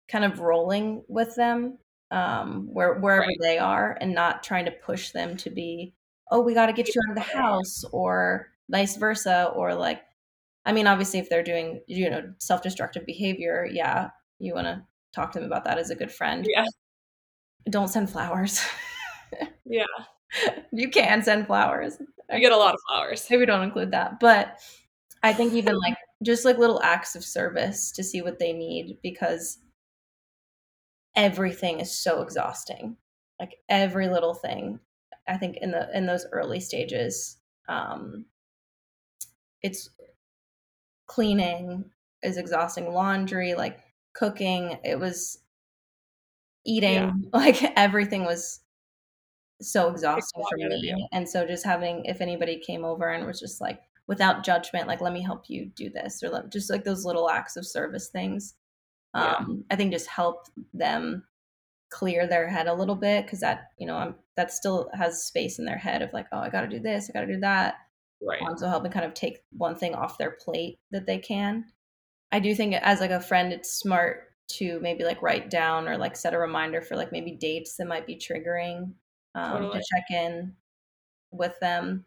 kind 0.08 0.24
of 0.24 0.40
rolling 0.40 1.04
with 1.08 1.34
them 1.36 1.78
um 2.10 2.68
where 2.72 2.94
wherever 2.98 3.26
Right. 3.26 3.36
they 3.40 3.58
are 3.58 3.96
and 4.00 4.14
not 4.14 4.42
trying 4.42 4.64
to 4.64 4.70
push 4.72 5.10
them 5.12 5.36
to 5.38 5.50
be 5.50 5.94
oh 6.30 6.40
we 6.40 6.54
got 6.54 6.66
to 6.66 6.72
get 6.72 6.88
you 6.94 7.00
out 7.06 7.10
of 7.10 7.14
the 7.16 7.32
house 7.38 7.84
or 7.92 8.48
vice 8.68 8.96
versa 8.96 9.52
or 9.54 9.74
like 9.74 10.02
i 10.66 10.72
mean 10.72 10.86
obviously 10.86 11.18
if 11.20 11.28
they're 11.28 11.42
doing 11.42 11.80
you 11.86 12.10
know 12.10 12.32
self-destructive 12.38 13.06
behavior 13.06 13.68
yeah 13.70 14.10
you 14.38 14.54
want 14.54 14.66
to 14.66 14.82
talk 15.12 15.32
to 15.32 15.38
them 15.38 15.46
about 15.46 15.64
that 15.64 15.78
as 15.78 15.90
a 15.90 15.94
good 15.94 16.10
friend 16.10 16.46
yeah 16.48 16.64
don't 17.68 17.88
send 17.88 18.08
flowers. 18.10 18.64
yeah. 19.64 19.84
You 20.72 20.88
can 20.88 21.22
send 21.22 21.46
flowers. 21.46 21.98
I 22.30 22.38
get 22.38 22.52
a 22.52 22.56
lot 22.56 22.72
of 22.74 22.80
flowers. 22.88 23.26
Maybe 23.28 23.44
don't 23.46 23.62
include 23.64 23.90
that. 23.90 24.20
But 24.20 24.60
I 25.24 25.32
think 25.32 25.52
even 25.54 25.76
like 25.86 25.96
just 26.22 26.44
like 26.44 26.56
little 26.56 26.80
acts 26.82 27.16
of 27.16 27.24
service 27.24 27.90
to 27.92 28.04
see 28.04 28.22
what 28.22 28.38
they 28.38 28.52
need 28.52 28.98
because 29.02 29.58
everything 31.20 31.80
is 31.80 31.92
so 31.96 32.22
exhausting. 32.22 32.96
Like 33.38 33.58
every 33.68 34.08
little 34.08 34.34
thing. 34.34 34.80
I 35.28 35.36
think 35.36 35.58
in 35.58 35.70
the 35.70 35.88
in 35.96 36.06
those 36.06 36.26
early 36.32 36.60
stages, 36.60 37.36
um 37.68 38.24
it's 39.62 39.90
cleaning 41.06 41.84
is 42.22 42.38
exhausting, 42.38 42.92
laundry, 42.92 43.54
like 43.54 43.80
cooking, 44.14 44.78
it 44.84 44.98
was 44.98 45.38
eating, 46.64 46.92
yeah. 46.94 47.12
like 47.32 47.62
everything 47.76 48.24
was 48.24 48.60
so 49.60 49.90
exhausting 49.90 50.42
for 50.48 50.56
me. 50.56 51.08
And 51.12 51.28
so 51.28 51.46
just 51.46 51.64
having 51.66 52.04
if 52.06 52.22
anybody 52.22 52.58
came 52.58 52.84
over 52.84 53.10
and 53.10 53.26
was 53.26 53.40
just 53.40 53.60
like 53.60 53.80
without 54.06 54.42
judgment, 54.42 54.88
like 54.88 55.02
let 55.02 55.12
me 55.12 55.22
help 55.22 55.44
you 55.48 55.66
do 55.76 55.90
this 55.90 56.22
or 56.22 56.30
let, 56.30 56.50
just 56.50 56.70
like 56.70 56.84
those 56.84 57.04
little 57.04 57.28
acts 57.28 57.56
of 57.56 57.66
service 57.66 58.08
things. 58.08 58.54
Yeah. 59.14 59.34
Um, 59.34 59.64
I 59.70 59.76
think 59.76 59.92
just 59.92 60.08
help 60.08 60.46
them 60.72 61.24
clear 61.90 62.26
their 62.26 62.48
head 62.48 62.68
a 62.68 62.74
little 62.74 62.94
bit 62.94 63.26
because 63.26 63.40
that 63.40 63.70
you 63.76 63.86
know 63.86 63.96
I'm, 63.96 64.14
that 64.36 64.52
still 64.52 64.88
has 64.94 65.24
space 65.24 65.58
in 65.58 65.64
their 65.64 65.78
head 65.78 66.02
of 66.02 66.12
like 66.12 66.26
oh 66.32 66.38
I 66.38 66.48
got 66.48 66.60
to 66.60 66.68
do 66.68 66.78
this 66.78 67.10
I 67.10 67.18
got 67.18 67.26
to 67.26 67.34
do 67.34 67.40
that 67.40 67.74
right 68.22 68.40
um, 68.42 68.56
so 68.56 68.68
helping 68.68 68.92
kind 68.92 69.04
of 69.04 69.12
take 69.12 69.40
one 69.50 69.74
thing 69.74 69.96
off 69.96 70.16
their 70.16 70.30
plate 70.30 70.78
that 70.92 71.06
they 71.06 71.18
can 71.18 71.64
I 72.30 72.38
do 72.38 72.54
think 72.54 72.74
as 72.74 73.00
like 73.00 73.10
a 73.10 73.20
friend 73.20 73.52
it's 73.52 73.72
smart 73.72 74.30
to 74.58 74.78
maybe 74.80 75.04
like 75.04 75.22
write 75.22 75.50
down 75.50 75.88
or 75.88 75.96
like 75.96 76.16
set 76.16 76.34
a 76.34 76.38
reminder 76.38 76.80
for 76.80 76.96
like 76.96 77.12
maybe 77.12 77.32
dates 77.32 77.76
that 77.76 77.86
might 77.86 78.06
be 78.06 78.16
triggering 78.16 78.92
um, 79.34 79.52
totally. 79.52 79.78
to 79.78 79.84
check 79.92 80.04
in 80.10 80.54
with 81.30 81.58
them. 81.60 82.04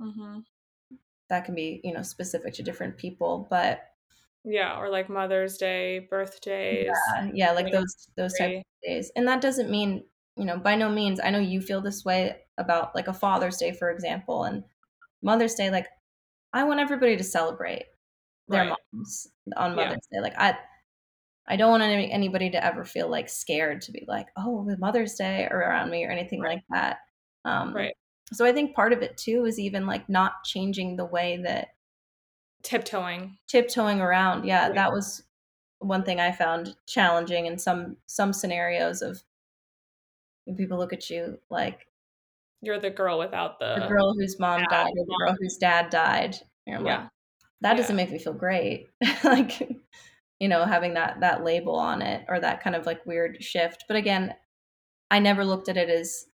Mm-hmm. 0.00 0.40
That 1.28 1.44
can 1.44 1.54
be, 1.54 1.80
you 1.84 1.92
know, 1.92 2.02
specific 2.02 2.54
to 2.54 2.62
different 2.62 2.96
people, 2.96 3.46
but 3.50 3.80
yeah, 4.46 4.78
or 4.78 4.88
like 4.88 5.10
Mother's 5.10 5.58
Day, 5.58 6.06
birthdays. 6.08 6.86
Yeah, 6.86 7.30
yeah 7.34 7.52
like 7.52 7.72
those 7.72 8.08
those 8.16 8.32
type 8.38 8.58
of 8.58 8.62
days. 8.82 9.10
And 9.16 9.26
that 9.26 9.40
doesn't 9.40 9.70
mean, 9.70 10.04
you 10.36 10.44
know, 10.44 10.56
by 10.56 10.76
no 10.76 10.88
means 10.88 11.20
I 11.22 11.30
know 11.30 11.40
you 11.40 11.60
feel 11.60 11.80
this 11.80 12.04
way 12.04 12.36
about 12.56 12.94
like 12.94 13.08
a 13.08 13.12
Father's 13.12 13.56
Day, 13.56 13.72
for 13.72 13.90
example, 13.90 14.44
and 14.44 14.62
Mother's 15.20 15.54
Day, 15.54 15.70
like 15.70 15.88
I 16.52 16.62
want 16.62 16.78
everybody 16.78 17.16
to 17.16 17.24
celebrate 17.24 17.86
their 18.48 18.68
right. 18.68 18.76
moms 18.92 19.26
on 19.56 19.74
Mother's 19.74 20.06
yeah. 20.12 20.18
Day. 20.18 20.22
Like 20.22 20.38
I 20.38 20.56
I 21.48 21.56
don't 21.56 21.70
want 21.70 21.82
any, 21.82 22.10
anybody 22.10 22.50
to 22.50 22.64
ever 22.64 22.84
feel 22.84 23.08
like 23.08 23.28
scared 23.28 23.80
to 23.82 23.92
be 23.92 24.04
like, 24.06 24.26
oh, 24.36 24.64
the 24.68 24.78
Mother's 24.78 25.14
Day 25.14 25.48
or 25.50 25.58
around 25.58 25.90
me 25.90 26.04
or 26.04 26.10
anything 26.10 26.40
right. 26.40 26.56
like 26.56 26.64
that. 26.70 26.98
Um, 27.44 27.74
right. 27.74 27.94
So 28.32 28.44
I 28.44 28.52
think 28.52 28.74
part 28.74 28.92
of 28.92 29.02
it 29.02 29.16
too 29.16 29.44
is 29.44 29.58
even 29.58 29.86
like 29.86 30.08
not 30.08 30.44
changing 30.44 30.96
the 30.96 31.04
way 31.04 31.40
that 31.44 31.68
tiptoeing, 32.62 33.38
tiptoeing 33.48 34.00
around. 34.00 34.44
Yeah, 34.44 34.66
right. 34.66 34.74
that 34.74 34.92
was 34.92 35.22
one 35.78 36.02
thing 36.02 36.20
I 36.20 36.32
found 36.32 36.74
challenging 36.86 37.46
in 37.46 37.58
some 37.58 37.96
some 38.06 38.32
scenarios 38.32 39.02
of 39.02 39.22
when 40.44 40.56
people 40.56 40.78
look 40.78 40.92
at 40.92 41.10
you 41.10 41.38
like 41.50 41.86
you're 42.62 42.80
the 42.80 42.90
girl 42.90 43.18
without 43.18 43.58
the, 43.58 43.76
the 43.80 43.88
girl 43.88 44.14
whose 44.18 44.38
mom 44.38 44.62
died 44.70 44.92
or 44.96 45.04
the 45.04 45.16
girl 45.18 45.36
whose 45.38 45.58
dad 45.58 45.90
died. 45.90 46.36
yeah. 46.66 46.78
Like, 46.78 47.08
that 47.60 47.70
yeah. 47.72 47.74
doesn't 47.74 47.96
make 47.96 48.10
me 48.10 48.18
feel 48.18 48.32
great. 48.32 48.88
like 49.24 49.68
you 50.40 50.48
know 50.48 50.64
having 50.64 50.94
that 50.94 51.20
that 51.20 51.44
label 51.44 51.76
on 51.76 52.02
it 52.02 52.24
or 52.28 52.40
that 52.40 52.62
kind 52.62 52.76
of 52.76 52.86
like 52.86 53.04
weird 53.06 53.42
shift 53.42 53.84
but 53.88 53.96
again 53.96 54.34
i 55.10 55.18
never 55.18 55.44
looked 55.44 55.68
at 55.68 55.76
it 55.76 55.88
as 55.88 56.26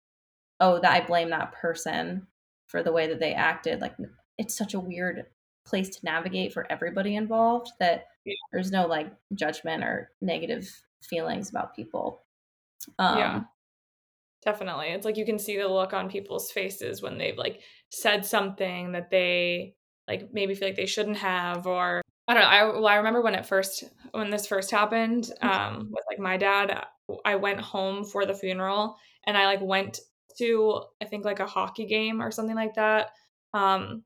oh 0.60 0.80
that 0.80 0.92
i 0.92 1.06
blame 1.06 1.30
that 1.30 1.52
person 1.52 2.26
for 2.66 2.82
the 2.82 2.92
way 2.92 3.06
that 3.06 3.20
they 3.20 3.32
acted 3.32 3.80
like 3.80 3.94
it's 4.38 4.56
such 4.56 4.74
a 4.74 4.80
weird 4.80 5.26
place 5.64 5.88
to 5.88 6.04
navigate 6.04 6.52
for 6.52 6.66
everybody 6.70 7.16
involved 7.16 7.70
that 7.78 8.06
yeah. 8.24 8.34
there's 8.52 8.70
no 8.70 8.86
like 8.86 9.12
judgment 9.34 9.84
or 9.84 10.10
negative 10.20 10.68
feelings 11.02 11.50
about 11.50 11.74
people 11.74 12.22
um, 12.98 13.18
yeah 13.18 13.40
definitely 14.44 14.88
it's 14.88 15.04
like 15.04 15.16
you 15.16 15.24
can 15.24 15.38
see 15.38 15.56
the 15.56 15.68
look 15.68 15.92
on 15.92 16.10
people's 16.10 16.50
faces 16.50 17.00
when 17.00 17.16
they've 17.16 17.38
like 17.38 17.60
said 17.90 18.26
something 18.26 18.92
that 18.92 19.10
they 19.10 19.74
like 20.08 20.28
maybe 20.32 20.54
feel 20.54 20.68
like 20.68 20.76
they 20.76 20.86
shouldn't 20.86 21.16
have 21.16 21.66
or 21.66 22.02
I 22.28 22.34
don't 22.34 22.42
know. 22.42 22.48
I 22.48 22.64
well, 22.64 22.86
I 22.86 22.96
remember 22.96 23.20
when 23.20 23.34
it 23.34 23.46
first 23.46 23.84
when 24.12 24.30
this 24.30 24.46
first 24.46 24.70
happened 24.70 25.24
mm-hmm. 25.42 25.48
um, 25.48 25.88
with 25.90 26.04
like 26.08 26.18
my 26.18 26.36
dad. 26.36 26.84
I 27.24 27.34
went 27.34 27.60
home 27.60 28.04
for 28.04 28.24
the 28.24 28.34
funeral, 28.34 28.96
and 29.26 29.36
I 29.36 29.46
like 29.46 29.60
went 29.60 30.00
to 30.38 30.82
I 31.02 31.06
think 31.06 31.24
like 31.24 31.40
a 31.40 31.46
hockey 31.46 31.86
game 31.86 32.22
or 32.22 32.30
something 32.30 32.56
like 32.56 32.74
that. 32.74 33.10
Um, 33.54 34.04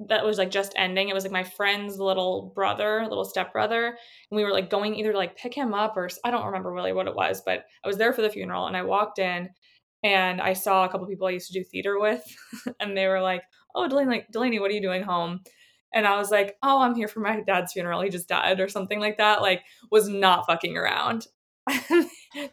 that 0.00 0.24
was 0.24 0.38
like 0.38 0.50
just 0.50 0.72
ending. 0.76 1.08
It 1.08 1.14
was 1.14 1.24
like 1.24 1.32
my 1.32 1.44
friend's 1.44 1.98
little 1.98 2.52
brother, 2.54 3.04
little 3.08 3.24
stepbrother, 3.24 3.86
and 3.88 4.36
we 4.36 4.44
were 4.44 4.52
like 4.52 4.70
going 4.70 4.94
either 4.94 5.12
to 5.12 5.18
like 5.18 5.36
pick 5.36 5.54
him 5.54 5.74
up 5.74 5.96
or 5.96 6.08
I 6.24 6.30
don't 6.30 6.46
remember 6.46 6.72
really 6.72 6.92
what 6.92 7.08
it 7.08 7.14
was, 7.16 7.42
but 7.44 7.64
I 7.84 7.88
was 7.88 7.96
there 7.96 8.12
for 8.12 8.22
the 8.22 8.30
funeral, 8.30 8.66
and 8.66 8.76
I 8.76 8.82
walked 8.82 9.18
in, 9.18 9.48
and 10.04 10.40
I 10.40 10.52
saw 10.52 10.84
a 10.84 10.88
couple 10.88 11.06
people 11.06 11.26
I 11.26 11.32
used 11.32 11.48
to 11.52 11.58
do 11.58 11.64
theater 11.64 11.98
with, 11.98 12.22
and 12.80 12.96
they 12.96 13.08
were 13.08 13.20
like, 13.20 13.42
"Oh, 13.74 13.88
Delaney, 13.88 14.10
like 14.10 14.28
Delaney, 14.30 14.60
what 14.60 14.70
are 14.70 14.74
you 14.74 14.82
doing 14.82 15.02
home?" 15.02 15.40
and 15.94 16.06
I 16.06 16.16
was 16.16 16.30
like, 16.30 16.56
"Oh, 16.62 16.80
I'm 16.82 16.94
here 16.94 17.08
for 17.08 17.20
my 17.20 17.40
dad's 17.40 17.72
funeral. 17.72 18.00
He 18.02 18.10
just 18.10 18.28
died 18.28 18.60
or 18.60 18.68
something 18.68 19.00
like 19.00 19.18
that." 19.18 19.42
Like 19.42 19.62
was 19.90 20.08
not 20.08 20.46
fucking 20.46 20.76
around. 20.76 21.26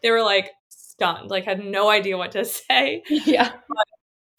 they 0.01 0.11
were 0.11 0.23
like 0.23 0.51
stunned, 0.69 1.29
like 1.29 1.45
had 1.45 1.63
no 1.63 1.89
idea 1.89 2.17
what 2.17 2.31
to 2.31 2.45
say. 2.45 3.03
Yeah. 3.09 3.51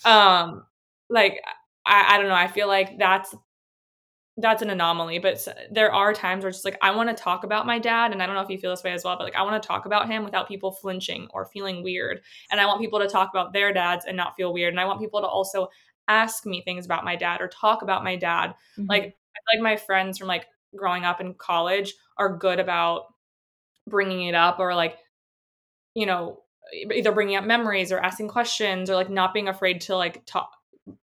But, 0.05 0.11
um 0.11 0.65
like 1.11 1.41
I, 1.87 2.15
I 2.15 2.19
don't 2.19 2.29
know, 2.29 2.35
I 2.35 2.49
feel 2.49 2.69
like 2.69 2.99
that's 2.99 3.35
that's 4.39 4.61
an 4.61 4.69
anomaly, 4.69 5.19
but 5.19 5.47
there 5.71 5.91
are 5.91 6.13
times 6.13 6.43
where 6.43 6.51
it's 6.51 6.59
just 6.59 6.67
like 6.67 6.79
I 6.83 6.95
want 6.95 7.09
to 7.09 7.23
talk 7.23 7.45
about 7.45 7.67
my 7.67 7.79
dad, 7.79 8.13
and 8.13 8.23
I 8.23 8.27
don't 8.27 8.35
know 8.35 8.43
if 8.43 8.51
you 8.51 8.59
feel 8.59 8.71
this 8.71 8.85
way 8.85 8.93
as 8.93 9.03
well, 9.03 9.17
but 9.17 9.25
like 9.25 9.35
I 9.35 9.43
want 9.43 9.63
to 9.63 9.67
talk 9.67 9.87
about 9.87 10.11
him 10.11 10.25
without 10.25 10.47
people 10.49 10.73
flinching 10.73 11.29
or 11.33 11.47
feeling 11.47 11.83
weird, 11.83 12.21
and 12.51 12.61
I 12.61 12.67
want 12.67 12.81
people 12.81 12.99
to 12.99 13.09
talk 13.09 13.31
about 13.31 13.55
their 13.55 13.73
dads 13.73 14.05
and 14.05 14.17
not 14.17 14.37
feel 14.37 14.53
weird, 14.53 14.75
and 14.75 14.81
I 14.81 14.85
want 14.85 15.01
people 15.01 15.21
to 15.21 15.27
also 15.27 15.69
ask 16.09 16.45
me 16.45 16.63
things 16.63 16.85
about 16.85 17.05
my 17.05 17.17
dad 17.17 17.41
or 17.41 17.49
talk 17.49 17.83
about 17.83 18.05
my 18.05 18.17
dad. 18.17 18.49
Mm-hmm. 18.79 18.91
Like 18.91 19.17
like 19.53 19.63
my 19.63 19.77
friends 19.77 20.19
from 20.19 20.29
like 20.29 20.47
growing 20.75 21.05
up 21.05 21.21
in 21.21 21.35
college 21.35 21.95
are 22.19 22.37
good 22.37 22.61
about 22.61 23.05
bringing 23.89 24.27
it 24.27 24.35
up 24.35 24.59
or 24.59 24.75
like 24.75 24.99
you 25.95 26.05
know 26.05 26.41
either 26.93 27.13
bringing 27.13 27.37
up 27.37 27.45
memories 27.45 27.93
or 27.93 27.99
asking 28.01 28.29
questions 28.29 28.91
or 28.91 28.95
like 28.97 29.09
not 29.09 29.33
being 29.33 29.49
afraid 29.49 29.81
to 29.81 29.97
like 29.97 30.27
talk 30.27 30.51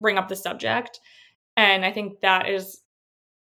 bring 0.02 0.18
up 0.18 0.28
the 0.28 0.36
subject 0.36 1.00
and 1.58 1.86
i 1.86 1.92
think 1.92 2.20
that 2.22 2.50
is 2.50 2.82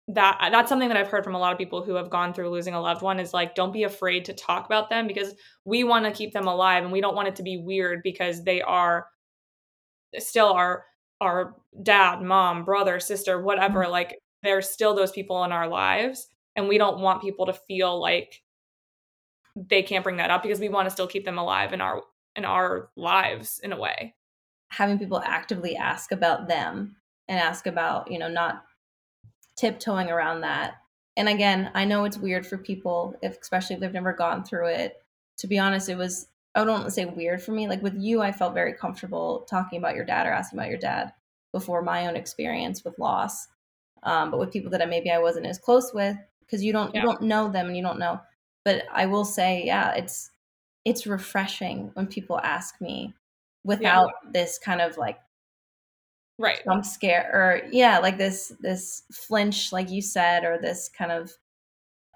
that 0.09 0.39
that's 0.51 0.69
something 0.69 0.89
that 0.89 0.97
i've 0.97 1.09
heard 1.09 1.25
from 1.25 1.35
a 1.35 1.39
lot 1.39 1.53
of 1.53 1.59
people 1.59 1.83
who 1.83 1.95
have 1.95 2.11
gone 2.11 2.33
through 2.33 2.51
losing 2.51 2.75
a 2.75 2.81
loved 2.81 3.03
one 3.03 3.21
is 3.21 3.33
like 3.33 3.55
don't 3.55 3.73
be 3.73 3.85
afraid 3.85 4.25
to 4.25 4.33
talk 4.33 4.67
about 4.67 4.91
them 4.91 5.07
because 5.07 5.35
we 5.65 5.85
want 5.85 6.05
to 6.05 6.11
keep 6.11 6.33
them 6.33 6.47
alive 6.47 6.83
and 6.83 6.93
we 6.93 7.01
don't 7.01 7.15
want 7.15 7.29
it 7.29 7.37
to 7.37 7.43
be 7.43 7.59
weird 7.59 8.01
because 8.03 8.43
they 8.45 8.61
are 8.63 9.07
still 10.19 10.53
our 10.53 10.85
our 11.21 11.57
dad, 11.83 12.23
mom, 12.23 12.65
brother, 12.65 12.99
sister, 12.99 13.43
whatever, 13.43 13.83
mm-hmm. 13.83 13.93
like 13.93 14.19
there's 14.43 14.71
still 14.71 14.95
those 14.95 15.13
people 15.13 15.45
in 15.45 15.53
our 15.53 15.69
lives. 15.69 16.29
And 16.57 16.67
we 16.67 16.79
don't 16.79 17.01
want 17.01 17.23
people 17.23 17.47
to 17.47 17.53
feel 17.53 18.01
like 18.01 18.43
they 19.55 19.83
can't 19.83 20.03
bring 20.03 20.17
that 20.17 20.31
up 20.31 20.43
because 20.43 20.61
we 20.61 20.69
want 20.69 20.87
to 20.87 20.91
still 20.91 21.07
keep 21.07 21.25
them 21.25 21.39
alive 21.39 21.73
in 21.73 21.81
our 21.81 22.03
in 22.37 22.45
our 22.45 22.91
lives 22.97 23.61
in 23.63 23.73
a 23.73 23.79
way. 23.79 24.15
Having 24.71 24.99
people 24.99 25.23
actively 25.25 25.77
ask 25.77 26.13
about 26.13 26.49
them 26.49 26.97
and 27.29 27.39
ask 27.39 27.67
about, 27.67 28.11
you 28.11 28.19
know, 28.19 28.29
not 28.29 28.65
tiptoeing 29.57 30.11
around 30.11 30.41
that. 30.41 30.75
And 31.17 31.29
again, 31.29 31.71
I 31.75 31.85
know 31.85 32.05
it's 32.05 32.19
weird 32.19 32.47
for 32.47 32.57
people, 32.57 33.15
if 33.23 33.39
especially 33.41 33.75
if 33.75 33.81
they've 33.81 33.93
never 33.93 34.13
gone 34.13 34.45
through 34.45 34.69
it. 34.69 35.03
To 35.39 35.47
be 35.47 35.59
honest, 35.59 35.89
it 35.89 35.97
was 35.97 36.29
I 36.55 36.65
don't 36.65 36.73
want 36.73 36.85
to 36.87 36.91
say 36.91 37.05
weird 37.05 37.43
for 37.43 37.53
me. 37.53 37.69
Like 37.69 37.83
with 37.83 37.95
you, 37.97 38.21
I 38.21 38.33
felt 38.33 38.55
very 38.55 38.75
comfortable 38.75 39.47
talking 39.49 39.79
about 39.79 39.95
your 39.95 40.05
dad 40.05 40.27
or 40.27 40.33
asking 40.33 40.59
about 40.59 40.71
your 40.71 40.79
dad 40.79 41.13
before 41.53 41.83
my 41.83 42.07
own 42.07 42.17
experience 42.17 42.85
with 42.85 42.99
loss. 42.99 43.49
Um, 44.03 44.31
but 44.31 44.41
with 44.41 44.53
people 44.53 44.71
that 44.71 44.83
I 44.83 44.87
maybe 44.87 45.11
I 45.11 45.19
wasn't 45.19 45.47
as 45.47 45.59
close 45.59 45.93
with, 45.93 46.17
because 46.41 46.65
you 46.65 46.73
don't 46.73 46.95
yeah. 46.95 47.03
you 47.03 47.07
don't 47.07 47.23
know 47.23 47.51
them 47.51 47.67
and 47.67 47.77
you 47.77 47.83
don't 47.83 47.99
know. 47.99 48.21
But 48.65 48.85
I 48.93 49.07
will 49.07 49.25
say, 49.25 49.63
yeah, 49.65 49.95
it's 49.95 50.31
it's 50.85 51.07
refreshing 51.07 51.91
when 51.95 52.07
people 52.07 52.41
ask 52.43 52.81
me 52.81 53.15
without 53.65 54.11
yeah. 54.25 54.31
this 54.33 54.59
kind 54.59 54.81
of 54.81 54.97
like 54.97 55.19
right 56.39 56.63
jump 56.65 56.85
scare 56.85 57.31
or 57.33 57.63
yeah, 57.71 57.99
like 57.99 58.19
this 58.19 58.53
this 58.61 59.03
flinch, 59.13 59.73
like 59.73 59.91
you 59.91 60.03
said, 60.03 60.45
or 60.45 60.59
this 60.59 60.91
kind 60.97 61.13
of 61.13 61.33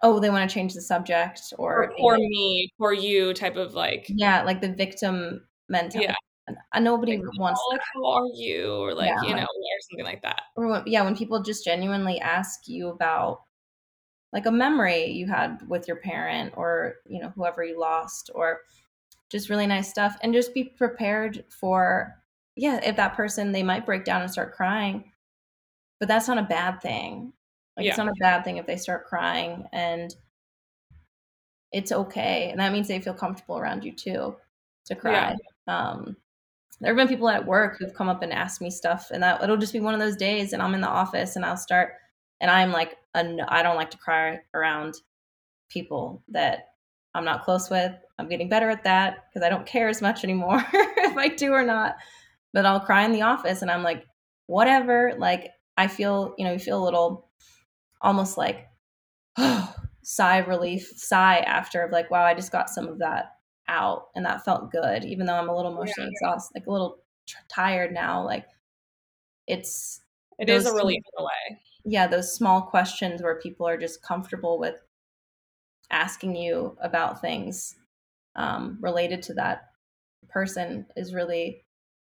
oh, 0.03 0.21
they 0.21 0.31
want 0.31 0.49
to 0.49 0.53
change 0.53 0.75
the 0.75 0.83
subject 0.83 1.41
or, 1.57 1.91
or 1.99 2.19
me, 2.19 2.69
for 2.77 2.93
you 2.93 3.33
type 3.33 3.57
of 3.57 3.75
like 3.75 4.07
yeah, 4.09 4.43
like 4.43 4.61
the 4.61 4.73
victim 4.73 5.47
mentality. 5.69 6.09
Yeah. 6.09 6.15
And 6.47 6.59
uh, 6.75 6.81
nobody 6.81 7.17
like, 7.17 7.27
oh, 7.27 7.41
wants 7.41 7.61
oh, 7.65 7.71
like 7.73 7.81
how 7.95 8.05
are 8.05 8.27
you 8.35 8.75
or 8.75 8.93
like 8.93 9.09
yeah. 9.09 9.23
you 9.23 9.35
know 9.35 9.43
or 9.43 9.81
something 9.91 10.05
like 10.05 10.21
that. 10.23 10.43
Or 10.57 10.67
when, 10.67 10.83
yeah, 10.87 11.03
when 11.03 11.17
people 11.17 11.43
just 11.43 11.65
genuinely 11.65 12.21
ask 12.21 12.69
you 12.69 12.89
about 12.89 13.41
like 14.35 14.45
a 14.45 14.51
memory 14.51 15.07
you 15.07 15.27
had 15.27 15.61
with 15.69 15.89
your 15.89 15.97
parent 15.97 16.53
or 16.57 16.97
you 17.07 17.21
know 17.21 17.33
whoever 17.35 17.65
you 17.65 17.81
lost 17.81 18.31
or 18.35 18.61
just 19.35 19.51
really 19.51 19.67
nice 19.67 19.91
stuff 19.91 20.17
and 20.23 20.33
just 20.33 20.55
be 20.55 20.63
prepared 20.63 21.45
for 21.49 22.15
yeah 22.55 22.79
if 22.85 22.95
that 22.95 23.15
person 23.17 23.51
they 23.51 23.65
might 23.65 23.85
break 23.85 24.05
down 24.05 24.23
and 24.23 24.31
start 24.31 24.55
crying 24.55 25.11
but 26.01 26.09
that's 26.09 26.29
not 26.29 26.39
a 26.39 26.43
bad 26.43 26.83
thing. 26.83 27.33
Like 27.77 27.85
Yeah. 27.87 27.91
it's 27.91 27.99
not 27.99 28.09
a 28.09 28.15
bad 28.21 28.45
thing 28.45 28.59
if 28.59 28.67
they 28.67 28.77
start 28.77 29.07
crying 29.07 29.67
and 29.73 30.15
it's 31.73 31.91
okay 31.93 32.51
and 32.51 32.61
that 32.61 32.73
means 32.73 32.87
they 32.87 33.01
feel 33.01 33.15
comfortable 33.15 33.59
around 33.59 33.85
you 33.85 33.93
too 33.93 34.37
to 34.87 34.95
cry. 34.95 35.35
Um 35.67 36.17
there 36.81 36.93
have 36.95 36.97
been 36.97 37.09
people 37.09 37.29
at 37.29 37.47
work 37.47 37.79
who've 37.79 37.95
come 37.95 38.09
up 38.09 38.23
and 38.23 38.33
asked 38.33 38.61
me 38.61 38.71
stuff 38.71 39.11
and 39.13 39.23
that 39.23 39.43
it'll 39.43 39.57
just 39.57 39.73
be 39.73 39.81
one 39.81 39.95
of 39.95 40.01
those 40.01 40.17
days 40.17 40.53
and 40.53 40.61
i'm 40.61 40.75
in 40.75 40.81
the 40.81 40.89
office 40.89 41.37
and 41.37 41.45
i'll 41.45 41.57
start 41.57 41.95
and 42.41 42.51
i'm 42.51 42.73
like 42.73 42.97
a 43.15 43.39
i 43.49 43.63
don't 43.63 43.77
like 43.77 43.91
to 43.91 43.99
cry 43.99 44.41
around 44.55 44.95
people 45.71 46.23
that 46.29 46.71
i'm 47.15 47.25
not 47.25 47.45
close 47.45 47.71
with 47.71 47.95
i'm 48.19 48.29
getting 48.29 48.49
better 48.49 48.71
at 48.71 48.85
that 48.85 49.27
because 49.29 49.45
i 49.45 49.49
don't 49.51 49.67
care 49.67 49.89
as 49.89 50.01
much 50.03 50.25
anymore 50.25 50.65
if 50.73 51.17
i 51.17 51.29
do 51.29 51.53
or 51.53 51.65
not. 51.65 51.97
But 52.53 52.67
i'll 52.67 52.81
cry 52.81 53.05
in 53.05 53.13
the 53.13 53.23
office 53.23 53.63
and 53.63 53.71
i'm 53.71 53.83
like 53.83 54.05
whatever. 54.47 55.15
Like 55.19 55.51
i 55.77 55.87
feel 55.89 56.35
you 56.39 56.45
know 56.45 56.53
you 56.53 56.59
feel 56.59 56.83
a 56.83 56.85
little 56.85 57.29
almost 58.01 58.37
like 58.39 58.69
sigh 60.03 60.37
of 60.37 60.49
relief 60.49 60.93
sigh 60.97 61.39
after 61.39 61.83
of 61.83 61.91
like 61.91 62.11
wow 62.11 62.23
i 62.25 62.35
just 62.35 62.53
got 62.53 62.69
some 62.71 62.87
of 62.87 62.99
that 62.99 63.37
out 63.69 64.09
and 64.15 64.25
that 64.27 64.45
felt 64.45 64.71
good 64.71 65.05
even 65.05 65.25
though 65.27 65.35
i'm 65.35 65.49
a 65.49 65.57
little 65.57 65.73
emotionally 65.73 66.11
exhausted 66.13 66.53
like 66.55 66.67
a 66.67 66.71
little 66.71 66.99
tr- 67.27 67.39
tired 67.49 67.93
now 67.93 68.23
like 68.23 68.45
it's 69.47 70.03
It 70.39 70.49
is 70.51 70.67
a 70.67 70.73
relief 70.75 71.03
in 71.17 71.23
a 71.23 71.25
way. 71.25 71.59
yeah 71.87 72.07
those 72.07 72.35
small 72.35 72.61
questions 72.63 73.23
where 73.23 73.41
people 73.41 73.67
are 73.67 73.79
just 73.79 74.03
comfortable 74.03 74.59
with 74.59 74.77
asking 75.91 76.37
you 76.37 76.77
about 76.83 77.21
things 77.21 77.77
um, 78.37 78.79
related 78.81 79.23
to 79.23 79.35
that 79.35 79.71
person 80.29 80.87
is 80.97 81.15
really 81.15 81.65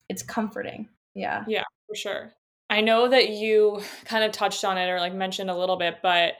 it's 0.08 0.22
comforting. 0.22 0.88
Yeah. 1.14 1.44
Yeah, 1.48 1.64
For 1.88 1.94
sure. 1.96 2.32
I 2.70 2.80
know 2.80 3.08
that 3.08 3.30
you 3.30 3.80
kind 4.04 4.24
of 4.24 4.32
touched 4.32 4.64
on 4.64 4.78
it 4.78 4.88
or 4.88 5.00
like 5.00 5.14
mentioned 5.14 5.50
a 5.50 5.56
little 5.56 5.76
bit, 5.76 5.96
but 6.02 6.34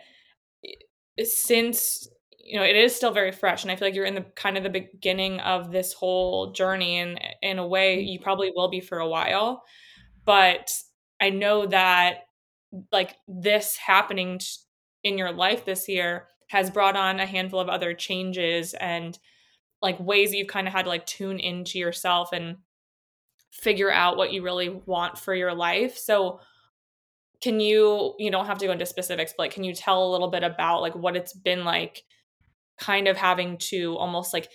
since 1.25 2.09
you 2.39 2.59
know 2.59 2.65
it 2.65 2.77
is 2.77 2.95
still 2.95 3.11
very 3.11 3.33
fresh 3.33 3.63
and 3.63 3.73
i 3.73 3.77
feel 3.77 3.89
like 3.89 3.95
you're 3.95 4.05
in 4.05 4.15
the 4.15 4.25
kind 4.35 4.57
of 4.57 4.63
the 4.63 4.71
beginning 4.71 5.41
of 5.41 5.73
this 5.73 5.93
whole 5.93 6.53
journey 6.53 6.99
and 6.99 7.19
in 7.43 7.59
a 7.59 7.67
way 7.67 8.01
you 8.01 8.21
probably 8.21 8.53
will 8.55 8.69
be 8.69 8.81
for 8.81 8.99
a 8.99 9.09
while 9.09 9.65
but 10.25 10.73
i 11.21 11.31
know 11.31 11.67
that 11.67 12.27
like 12.93 13.17
this 13.27 13.77
happening 13.77 14.39
in 15.03 15.19
your 15.19 15.33
life 15.33 15.65
this 15.65 15.89
year 15.89 16.29
has 16.49 16.71
brought 16.71 16.97
on 16.97 17.19
a 17.19 17.27
handful 17.27 17.59
of 17.59 17.69
other 17.69 17.95
changes 17.95 18.75
and 18.75 19.19
like 19.87 20.01
ways 20.01 20.31
that 20.31 20.37
you've 20.37 20.49
kind 20.49 20.67
of 20.67 20.73
had 20.75 20.83
to 20.83 20.89
like 20.89 21.07
tune 21.07 21.39
into 21.39 21.79
yourself 21.79 22.31
and 22.33 22.57
figure 23.51 23.91
out 23.91 24.17
what 24.17 24.33
you 24.33 24.43
really 24.43 24.69
want 24.69 25.19
for 25.19 25.35
your 25.35 25.55
life. 25.55 25.97
So 25.97 26.41
can 27.43 27.61
you 27.61 28.15
you 28.19 28.31
don't 28.31 28.47
have 28.47 28.59
to 28.59 28.67
go 28.67 28.73
into 28.73 28.87
specifics 28.87 29.35
but 29.37 29.45
like 29.45 29.53
can 29.53 29.65
you 29.65 29.75
tell 29.75 30.07
a 30.07 30.13
little 30.13 30.29
bit 30.29 30.43
about 30.43 30.81
like 30.81 30.95
what 30.95 31.17
it's 31.17 31.35
been 31.35 31.65
like 31.65 32.03
kind 32.79 33.09
of 33.09 33.17
having 33.17 33.59
to 33.59 33.95
almost 33.99 34.33
like 34.33 34.49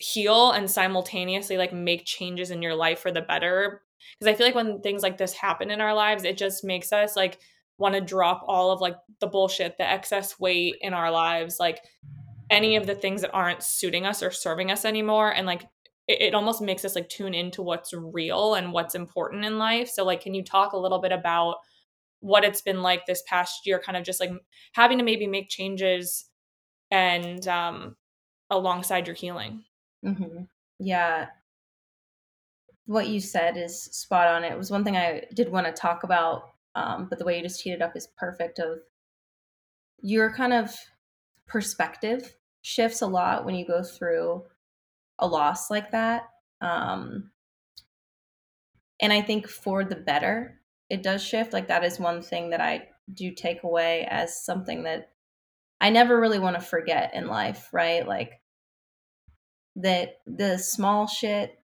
heal 0.00 0.50
and 0.50 0.68
simultaneously 0.68 1.56
like 1.56 1.72
make 1.72 2.04
changes 2.04 2.50
in 2.50 2.60
your 2.60 2.74
life 2.74 2.98
for 2.98 3.12
the 3.12 3.22
better? 3.22 3.82
Because 4.18 4.32
i 4.32 4.36
feel 4.36 4.46
like 4.46 4.54
when 4.54 4.80
things 4.80 5.02
like 5.02 5.18
this 5.18 5.32
happen 5.32 5.70
in 5.70 5.80
our 5.80 5.94
lives 5.94 6.24
it 6.24 6.36
just 6.36 6.64
makes 6.64 6.92
us 6.92 7.16
like 7.16 7.38
want 7.78 7.94
to 7.94 8.00
drop 8.00 8.42
all 8.46 8.70
of 8.70 8.80
like 8.80 8.96
the 9.20 9.26
bullshit 9.26 9.76
the 9.78 9.88
excess 9.88 10.40
weight 10.40 10.76
in 10.80 10.94
our 10.94 11.10
lives 11.10 11.58
like 11.60 11.80
any 12.50 12.76
of 12.76 12.86
the 12.86 12.94
things 12.94 13.22
that 13.22 13.32
aren't 13.32 13.62
suiting 13.62 14.06
us 14.06 14.22
or 14.22 14.30
serving 14.30 14.70
us 14.70 14.84
anymore 14.84 15.30
and 15.30 15.46
like 15.46 15.62
it, 16.06 16.20
it 16.20 16.34
almost 16.34 16.60
makes 16.60 16.84
us 16.84 16.94
like 16.94 17.08
tune 17.08 17.34
into 17.34 17.62
what's 17.62 17.92
real 17.92 18.54
and 18.54 18.72
what's 18.72 18.94
important 18.94 19.44
in 19.44 19.58
life. 19.58 19.88
So 19.88 20.04
like 20.04 20.22
can 20.22 20.34
you 20.34 20.44
talk 20.44 20.72
a 20.72 20.78
little 20.78 21.00
bit 21.00 21.12
about 21.12 21.56
what 22.20 22.44
it's 22.44 22.62
been 22.62 22.82
like 22.82 23.06
this 23.06 23.22
past 23.26 23.66
year 23.66 23.78
kind 23.78 23.96
of 23.96 24.04
just 24.04 24.20
like 24.20 24.30
having 24.72 24.98
to 24.98 25.04
maybe 25.04 25.26
make 25.26 25.48
changes 25.48 26.26
and 26.90 27.46
um 27.48 27.96
alongside 28.50 29.06
your 29.06 29.16
healing? 29.16 29.64
Mm-hmm. 30.04 30.44
yeah. 30.78 31.26
What 32.84 33.08
you 33.08 33.18
said 33.18 33.56
is 33.56 33.82
spot 33.82 34.28
on. 34.28 34.44
It 34.44 34.56
was 34.56 34.70
one 34.70 34.84
thing 34.84 34.96
i 34.96 35.24
did 35.34 35.50
want 35.50 35.66
to 35.66 35.72
talk 35.72 36.04
about 36.04 36.50
um, 36.76 37.06
but 37.08 37.18
the 37.18 37.24
way 37.24 37.38
you 37.38 37.42
just 37.42 37.60
teed 37.60 37.72
it 37.72 37.82
up 37.82 37.96
is 37.96 38.08
perfect 38.18 38.58
of 38.58 38.80
your 40.02 40.30
kind 40.32 40.52
of 40.52 40.76
perspective 41.46 42.36
shifts 42.62 43.02
a 43.02 43.06
lot 43.06 43.44
when 43.44 43.54
you 43.54 43.66
go 43.66 43.82
through 43.82 44.42
a 45.18 45.26
loss 45.26 45.70
like 45.70 45.90
that 45.92 46.28
um, 46.60 47.30
and 49.00 49.12
i 49.12 49.20
think 49.20 49.48
for 49.48 49.84
the 49.84 49.96
better 49.96 50.60
it 50.90 51.02
does 51.02 51.22
shift 51.22 51.52
like 51.52 51.68
that 51.68 51.84
is 51.84 51.98
one 51.98 52.22
thing 52.22 52.50
that 52.50 52.60
i 52.60 52.82
do 53.14 53.30
take 53.30 53.62
away 53.62 54.06
as 54.10 54.44
something 54.44 54.82
that 54.82 55.10
i 55.80 55.90
never 55.90 56.20
really 56.20 56.38
want 56.38 56.58
to 56.58 56.66
forget 56.66 57.14
in 57.14 57.26
life 57.28 57.68
right? 57.72 58.06
Like 58.06 58.40
that 59.76 60.16
the 60.26 60.58
small 60.58 61.06
shit 61.06 61.58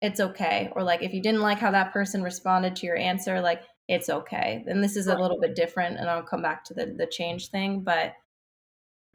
it's 0.00 0.20
okay 0.20 0.70
or 0.76 0.82
like 0.82 1.02
if 1.02 1.12
you 1.12 1.20
didn't 1.20 1.40
like 1.40 1.58
how 1.58 1.72
that 1.72 1.92
person 1.92 2.22
responded 2.22 2.76
to 2.76 2.86
your 2.86 2.96
answer 2.96 3.40
like 3.40 3.62
it's 3.88 4.10
okay. 4.10 4.64
And 4.66 4.82
this 4.82 4.96
is 4.96 5.06
a 5.06 5.16
little 5.16 5.38
bit 5.40 5.54
different 5.54 5.98
and 5.98 6.08
i'll 6.08 6.22
come 6.22 6.42
back 6.42 6.64
to 6.64 6.74
the 6.74 6.94
the 6.96 7.06
change 7.06 7.50
thing 7.50 7.80
but 7.80 8.14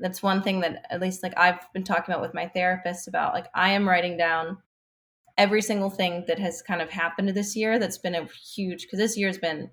that's 0.01 0.21
one 0.23 0.41
thing 0.41 0.59
that 0.61 0.85
at 0.89 0.99
least 0.99 1.23
like 1.23 1.33
i've 1.37 1.59
been 1.73 1.83
talking 1.83 2.11
about 2.13 2.21
with 2.21 2.33
my 2.33 2.47
therapist 2.47 3.07
about 3.07 3.33
like 3.33 3.47
i 3.55 3.69
am 3.71 3.87
writing 3.87 4.17
down 4.17 4.57
every 5.37 5.61
single 5.61 5.89
thing 5.89 6.23
that 6.27 6.39
has 6.39 6.61
kind 6.61 6.81
of 6.81 6.89
happened 6.89 7.29
this 7.29 7.55
year 7.55 7.79
that's 7.79 7.97
been 7.97 8.15
a 8.15 8.25
huge 8.55 8.83
because 8.83 8.99
this 8.99 9.17
year's 9.17 9.37
been 9.37 9.69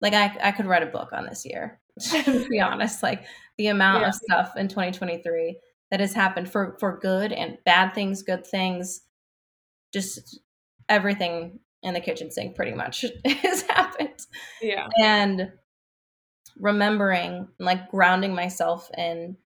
like 0.00 0.12
I, 0.14 0.36
I 0.42 0.52
could 0.52 0.66
write 0.66 0.82
a 0.82 0.86
book 0.86 1.12
on 1.12 1.26
this 1.26 1.44
year 1.44 1.80
to 2.00 2.48
be 2.48 2.60
honest 2.60 3.02
like 3.02 3.24
the 3.56 3.68
amount 3.68 4.02
Yeah. 4.02 4.08
of 4.08 4.14
stuff 4.14 4.56
in 4.56 4.68
2023 4.68 5.58
that 5.90 6.00
has 6.00 6.12
happened 6.12 6.50
for 6.50 6.76
for 6.80 6.98
good 6.98 7.32
and 7.32 7.58
bad 7.64 7.94
things 7.94 8.22
good 8.22 8.46
things 8.46 9.02
just 9.92 10.40
everything 10.88 11.60
in 11.82 11.94
the 11.94 12.00
kitchen 12.00 12.30
sink 12.30 12.56
pretty 12.56 12.72
much 12.74 13.04
has 13.24 13.62
happened 13.62 14.18
yeah 14.60 14.88
and 15.00 15.52
remembering 16.58 17.48
like 17.58 17.90
grounding 17.90 18.34
myself 18.34 18.90
in 18.96 19.36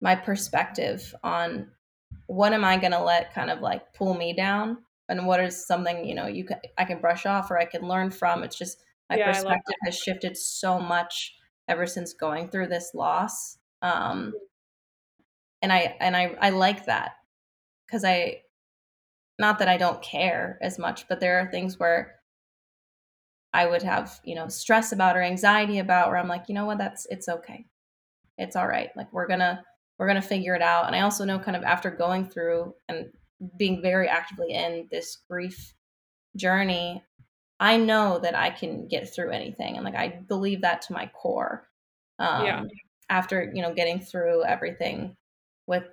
my 0.00 0.14
perspective 0.14 1.14
on 1.22 1.70
what 2.26 2.52
am 2.52 2.64
i 2.64 2.76
going 2.76 2.92
to 2.92 3.02
let 3.02 3.34
kind 3.34 3.50
of 3.50 3.60
like 3.60 3.92
pull 3.94 4.14
me 4.14 4.32
down 4.32 4.78
and 5.08 5.26
what 5.26 5.40
is 5.40 5.66
something 5.66 6.04
you 6.04 6.14
know 6.14 6.26
you 6.26 6.44
can 6.44 6.58
i 6.78 6.84
can 6.84 7.00
brush 7.00 7.26
off 7.26 7.50
or 7.50 7.58
i 7.58 7.64
can 7.64 7.82
learn 7.86 8.10
from. 8.10 8.42
It's 8.42 8.56
just 8.58 8.82
my 9.08 9.16
Yeah, 9.16 9.26
perspective 9.32 9.74
has 9.84 9.96
shifted 9.98 10.36
so 10.36 10.78
much 10.78 11.34
ever 11.68 11.86
since 11.86 12.12
going 12.12 12.48
through 12.50 12.68
this 12.68 12.92
loss 12.94 13.58
um 13.82 14.32
and 15.62 15.72
i 15.72 15.96
and 16.00 16.16
i 16.16 16.36
i 16.40 16.50
like 16.50 16.86
that 16.86 17.12
because 17.86 18.04
i 18.04 18.40
not 19.38 19.58
that 19.58 19.68
i 19.68 19.76
don't 19.76 20.02
care 20.02 20.58
as 20.62 20.78
much 20.78 21.08
but 21.08 21.20
there 21.20 21.38
are 21.40 21.50
things 21.50 21.78
where 21.78 22.19
I 23.52 23.66
would 23.66 23.82
have, 23.82 24.20
you 24.24 24.34
know, 24.34 24.48
stress 24.48 24.92
about 24.92 25.16
or 25.16 25.22
anxiety 25.22 25.78
about 25.78 26.08
where 26.08 26.16
I'm 26.18 26.28
like, 26.28 26.48
you 26.48 26.54
know 26.54 26.66
what, 26.66 26.78
that's 26.78 27.06
it's 27.10 27.28
okay. 27.28 27.66
It's 28.38 28.56
all 28.56 28.68
right. 28.68 28.90
Like 28.96 29.12
we're 29.12 29.26
gonna 29.28 29.64
we're 29.98 30.06
gonna 30.06 30.22
figure 30.22 30.54
it 30.54 30.62
out. 30.62 30.86
And 30.86 30.96
I 30.96 31.00
also 31.00 31.24
know 31.24 31.38
kind 31.38 31.56
of 31.56 31.62
after 31.64 31.90
going 31.90 32.28
through 32.28 32.74
and 32.88 33.12
being 33.58 33.82
very 33.82 34.08
actively 34.08 34.52
in 34.52 34.88
this 34.90 35.18
grief 35.28 35.74
journey, 36.36 37.04
I 37.60 37.76
know 37.78 38.18
that 38.20 38.34
I 38.36 38.50
can 38.50 38.88
get 38.88 39.12
through 39.14 39.30
anything. 39.30 39.76
And 39.76 39.84
like 39.84 39.96
I 39.96 40.08
believe 40.28 40.62
that 40.62 40.82
to 40.82 40.92
my 40.94 41.06
core. 41.08 41.68
Um 42.18 42.44
Yeah. 42.44 42.64
after, 43.10 43.52
you 43.54 43.62
know, 43.62 43.74
getting 43.74 44.00
through 44.00 44.44
everything 44.44 45.16
with 45.66 45.84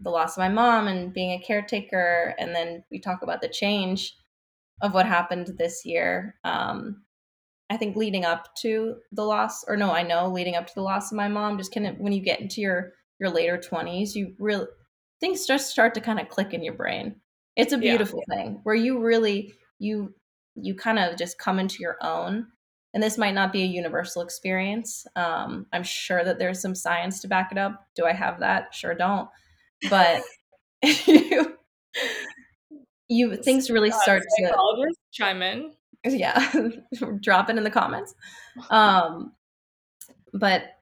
the 0.00 0.10
loss 0.10 0.36
of 0.36 0.40
my 0.40 0.48
mom 0.48 0.88
and 0.88 1.12
being 1.12 1.32
a 1.32 1.42
caretaker 1.44 2.34
and 2.38 2.54
then 2.54 2.84
we 2.90 2.98
talk 2.98 3.22
about 3.22 3.40
the 3.40 3.48
change 3.48 4.16
of 4.82 4.94
what 4.94 5.06
happened 5.06 5.52
this 5.58 5.84
year. 5.84 6.36
Um, 6.44 7.02
I 7.70 7.76
think 7.76 7.96
leading 7.96 8.24
up 8.24 8.54
to 8.62 8.96
the 9.12 9.24
loss, 9.24 9.64
or 9.66 9.76
no, 9.76 9.90
I 9.92 10.02
know 10.02 10.28
leading 10.30 10.54
up 10.56 10.66
to 10.66 10.74
the 10.74 10.82
loss 10.82 11.10
of 11.10 11.16
my 11.16 11.28
mom, 11.28 11.58
just 11.58 11.72
kind 11.74 11.86
of 11.86 11.98
when 11.98 12.12
you 12.12 12.20
get 12.20 12.40
into 12.40 12.60
your 12.60 12.92
your 13.20 13.30
later 13.30 13.58
twenties, 13.60 14.14
you 14.14 14.34
really 14.38 14.66
things 15.20 15.46
just 15.46 15.70
start 15.70 15.94
to 15.94 16.00
kind 16.00 16.20
of 16.20 16.28
click 16.28 16.52
in 16.52 16.62
your 16.62 16.74
brain. 16.74 17.20
It's 17.56 17.72
a 17.72 17.78
Yeah. 17.78 17.92
beautiful 17.92 18.22
thing 18.28 18.60
where 18.64 18.74
you 18.74 18.98
really 19.00 19.54
you 19.78 20.14
you 20.56 20.74
kind 20.74 20.98
of 20.98 21.16
just 21.16 21.38
come 21.38 21.58
into 21.58 21.78
your 21.80 21.96
own. 22.02 22.48
And 22.92 23.02
this 23.02 23.18
might 23.18 23.34
not 23.34 23.52
be 23.52 23.62
a 23.62 23.66
universal 23.66 24.22
experience. 24.22 25.04
Um, 25.16 25.66
I'm 25.72 25.82
sure 25.82 26.22
that 26.24 26.38
there's 26.38 26.62
some 26.62 26.76
science 26.76 27.20
to 27.20 27.28
back 27.28 27.50
it 27.50 27.58
up. 27.58 27.88
Do 27.96 28.04
I 28.06 28.12
have 28.12 28.38
that? 28.40 28.72
Sure, 28.72 28.94
don't. 28.94 29.28
But 29.90 30.22
you, 31.06 31.53
you 33.08 33.36
things 33.36 33.70
really 33.70 33.90
Uh, 33.90 34.00
start 34.00 34.22
to 34.38 34.94
chime 35.12 35.42
in 35.42 35.72
yeah 36.06 36.52
drop 37.20 37.50
it 37.50 37.56
in 37.56 37.64
the 37.64 37.70
comments 37.70 38.14
um 38.70 39.32
but 40.32 40.78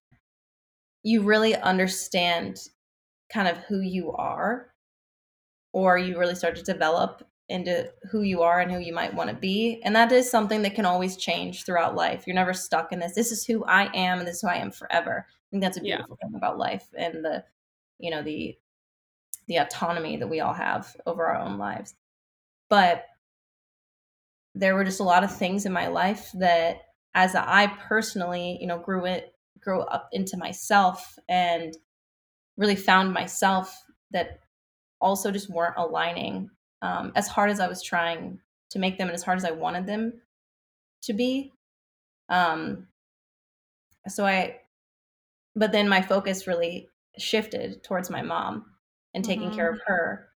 you 1.02 1.22
really 1.22 1.56
understand 1.56 2.58
kind 3.32 3.48
of 3.48 3.56
who 3.58 3.80
you 3.80 4.12
are 4.12 4.72
or 5.72 5.98
you 5.98 6.18
really 6.18 6.34
start 6.34 6.54
to 6.56 6.62
develop 6.62 7.26
into 7.48 7.90
who 8.10 8.22
you 8.22 8.42
are 8.42 8.60
and 8.60 8.70
who 8.70 8.78
you 8.78 8.94
might 8.94 9.14
want 9.14 9.28
to 9.28 9.36
be. 9.36 9.80
And 9.84 9.94
that 9.96 10.12
is 10.12 10.30
something 10.30 10.62
that 10.62 10.74
can 10.74 10.86
always 10.86 11.16
change 11.16 11.64
throughout 11.64 11.94
life. 11.94 12.26
You're 12.26 12.34
never 12.34 12.54
stuck 12.54 12.92
in 12.92 12.98
this. 12.98 13.14
This 13.14 13.32
is 13.32 13.44
who 13.44 13.64
I 13.64 13.90
am 13.94 14.18
and 14.18 14.26
this 14.26 14.36
is 14.36 14.42
who 14.42 14.48
I 14.48 14.56
am 14.56 14.70
forever. 14.70 15.26
I 15.28 15.46
think 15.50 15.62
that's 15.62 15.76
a 15.76 15.80
beautiful 15.80 16.16
yeah. 16.20 16.28
thing 16.28 16.36
about 16.36 16.58
life 16.58 16.86
and 16.96 17.24
the, 17.24 17.44
you 17.98 18.10
know, 18.10 18.22
the 18.22 18.56
the 19.48 19.56
autonomy 19.56 20.16
that 20.16 20.28
we 20.28 20.40
all 20.40 20.52
have 20.54 20.94
over 21.04 21.26
our 21.26 21.36
own 21.36 21.58
lives. 21.58 21.94
But 22.72 23.04
there 24.54 24.74
were 24.74 24.84
just 24.84 25.00
a 25.00 25.04
lot 25.04 25.24
of 25.24 25.36
things 25.36 25.66
in 25.66 25.74
my 25.74 25.88
life 25.88 26.30
that 26.38 26.78
as 27.14 27.34
I 27.34 27.66
personally, 27.86 28.56
you 28.62 28.66
know, 28.66 28.78
grew 28.78 29.04
it 29.04 29.34
grew 29.60 29.82
up 29.82 30.08
into 30.10 30.38
myself 30.38 31.18
and 31.28 31.76
really 32.56 32.74
found 32.74 33.12
myself 33.12 33.78
that 34.12 34.40
also 35.02 35.30
just 35.30 35.50
weren't 35.50 35.76
aligning 35.76 36.48
um, 36.80 37.12
as 37.14 37.28
hard 37.28 37.50
as 37.50 37.60
I 37.60 37.68
was 37.68 37.82
trying 37.82 38.40
to 38.70 38.78
make 38.78 38.96
them 38.96 39.08
and 39.08 39.14
as 39.14 39.22
hard 39.22 39.36
as 39.36 39.44
I 39.44 39.50
wanted 39.50 39.86
them 39.86 40.14
to 41.02 41.12
be. 41.12 41.52
Um, 42.30 42.86
so 44.08 44.24
I, 44.24 44.60
but 45.54 45.72
then 45.72 45.90
my 45.90 46.00
focus 46.00 46.46
really 46.46 46.88
shifted 47.18 47.84
towards 47.84 48.08
my 48.08 48.22
mom 48.22 48.64
and 49.12 49.22
taking 49.22 49.48
mm-hmm. 49.48 49.56
care 49.56 49.70
of 49.70 49.80
her. 49.86 50.31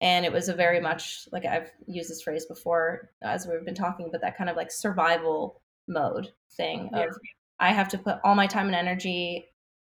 And 0.00 0.24
it 0.24 0.32
was 0.32 0.48
a 0.48 0.54
very 0.54 0.80
much 0.80 1.28
like 1.30 1.44
I've 1.44 1.70
used 1.86 2.10
this 2.10 2.22
phrase 2.22 2.46
before 2.46 3.10
as 3.22 3.46
we've 3.46 3.64
been 3.64 3.74
talking, 3.74 4.08
but 4.10 4.20
that 4.22 4.36
kind 4.36 4.48
of 4.48 4.56
like 4.56 4.70
survival 4.70 5.60
mode 5.88 6.32
thing 6.56 6.88
yeah. 6.92 7.04
of 7.04 7.16
I 7.58 7.72
have 7.72 7.88
to 7.88 7.98
put 7.98 8.18
all 8.24 8.34
my 8.34 8.46
time 8.46 8.66
and 8.66 8.74
energy 8.74 9.48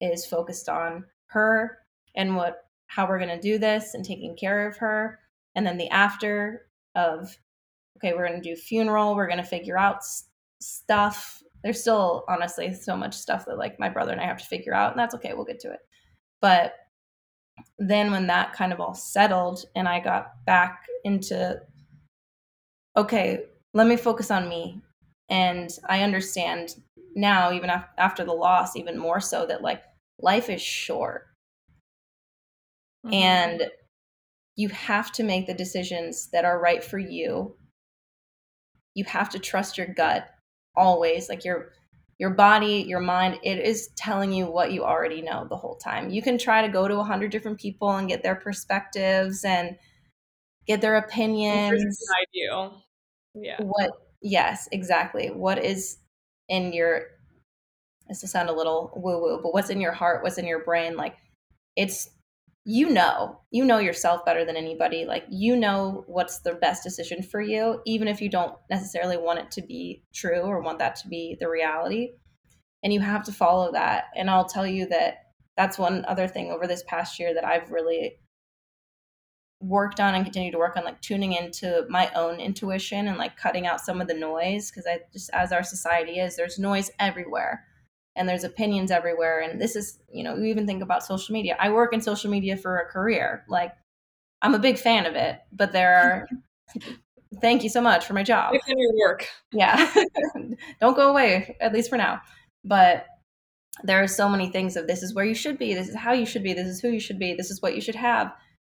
is 0.02 0.26
focused 0.26 0.68
on 0.68 1.06
her 1.28 1.80
and 2.16 2.36
what 2.36 2.66
how 2.88 3.08
we're 3.08 3.18
going 3.18 3.30
to 3.30 3.40
do 3.40 3.58
this 3.58 3.94
and 3.94 4.04
taking 4.04 4.36
care 4.36 4.68
of 4.68 4.78
her. 4.78 5.20
And 5.56 5.66
then 5.66 5.78
the 5.78 5.90
after 5.90 6.68
of 6.96 7.36
okay 7.98 8.14
we're 8.14 8.28
going 8.28 8.42
to 8.42 8.50
do 8.50 8.56
funeral 8.56 9.16
we're 9.16 9.28
going 9.28 9.38
to 9.38 9.44
figure 9.44 9.78
out 9.78 9.98
s- 9.98 10.26
stuff. 10.60 11.42
There's 11.64 11.80
still 11.80 12.26
honestly 12.28 12.74
so 12.74 12.98
much 12.98 13.16
stuff 13.16 13.46
that 13.46 13.58
like 13.58 13.80
my 13.80 13.88
brother 13.88 14.12
and 14.12 14.20
i 14.20 14.26
have 14.26 14.38
to 14.38 14.46
figure 14.46 14.74
out 14.74 14.92
and 14.92 15.00
that's 15.00 15.16
okay 15.16 15.34
we'll 15.34 15.46
get 15.46 15.62
to 15.62 15.72
it. 15.72 15.80
But 16.42 16.74
then 17.78 18.12
when 18.12 18.28
that 18.28 18.54
kind 18.54 18.72
of 18.74 18.80
all 18.80 18.94
settled 18.94 19.66
and 19.76 19.88
i 19.88 20.00
got 20.00 20.46
back 20.46 20.86
into 21.04 21.60
okay 22.96 23.44
let 23.74 23.88
me 23.88 23.98
focus 23.98 24.30
on 24.30 24.48
me. 24.48 24.82
And 25.30 25.70
i 25.88 26.04
understand 26.04 26.76
now 27.16 27.52
even 27.52 27.70
af- 27.70 27.90
after 27.98 28.24
the 28.24 28.34
loss 28.34 28.76
even 28.76 28.98
more 28.98 29.20
so 29.20 29.46
that 29.46 29.62
like 29.62 29.84
life 30.20 30.50
is 30.50 30.62
short. 30.62 31.28
Mm-hmm. 33.06 33.14
and 33.16 33.64
you 34.56 34.70
have 34.70 35.12
to 35.14 35.24
make 35.24 35.46
the 35.48 35.54
decisions 35.54 36.28
that 36.28 36.46
are 36.46 36.60
right 36.60 36.82
for 36.82 37.00
you. 37.00 37.56
You 38.94 39.04
have 39.06 39.30
to 39.32 39.40
trust 39.40 39.78
your 39.78 39.88
gut 39.88 40.30
always 40.76 41.30
like 41.30 41.44
your 41.44 41.74
your 42.20 42.30
body 42.30 42.86
your 42.88 43.00
mind 43.00 43.40
it 43.44 43.60
is 43.60 43.90
telling 43.96 44.32
you 44.32 44.46
what 44.46 44.72
you 44.72 44.84
already 44.84 45.22
know 45.22 45.46
the 45.50 45.58
whole 45.58 45.76
time. 45.76 46.10
You 46.10 46.22
can 46.22 46.38
try 46.38 46.66
to 46.66 46.72
go 46.72 46.88
to 46.88 46.98
a 46.98 47.04
hundred 47.04 47.32
different 47.32 47.60
people 47.60 47.90
and 47.92 48.08
get 48.08 48.24
their 48.24 48.36
perspectives 48.36 49.44
and 49.44 49.78
get 50.68 50.82
their 50.82 50.98
opinions. 50.98 51.84
you 52.34 52.72
yeah. 53.36 53.58
What 53.60 53.92
yes 54.22 54.70
exactly. 54.72 55.30
What 55.30 55.64
is 55.64 55.98
in 56.50 56.74
your 56.74 57.08
this 58.08 58.22
to 58.22 58.28
sound 58.28 58.50
a 58.50 58.54
little 58.54 58.92
woo 58.96 59.22
woo 59.22 59.40
but 59.42 59.54
what's 59.54 59.70
in 59.70 59.80
your 59.80 59.94
heart 59.94 60.24
what's 60.24 60.38
in 60.38 60.46
your 60.46 60.64
brain 60.64 60.98
like 60.98 61.16
it's 61.76 62.10
you 62.66 62.90
know 62.90 63.42
you 63.52 63.66
know 63.66 63.80
yourself 63.80 64.24
better 64.26 64.46
than 64.46 64.56
anybody. 64.56 65.06
Like 65.06 65.26
you 65.30 65.56
know 65.56 66.04
what's 66.08 66.40
the 66.40 66.54
best 66.56 66.84
decision 66.84 67.22
for 67.24 67.42
you 67.42 67.82
even 67.86 68.08
if 68.08 68.22
you 68.22 68.30
don't 68.30 68.56
necessarily 68.70 69.18
want 69.18 69.40
it 69.40 69.52
to 69.52 69.62
be 69.62 70.04
true 70.14 70.42
or 70.42 70.62
want 70.62 70.80
that 70.80 70.96
to 70.98 71.08
be 71.08 71.38
the 71.40 71.50
reality. 71.50 72.14
And 72.84 72.94
you 72.94 73.00
have 73.00 73.24
to 73.24 73.32
follow 73.32 73.72
that. 73.74 74.06
And 74.16 74.30
i'll 74.30 74.46
tell 74.46 74.68
you 74.68 74.88
that 74.88 75.24
that's 75.56 75.78
one 75.78 76.06
other 76.08 76.28
thing 76.28 76.52
over 76.52 76.68
this 76.68 76.84
past 76.88 77.20
year 77.20 77.34
that 77.34 77.46
i've 77.46 77.72
really 77.72 78.18
worked 79.60 80.00
on 80.00 80.14
and 80.14 80.26
continue 80.26 80.52
to 80.52 80.58
work 80.58 80.76
on 80.76 80.84
like 80.84 81.00
tuning 81.00 81.34
into 81.34 81.86
my 81.90 82.12
own 82.16 82.40
intuition 82.40 83.08
and 83.08 83.18
like 83.18 83.38
cutting 83.38 83.66
out 83.66 83.80
some 83.80 84.02
of 84.02 84.08
the 84.08 84.14
noise 84.14 84.70
because 84.70 84.86
i 84.86 85.00
just 85.14 85.30
as 85.34 85.52
our 85.52 85.64
society 85.64 86.20
is 86.20 86.36
there's 86.36 86.60
noise 86.60 86.92
everywhere 87.00 87.66
and 88.16 88.30
there's 88.30 88.44
opinions 88.44 88.92
everywhere. 88.92 89.42
And 89.42 89.60
this 89.60 89.76
is 89.76 90.00
you 90.12 90.24
know 90.24 90.36
you 90.36 90.46
even 90.46 90.68
think 90.68 90.84
about 90.84 91.04
social 91.04 91.34
media. 91.34 91.56
I 91.60 91.70
work 91.70 91.94
in 91.94 92.02
social 92.02 92.30
media 92.32 92.58
for 92.58 92.78
a 92.78 92.86
career. 92.86 93.44
Like 93.48 93.74
i'm 94.44 94.54
a 94.54 94.60
big 94.60 94.78
fan 94.78 95.06
of 95.06 95.16
it 95.16 95.40
but 95.54 95.72
there 95.72 95.96
are 95.96 96.28
thank 97.42 97.64
you 97.64 97.70
so 97.70 97.82
much 97.82 98.06
for 98.06 98.14
my 98.14 98.24
job. 98.24 98.54
It's 98.54 98.68
in 98.68 98.78
your 98.78 98.94
work. 99.00 99.28
Yeah. 99.52 99.92
Don't 100.82 100.96
go 100.96 101.10
away 101.10 101.56
at 101.60 101.74
least 101.74 101.90
for 101.90 101.98
now. 101.98 102.22
But 102.64 103.06
there 103.84 104.02
are 104.04 104.08
so 104.08 104.30
many 104.30 104.50
things 104.50 104.76
of 104.76 104.88
this 104.88 105.02
is 105.02 105.14
where 105.14 105.26
you 105.26 105.34
should 105.34 105.58
be 105.58 105.74
this 105.74 105.90
is 105.90 105.96
how 105.96 106.14
you 106.14 106.26
should 106.26 106.44
be 106.44 106.54
this 106.54 106.68
is 106.68 106.80
who 106.80 106.90
you 106.90 107.00
should 107.00 107.18
be 107.18 107.34
this 107.34 107.50
is 107.50 107.62
what 107.62 107.76
you 107.76 107.82
should 107.82 107.96
have. 107.96 108.34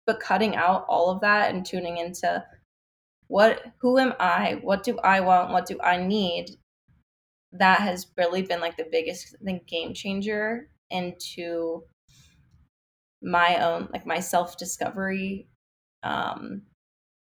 But 0.06 0.20
cutting 0.20 0.56
out 0.56 0.86
all 0.88 1.10
of 1.10 1.22
that 1.22 1.54
and 1.54 1.66
tuning 1.66 1.98
into 1.98 2.44
what 3.28 3.62
who 3.80 3.98
am 3.98 4.14
i? 4.20 4.60
What 4.62 4.84
do 4.84 4.98
i 5.00 5.20
want? 5.20 5.52
What 5.52 5.66
do 5.66 5.80
i 5.84 5.98
need 5.98 6.58
that 7.54 7.82
has 7.82 8.08
really 8.18 8.42
been 8.42 8.60
like 8.60 8.78
the 8.78 8.88
biggest 8.92 9.36
I 9.42 9.44
think 9.44 9.68
game 9.68 9.94
changer 9.94 10.70
into 10.90 11.84
my 13.22 13.58
own 13.58 13.90
like 13.92 14.06
my 14.06 14.20
self 14.20 14.58
discovery 14.58 15.48
um 16.04 16.62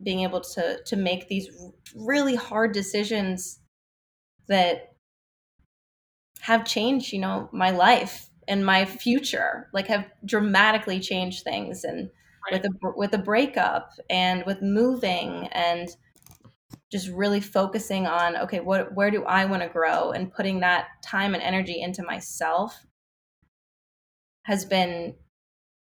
being 0.03 0.21
able 0.21 0.41
to 0.41 0.79
to 0.85 0.97
make 0.97 1.29
these 1.29 1.49
really 1.95 2.35
hard 2.35 2.73
decisions 2.73 3.61
that 4.49 4.93
have 6.41 6.65
changed 6.65 7.13
you 7.13 7.19
know 7.19 7.49
my 7.53 7.71
life 7.71 8.29
and 8.47 8.65
my 8.65 8.85
future 8.85 9.69
like 9.73 9.87
have 9.87 10.07
dramatically 10.25 11.01
changed 11.01 11.43
things 11.45 11.83
and 11.83 12.11
right. 12.51 12.63
with 12.63 12.65
a 12.65 12.93
with 12.97 13.15
a 13.15 13.19
breakup 13.19 13.93
and 14.11 14.45
with 14.45 14.61
moving 14.61 15.49
and 15.53 15.89
just 16.93 17.09
really 17.09 17.41
focusing 17.41 18.07
on 18.07 18.37
okay 18.37 18.61
what 18.61 18.95
where 18.95 19.11
do 19.11 19.25
i 19.25 19.45
want 19.45 19.63
to 19.63 19.69
grow? 19.69 20.13
And 20.13 20.33
putting 20.33 20.61
that 20.61 20.87
time 21.03 21.35
and 21.35 21.43
energy 21.43 21.81
into 21.81 22.03
myself 22.03 22.87
has 24.45 24.65
been 24.65 25.15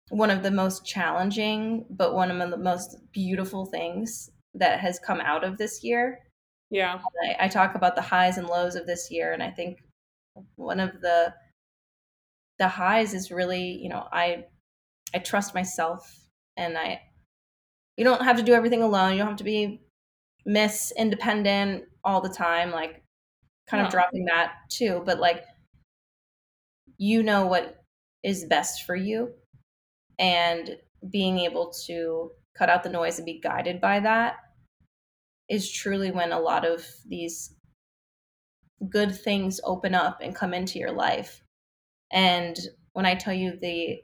one 0.10 0.30
of 0.30 0.44
the 0.44 0.52
most 0.52 0.86
challenging 0.86 1.86
but 1.90 2.14
one 2.14 2.32
of 2.32 2.50
the 2.50 2.58
most 2.58 2.98
beautiful 3.12 3.66
things 3.66 4.30
that 4.54 4.80
has 4.80 5.00
come 5.00 5.20
out 5.20 5.44
of 5.44 5.58
this 5.58 5.84
year. 5.84 6.20
Yeah. 6.70 7.00
I, 7.24 7.46
I 7.46 7.48
talk 7.48 7.76
about 7.76 7.96
the 7.96 8.02
highs 8.02 8.38
and 8.38 8.48
lows 8.48 8.76
of 8.76 8.86
this 8.86 9.10
year 9.12 9.34
and 9.34 9.44
i 9.44 9.52
think 9.52 9.80
one 10.56 10.80
of 10.80 11.02
the 11.02 11.34
the 12.60 12.68
highs 12.68 13.14
is 13.14 13.32
really 13.32 13.80
you 13.82 13.90
know 13.90 14.08
i 14.12 14.46
i 15.14 15.20
trust 15.20 15.56
myself 15.56 16.30
and 16.56 16.78
i 16.78 17.02
you 17.98 18.04
don't 18.04 18.24
have 18.24 18.38
to 18.38 18.44
do 18.44 18.54
everything 18.54 18.84
alone. 18.84 19.14
You 19.14 19.18
don't 19.18 19.30
have 19.30 19.38
to 19.38 19.44
be 19.44 19.82
miss 20.48 20.92
independent 20.98 21.84
all 22.04 22.22
the 22.22 22.30
time 22.30 22.72
like 22.72 23.04
kind 23.70 23.86
of 23.86 23.92
dropping 23.92 24.26
that 24.26 24.54
too 24.70 25.04
but 25.06 25.20
like 25.20 25.44
you 26.98 27.22
know 27.22 27.46
what 27.46 27.84
is 28.24 28.46
best 28.46 28.84
for 28.86 28.96
you 28.96 29.30
and 30.18 30.78
being 31.12 31.40
able 31.40 31.72
to 31.86 32.32
cut 32.58 32.70
out 32.70 32.82
the 32.82 32.90
noise 32.90 33.20
and 33.20 33.26
be 33.26 33.40
guided 33.40 33.80
by 33.80 34.00
that 34.00 34.38
is 35.50 35.72
truly 35.72 36.12
when 36.12 36.32
a 36.32 36.40
lot 36.40 36.66
of 36.66 36.86
these 37.08 37.54
good 38.90 39.16
things 39.16 39.60
open 39.64 39.96
up 39.96 40.20
and 40.22 40.36
come 40.36 40.54
into 40.54 40.80
your 40.80 40.92
life. 40.92 41.44
And 42.12 42.58
when 42.94 43.06
i 43.06 43.14
tell 43.14 43.34
you 43.34 43.58
the 43.62 44.00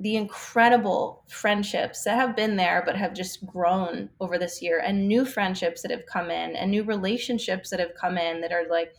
the 0.00 0.16
incredible 0.16 1.24
friendships 1.28 2.04
that 2.04 2.16
have 2.16 2.34
been 2.34 2.56
there 2.56 2.82
but 2.84 2.96
have 2.96 3.14
just 3.14 3.44
grown 3.46 4.08
over 4.18 4.38
this 4.38 4.62
year 4.62 4.80
and 4.84 5.06
new 5.06 5.24
friendships 5.24 5.82
that 5.82 5.90
have 5.90 6.06
come 6.06 6.30
in 6.30 6.56
and 6.56 6.70
new 6.70 6.82
relationships 6.82 7.70
that 7.70 7.80
have 7.80 7.94
come 8.00 8.16
in 8.16 8.40
that 8.40 8.52
are 8.52 8.64
like 8.70 8.94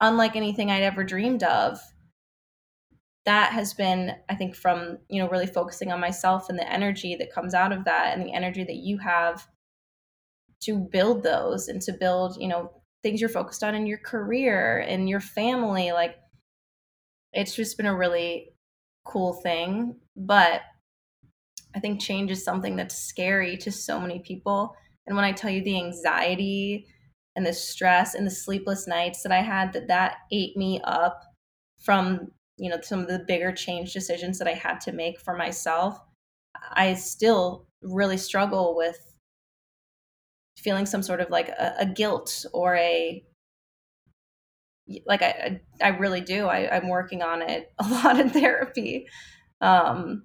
unlike 0.00 0.34
anything 0.34 0.70
I'd 0.70 0.82
ever 0.82 1.04
dreamed 1.04 1.44
of 1.44 1.78
that 3.26 3.52
has 3.52 3.74
been 3.74 4.12
i 4.28 4.34
think 4.34 4.56
from 4.56 4.98
you 5.08 5.22
know 5.22 5.28
really 5.28 5.46
focusing 5.46 5.92
on 5.92 6.00
myself 6.00 6.48
and 6.48 6.58
the 6.58 6.72
energy 6.72 7.14
that 7.14 7.32
comes 7.32 7.54
out 7.54 7.72
of 7.72 7.84
that 7.84 8.16
and 8.16 8.26
the 8.26 8.32
energy 8.32 8.64
that 8.64 8.76
you 8.76 8.98
have 8.98 9.46
to 10.60 10.78
build 10.78 11.22
those 11.22 11.68
and 11.68 11.80
to 11.82 11.92
build 11.92 12.36
you 12.40 12.48
know 12.48 12.72
things 13.02 13.20
you're 13.20 13.30
focused 13.30 13.62
on 13.62 13.74
in 13.74 13.86
your 13.86 13.98
career 13.98 14.78
and 14.78 15.08
your 15.08 15.20
family 15.20 15.92
like 15.92 16.16
it's 17.32 17.54
just 17.54 17.76
been 17.76 17.86
a 17.86 17.96
really 17.96 18.52
cool 19.04 19.34
thing. 19.34 19.96
But 20.16 20.62
I 21.74 21.80
think 21.80 22.00
change 22.00 22.30
is 22.30 22.44
something 22.44 22.76
that's 22.76 22.96
scary 22.96 23.56
to 23.58 23.70
so 23.70 24.00
many 24.00 24.20
people. 24.20 24.74
And 25.06 25.16
when 25.16 25.24
I 25.24 25.32
tell 25.32 25.50
you 25.50 25.62
the 25.62 25.76
anxiety 25.76 26.86
and 27.36 27.46
the 27.46 27.52
stress 27.52 28.14
and 28.14 28.26
the 28.26 28.30
sleepless 28.30 28.86
nights 28.86 29.22
that 29.22 29.32
I 29.32 29.40
had, 29.40 29.72
that 29.72 29.88
that 29.88 30.16
ate 30.32 30.56
me 30.56 30.80
up 30.84 31.22
from 31.80 32.32
you 32.60 32.68
know 32.68 32.78
some 32.82 33.00
of 33.00 33.08
the 33.08 33.24
bigger 33.26 33.50
change 33.50 33.92
decisions 33.92 34.38
that 34.38 34.46
i 34.46 34.52
had 34.52 34.80
to 34.80 34.92
make 34.92 35.18
for 35.18 35.34
myself 35.34 35.98
i 36.72 36.94
still 36.94 37.66
really 37.82 38.18
struggle 38.18 38.76
with 38.76 39.14
feeling 40.58 40.84
some 40.84 41.02
sort 41.02 41.20
of 41.20 41.30
like 41.30 41.48
a, 41.48 41.74
a 41.80 41.86
guilt 41.86 42.44
or 42.52 42.76
a 42.76 43.24
like 45.06 45.22
I, 45.22 45.60
I 45.82 45.88
really 45.88 46.20
do. 46.20 46.46
I, 46.46 46.76
I'm 46.76 46.88
working 46.88 47.22
on 47.22 47.42
it 47.42 47.72
a 47.78 47.88
lot 47.88 48.18
in 48.18 48.30
therapy. 48.30 49.06
Um, 49.60 50.24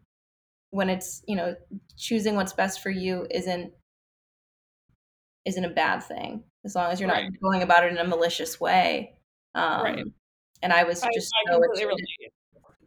when 0.72 0.90
it's 0.90 1.24
you 1.28 1.36
know 1.36 1.56
choosing 1.98 2.36
what's 2.36 2.54
best 2.54 2.82
for 2.82 2.90
you 2.90 3.26
isn't 3.32 3.72
isn't 5.46 5.66
a 5.66 5.70
bad 5.70 6.00
thing 6.00 6.44
as 6.66 6.76
long 6.76 6.92
as 6.92 7.00
you're 7.00 7.10
right. 7.10 7.24
not 7.24 7.42
going 7.42 7.62
about 7.62 7.84
it 7.86 7.92
in 7.92 7.98
a 7.98 8.04
malicious 8.04 8.60
way. 8.60 9.14
Um, 9.54 9.84
right. 9.84 10.06
And 10.64 10.74
I 10.74 10.84
was 10.84 11.02
just 11.14 11.32
I, 11.48 11.52
so 11.52 11.62
I 11.64 11.94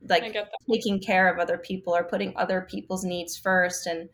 like 0.08 0.34
taking 0.70 1.00
care 1.00 1.32
of 1.32 1.38
other 1.38 1.58
people 1.58 1.94
or 1.94 2.04
putting 2.04 2.36
other 2.36 2.66
people's 2.68 3.04
needs 3.04 3.36
first 3.36 3.86
and 3.86 4.08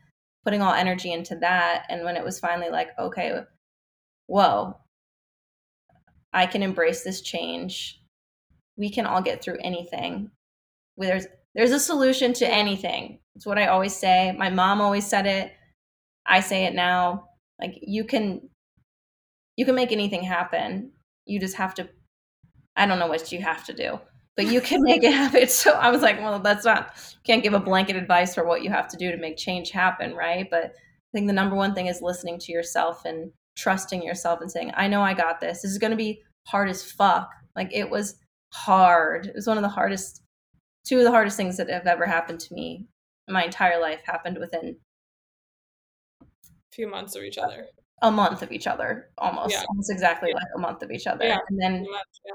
putting 0.44 0.60
all 0.60 0.74
energy 0.74 1.12
into 1.12 1.36
that. 1.36 1.86
And 1.88 2.04
when 2.04 2.16
it 2.16 2.24
was 2.24 2.38
finally 2.38 2.70
like, 2.70 2.90
okay, 2.98 3.40
whoa, 4.26 4.76
I 6.34 6.46
can 6.46 6.62
embrace 6.62 7.02
this 7.02 7.20
change. 7.20 8.02
We 8.76 8.90
can 8.90 9.06
all 9.06 9.22
get 9.22 9.42
through 9.42 9.58
anything. 9.62 10.30
There's 10.96 11.26
there's 11.54 11.70
a 11.70 11.78
solution 11.78 12.32
to 12.34 12.48
anything. 12.48 13.20
It's 13.36 13.46
what 13.46 13.58
I 13.58 13.68
always 13.68 13.94
say. 13.94 14.34
My 14.36 14.50
mom 14.50 14.80
always 14.80 15.06
said 15.06 15.26
it. 15.26 15.52
I 16.26 16.40
say 16.40 16.64
it 16.64 16.74
now. 16.74 17.28
Like 17.60 17.78
you 17.80 18.04
can 18.04 18.48
you 19.56 19.64
can 19.64 19.76
make 19.76 19.92
anything 19.92 20.24
happen. 20.24 20.90
You 21.24 21.38
just 21.38 21.56
have 21.56 21.74
to 21.76 21.88
I 22.76 22.86
don't 22.86 22.98
know 22.98 23.06
what 23.06 23.30
you 23.30 23.40
have 23.40 23.64
to 23.66 23.72
do, 23.72 24.00
but 24.36 24.46
you 24.46 24.60
can 24.60 24.82
make 24.82 25.04
it 25.04 25.12
happen. 25.14 25.46
So 25.46 25.70
I 25.70 25.92
was 25.92 26.02
like, 26.02 26.18
well, 26.18 26.40
that's 26.40 26.64
not 26.64 26.96
can't 27.24 27.44
give 27.44 27.54
a 27.54 27.60
blanket 27.60 27.94
advice 27.94 28.34
for 28.34 28.44
what 28.44 28.62
you 28.62 28.70
have 28.70 28.88
to 28.88 28.96
do 28.96 29.12
to 29.12 29.16
make 29.16 29.36
change 29.36 29.70
happen, 29.70 30.14
right? 30.14 30.48
But 30.50 30.64
I 30.64 31.10
think 31.12 31.28
the 31.28 31.32
number 31.32 31.54
one 31.54 31.74
thing 31.74 31.86
is 31.86 32.02
listening 32.02 32.40
to 32.40 32.52
yourself 32.52 33.04
and 33.04 33.30
trusting 33.56 34.02
yourself 34.02 34.40
and 34.40 34.50
saying, 34.50 34.72
I 34.76 34.88
know 34.88 35.02
I 35.02 35.14
got 35.14 35.40
this. 35.40 35.62
This 35.62 35.72
is 35.72 35.78
going 35.78 35.92
to 35.92 35.96
be 35.96 36.22
hard 36.46 36.68
as 36.68 36.82
fuck. 36.82 37.30
Like 37.56 37.70
it 37.72 37.88
was 37.88 38.16
hard. 38.52 39.26
It 39.26 39.34
was 39.34 39.46
one 39.46 39.56
of 39.56 39.62
the 39.62 39.68
hardest 39.68 40.24
two 40.84 40.98
of 40.98 41.04
the 41.04 41.10
hardest 41.10 41.36
things 41.36 41.56
that 41.56 41.70
have 41.70 41.86
ever 41.86 42.06
happened 42.06 42.40
to 42.40 42.54
me 42.54 42.86
my 43.28 43.44
entire 43.44 43.80
life 43.80 44.00
happened 44.04 44.38
within 44.38 44.76
a 46.22 46.26
few 46.72 46.88
months 46.88 47.16
of 47.16 47.22
each 47.22 47.38
other 47.38 47.66
a 48.02 48.10
month 48.10 48.42
of 48.42 48.52
each 48.52 48.66
other 48.66 49.08
almost 49.18 49.52
yeah. 49.52 49.64
almost 49.68 49.90
exactly 49.90 50.30
yeah. 50.30 50.36
like 50.36 50.46
a 50.56 50.60
month 50.60 50.82
of 50.82 50.90
each 50.90 51.06
other 51.06 51.24
yeah. 51.24 51.38
and 51.48 51.60
then 51.60 51.86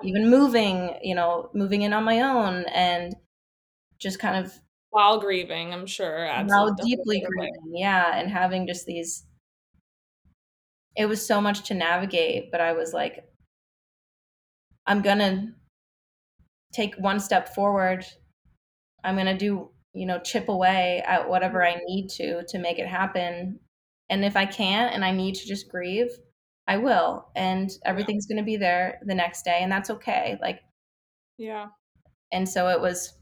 even 0.03 0.30
moving 0.30 0.95
you 1.03 1.13
know 1.13 1.49
moving 1.53 1.84
in 1.84 1.93
on 1.93 2.03
my 2.03 2.22
own 2.22 2.65
and 2.74 3.15
just 3.99 4.20
kind 4.20 4.43
of 4.43 4.53
while 4.89 5.20
grieving 5.20 5.74
i'm 5.74 5.86
sure 5.86 6.28
while 6.45 6.74
deeply 6.74 7.22
grieving 7.22 7.74
yeah 7.76 8.17
and 8.17 8.32
having 8.32 8.65
just 8.65 8.86
these 8.86 9.26
it 11.00 11.08
was 11.08 11.26
so 11.26 11.41
much 11.41 11.64
to 11.64 11.74
navigate 11.74 12.52
but 12.52 12.62
i 12.62 12.74
was 12.74 12.93
like 12.93 13.26
i'm 14.86 15.02
gonna 15.02 15.47
take 16.74 16.93
one 17.00 17.20
step 17.20 17.56
forward 17.56 18.06
i'm 19.04 19.18
gonna 19.18 19.38
do 19.38 19.72
you 19.93 20.06
know 20.06 20.20
chip 20.20 20.50
away 20.50 21.02
at 21.08 21.28
whatever 21.28 21.66
i 21.66 21.76
need 21.88 22.08
to 22.08 22.43
to 22.47 22.60
make 22.60 22.78
it 22.78 22.88
happen 22.88 23.60
and 24.10 24.26
if 24.26 24.36
I 24.36 24.45
can't 24.45 24.93
and 24.93 25.06
I 25.06 25.12
need 25.12 25.36
to 25.36 25.47
just 25.47 25.70
grieve, 25.70 26.10
I 26.68 26.78
will. 26.78 27.30
And 27.36 27.70
everything's 27.86 28.26
going 28.26 28.38
to 28.38 28.43
be 28.43 28.58
there 28.58 29.00
the 29.06 29.16
next 29.16 29.43
day. 29.43 29.60
And 29.62 29.72
that's 29.72 29.89
okay. 29.91 30.38
Like, 30.41 30.62
yeah. 31.38 31.68
And 32.32 32.47
so 32.47 32.68
it 32.70 32.82
was, 32.82 33.14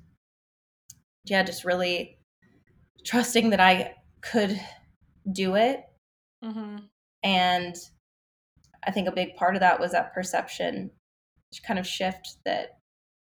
yeah, 1.25 1.43
just 1.43 1.65
really 1.65 2.17
trusting 3.05 3.49
that 3.51 3.59
I 3.59 3.95
could 4.21 4.59
do 5.31 5.55
it. 5.55 5.83
Mm-hmm. 6.43 6.77
And 7.23 7.75
I 8.85 8.91
think 8.91 9.07
a 9.07 9.11
big 9.11 9.35
part 9.35 9.55
of 9.55 9.61
that 9.61 9.79
was 9.79 9.91
that 9.91 10.13
perception 10.13 10.91
kind 11.65 11.79
of 11.79 11.87
shift 11.87 12.37
that 12.45 12.79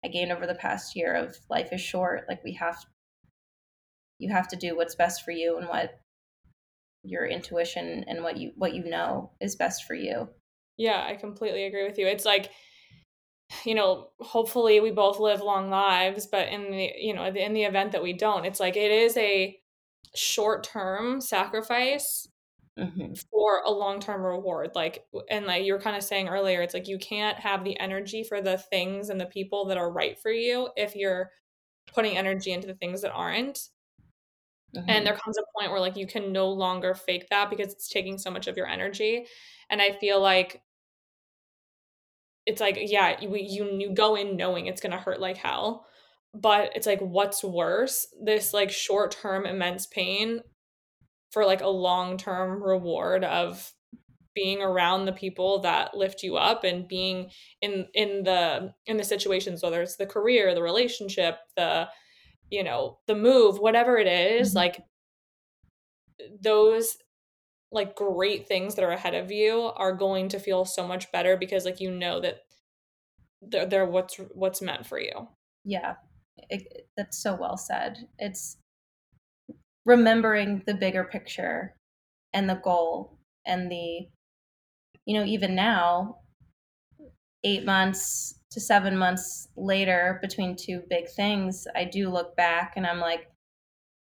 I 0.03 0.07
gained 0.07 0.31
over 0.31 0.47
the 0.47 0.55
past 0.55 0.95
year 0.95 1.13
of 1.13 1.35
life 1.49 1.69
is 1.71 1.81
short. 1.81 2.25
Like 2.29 2.43
we 2.43 2.53
have, 2.53 2.77
you 4.19 4.31
have 4.31 4.47
to 4.49 4.55
do 4.55 4.75
what's 4.75 4.95
best 4.95 5.23
for 5.23 5.31
you 5.31 5.57
and 5.57 5.67
what 5.67 5.99
your 7.03 7.25
intuition 7.25 8.05
and 8.07 8.23
what 8.23 8.37
you 8.37 8.51
what 8.55 8.73
you 8.73 8.83
know 8.83 9.31
is 9.41 9.55
best 9.55 9.85
for 9.85 9.95
you. 9.95 10.29
Yeah, 10.77 11.03
I 11.07 11.15
completely 11.15 11.65
agree 11.65 11.87
with 11.87 11.97
you. 11.97 12.07
It's 12.07 12.25
like 12.25 12.51
you 13.65 13.75
know, 13.75 14.07
hopefully 14.19 14.79
we 14.79 14.91
both 14.91 15.19
live 15.19 15.41
long 15.41 15.69
lives, 15.69 16.25
but 16.25 16.47
in 16.47 16.71
the 16.71 16.91
you 16.97 17.13
know, 17.13 17.25
in 17.25 17.53
the 17.53 17.63
event 17.63 17.91
that 17.91 18.03
we 18.03 18.13
don't, 18.13 18.45
it's 18.45 18.59
like 18.59 18.77
it 18.77 18.91
is 18.91 19.17
a 19.17 19.57
short-term 20.15 21.21
sacrifice 21.21 22.27
mm-hmm. 22.77 23.13
for 23.31 23.61
a 23.65 23.71
long-term 23.71 24.23
reward. 24.23 24.71
Like 24.75 25.05
and 25.29 25.45
like 25.45 25.63
you 25.63 25.73
were 25.73 25.79
kind 25.79 25.95
of 25.95 26.03
saying 26.03 26.29
earlier, 26.29 26.61
it's 26.61 26.73
like 26.73 26.87
you 26.87 26.97
can't 26.97 27.37
have 27.39 27.63
the 27.63 27.79
energy 27.79 28.23
for 28.23 28.41
the 28.41 28.57
things 28.57 29.09
and 29.09 29.19
the 29.19 29.25
people 29.25 29.65
that 29.65 29.77
are 29.77 29.91
right 29.91 30.17
for 30.19 30.31
you 30.31 30.69
if 30.75 30.95
you're 30.95 31.31
putting 31.93 32.17
energy 32.17 32.51
into 32.51 32.67
the 32.67 32.75
things 32.75 33.01
that 33.01 33.11
aren't. 33.11 33.69
Mm-hmm. 34.75 34.89
And 34.89 35.05
there 35.05 35.17
comes 35.17 35.37
a 35.37 35.59
point 35.59 35.71
where 35.71 35.81
like 35.81 35.97
you 35.97 36.07
can 36.07 36.31
no 36.31 36.49
longer 36.49 36.93
fake 36.93 37.27
that 37.29 37.49
because 37.49 37.73
it's 37.73 37.89
taking 37.89 38.17
so 38.17 38.31
much 38.31 38.47
of 38.47 38.55
your 38.55 38.67
energy. 38.67 39.25
And 39.69 39.81
I 39.81 39.91
feel 39.91 40.21
like 40.21 40.61
it's 42.45 42.61
like 42.61 42.77
yeah, 42.79 43.19
you 43.19 43.35
you, 43.35 43.65
you 43.79 43.93
go 43.93 44.15
in 44.15 44.37
knowing 44.37 44.67
it's 44.67 44.81
going 44.81 44.91
to 44.91 44.97
hurt 44.97 45.19
like 45.19 45.37
hell. 45.37 45.85
But 46.33 46.71
it's 46.75 46.87
like 46.87 47.01
what's 47.01 47.43
worse? 47.43 48.07
This 48.23 48.53
like 48.53 48.71
short-term 48.71 49.45
immense 49.45 49.85
pain 49.85 50.39
for 51.31 51.45
like 51.45 51.61
a 51.61 51.67
long-term 51.67 52.61
reward 52.61 53.23
of 53.23 53.73
being 54.33 54.61
around 54.61 55.05
the 55.05 55.11
people 55.11 55.59
that 55.59 55.95
lift 55.95 56.23
you 56.23 56.37
up 56.37 56.63
and 56.63 56.87
being 56.87 57.29
in 57.61 57.87
in 57.93 58.23
the 58.23 58.73
in 58.85 58.95
the 58.95 59.03
situations 59.03 59.61
whether 59.61 59.81
it's 59.81 59.97
the 59.97 60.05
career 60.05 60.55
the 60.55 60.61
relationship 60.61 61.37
the 61.57 61.85
you 62.51 62.63
know 62.63 62.99
the 63.07 63.15
move 63.15 63.57
whatever 63.57 63.97
it 63.97 64.07
is, 64.07 64.49
mm-hmm. 64.49 64.57
like 64.57 64.83
those 66.39 66.97
like 67.71 67.95
great 67.95 68.47
things 68.47 68.75
that 68.75 68.83
are 68.83 68.91
ahead 68.91 69.15
of 69.15 69.31
you 69.31 69.71
are 69.75 69.95
going 69.95 70.27
to 70.27 70.39
feel 70.39 70.65
so 70.65 70.85
much 70.85 71.11
better 71.11 71.37
because 71.37 71.65
like 71.65 71.79
you 71.79 71.89
know 71.89 72.19
that 72.19 72.41
they're, 73.41 73.65
they're 73.65 73.85
what's 73.85 74.17
what's 74.33 74.61
meant 74.61 74.85
for 74.85 74.99
you. 74.99 75.27
Yeah. 75.63 75.95
It, 76.49 76.87
that's 76.97 77.23
so 77.23 77.35
well 77.39 77.57
said. 77.57 77.97
It's 78.19 78.57
remembering 79.85 80.63
the 80.65 80.73
bigger 80.73 81.03
picture 81.03 81.75
and 82.33 82.49
the 82.49 82.55
goal 82.63 83.17
and 83.45 83.71
the 83.71 84.07
you 85.05 85.17
know 85.17 85.25
even 85.25 85.55
now 85.55 86.17
eight 87.43 87.65
months 87.65 88.39
to 88.51 88.59
seven 88.59 88.97
months 88.97 89.47
later 89.55 90.19
between 90.21 90.55
two 90.55 90.83
big 90.89 91.09
things, 91.09 91.65
I 91.75 91.85
do 91.85 92.09
look 92.09 92.35
back 92.35 92.73
and 92.75 92.85
I'm 92.85 92.99
like, 92.99 93.27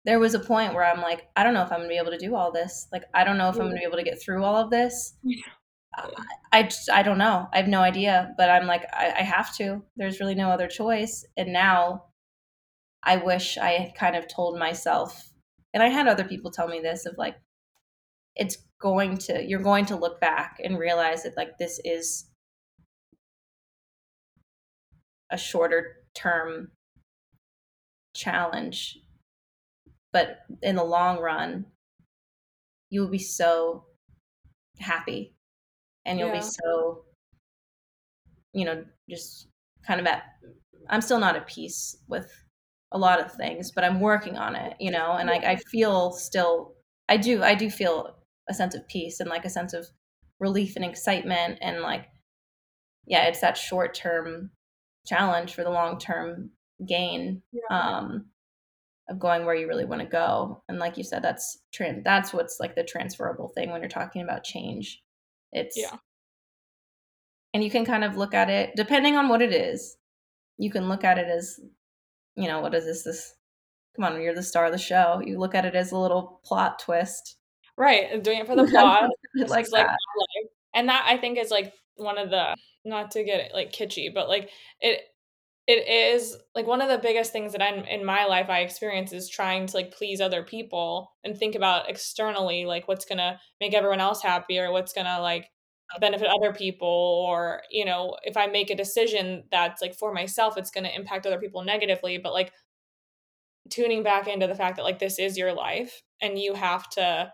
there 0.06 0.20
was 0.20 0.36
a 0.36 0.40
point 0.40 0.74
where 0.74 0.84
I'm 0.84 1.02
like, 1.02 1.28
I 1.36 1.44
don't 1.44 1.54
know 1.54 1.64
if 1.64 1.72
I'm 1.72 1.80
gonna 1.80 1.88
be 1.88 1.98
able 1.98 2.12
to 2.12 2.18
do 2.18 2.36
all 2.36 2.52
this. 2.52 2.88
Like, 2.92 3.06
I 3.14 3.24
don't 3.24 3.38
know 3.38 3.50
if 3.50 3.56
I'm 3.56 3.68
gonna 3.68 3.80
be 3.80 3.86
able 3.86 3.98
to 3.98 4.04
get 4.04 4.22
through 4.22 4.44
all 4.44 4.58
of 4.58 4.70
this. 4.70 5.16
I, 5.96 6.10
I, 6.52 6.64
just, 6.64 6.90
I 6.90 7.04
don't 7.04 7.18
know. 7.18 7.48
I 7.54 7.58
have 7.58 7.68
no 7.68 7.80
idea. 7.80 8.34
But 8.38 8.50
I'm 8.50 8.68
like, 8.68 8.84
I, 8.94 9.14
I 9.20 9.22
have 9.22 9.56
to. 9.58 9.82
There's 9.96 10.20
really 10.20 10.36
no 10.36 10.50
other 10.50 10.68
choice. 10.68 11.26
And 11.38 11.54
now, 11.54 12.06
I 13.04 13.18
wish 13.18 13.58
I 13.58 13.72
had 13.72 13.96
kind 13.96 14.16
of 14.16 14.28
told 14.28 14.60
myself, 14.60 15.30
and 15.74 15.82
I 15.82 15.90
had 15.90 16.08
other 16.08 16.24
people 16.24 16.52
tell 16.52 16.68
me 16.68 16.80
this 16.80 17.06
of 17.06 17.18
like, 17.18 17.36
it's 18.36 18.58
going 18.80 19.18
to, 19.18 19.44
you're 19.44 19.62
going 19.62 19.86
to 19.88 19.96
look 19.96 20.20
back 20.20 20.60
and 20.64 20.78
realize 20.78 21.24
that 21.24 21.38
like 21.38 21.58
this 21.58 21.80
is 21.84 22.26
a 25.30 25.38
shorter 25.38 25.98
term 26.14 26.72
challenge 28.16 29.00
but 30.12 30.42
in 30.62 30.76
the 30.76 30.84
long 30.84 31.20
run 31.20 31.66
you 32.92 33.02
will 33.02 33.10
be 33.10 33.18
so 33.18 33.86
happy 34.80 35.34
and 36.06 36.20
you'll 36.20 36.28
yeah. 36.28 36.36
be 36.36 36.42
so 36.42 37.04
you 38.54 38.64
know 38.64 38.86
just 39.10 39.48
kind 39.86 40.00
of 40.00 40.06
at 40.06 40.24
i'm 40.90 41.02
still 41.02 41.20
not 41.20 41.36
at 41.36 41.48
peace 41.48 41.98
with 42.08 42.43
a 42.94 42.98
lot 42.98 43.20
of 43.20 43.32
things 43.34 43.72
but 43.72 43.84
i'm 43.84 44.00
working 44.00 44.38
on 44.38 44.56
it 44.56 44.76
you 44.80 44.92
know 44.92 45.14
and 45.14 45.30
I, 45.30 45.36
I 45.36 45.56
feel 45.56 46.12
still 46.14 46.74
i 47.10 47.18
do 47.18 47.44
i 47.44 47.56
do 47.56 47.70
feel 47.70 48.16
a 48.50 48.54
sense 48.54 48.76
of 48.76 48.88
peace 48.88 49.20
and 49.20 49.30
like 49.30 49.46
a 49.46 49.50
sense 49.50 49.74
of 49.74 49.88
relief 50.40 50.76
and 50.76 50.86
excitement 50.86 51.60
and 51.62 51.82
like 51.82 52.06
yeah 53.06 53.24
it's 53.26 53.42
that 53.42 53.58
short 53.58 53.94
term 53.94 54.52
challenge 55.06 55.54
for 55.54 55.64
the 55.64 55.70
long 55.70 55.98
term 55.98 56.52
gain 56.88 57.42
yeah. 57.52 57.98
um, 57.98 58.26
of 59.10 59.20
going 59.20 59.46
where 59.46 59.56
you 59.56 59.68
really 59.68 59.86
want 59.86 60.02
to 60.02 60.08
go. 60.08 60.64
And 60.70 60.80
like 60.80 60.98
you 60.98 61.04
said, 61.04 61.24
that's 61.24 61.60
trans. 61.74 62.04
That's 62.04 62.34
what's 62.34 62.58
like 62.60 62.76
the 62.76 62.84
transferable 62.84 63.50
thing 63.50 63.72
when 63.72 63.82
you're 63.82 63.90
talking 63.90 64.22
about 64.22 64.44
change. 64.44 65.02
It's 65.52 65.78
yeah. 65.78 65.98
And 67.54 67.64
you 67.64 67.70
can 67.70 67.86
kind 67.86 68.04
of 68.04 68.18
look 68.18 68.34
at 68.34 68.50
it 68.50 68.72
depending 68.76 69.16
on 69.16 69.30
what 69.30 69.42
it 69.42 69.54
is. 69.54 69.98
You 70.58 70.72
can 70.72 70.90
look 70.90 71.04
at 71.04 71.18
it 71.18 71.28
as 71.28 71.60
you 72.36 72.48
know, 72.48 72.62
what 72.62 72.74
is 72.74 72.86
this? 72.86 73.04
This, 73.04 73.34
come 73.96 74.06
on, 74.06 74.22
you're 74.22 74.36
the 74.36 74.44
star 74.44 74.66
of 74.66 74.72
the 74.72 74.78
show. 74.78 75.22
You 75.24 75.40
look 75.40 75.56
at 75.56 75.66
it 75.66 75.76
as 75.76 75.92
a 75.92 75.98
little 75.98 76.42
plot 76.44 76.80
twist. 76.80 77.38
Right. 77.78 78.24
Doing 78.24 78.40
it 78.40 78.48
for 78.48 78.56
the 78.56 78.66
plot. 78.70 79.10
like 79.36 79.72
like 79.72 79.88
that. 79.88 79.98
and 80.74 80.90
that 80.90 81.06
I 81.08 81.18
think 81.18 81.38
is 81.38 81.52
like 81.52 81.74
one 81.96 82.18
of 82.18 82.30
the 82.30 82.56
not 82.86 83.12
to 83.12 83.24
get 83.24 83.40
it 83.40 83.52
like 83.54 83.72
kitschy, 83.72 84.14
but 84.14 84.30
like 84.30 84.50
it 84.80 85.02
it 85.66 85.88
is 85.88 86.36
like 86.54 86.68
one 86.68 86.82
of 86.82 86.90
the 86.90 86.98
biggest 86.98 87.32
things 87.32 87.54
that 87.54 87.62
I'm 87.62 87.86
in 87.86 88.04
my 88.04 88.26
life 88.26 88.50
I 88.50 88.60
experience 88.60 89.14
is 89.14 89.30
trying 89.30 89.68
to 89.68 89.78
like 89.78 89.96
please 89.96 90.20
other 90.20 90.44
people 90.44 91.14
and 91.24 91.38
think 91.38 91.56
about 91.56 91.90
externally 91.90 92.66
like 92.66 92.88
what's 92.88 93.06
gonna 93.06 93.40
make 93.62 93.74
everyone 93.74 94.02
else 94.02 94.22
happy 94.22 94.60
or 94.60 94.72
what's 94.72 94.92
gonna 94.92 95.22
like 95.22 95.50
benefit 96.00 96.28
other 96.28 96.54
people 96.54 96.88
or 97.28 97.62
you 97.70 97.86
know 97.86 98.16
if 98.24 98.36
I 98.36 98.48
make 98.48 98.70
a 98.70 98.76
decision 98.76 99.44
that's 99.52 99.82
like 99.82 99.94
for 99.94 100.14
myself 100.14 100.58
it's 100.58 100.72
gonna 100.72 100.90
impact 100.96 101.26
other 101.26 101.40
people 101.40 101.64
negatively 101.64 102.18
but 102.18 102.34
like 102.34 102.52
tuning 103.70 104.02
back 104.02 104.28
into 104.28 104.48
the 104.48 104.56
fact 104.56 104.78
that 104.78 104.84
like 104.84 105.00
this 105.00 105.20
is 105.20 105.38
your 105.38 105.54
life 105.54 106.02
and 106.22 106.40
you 106.40 106.54
have 106.54 106.90
to 106.92 107.32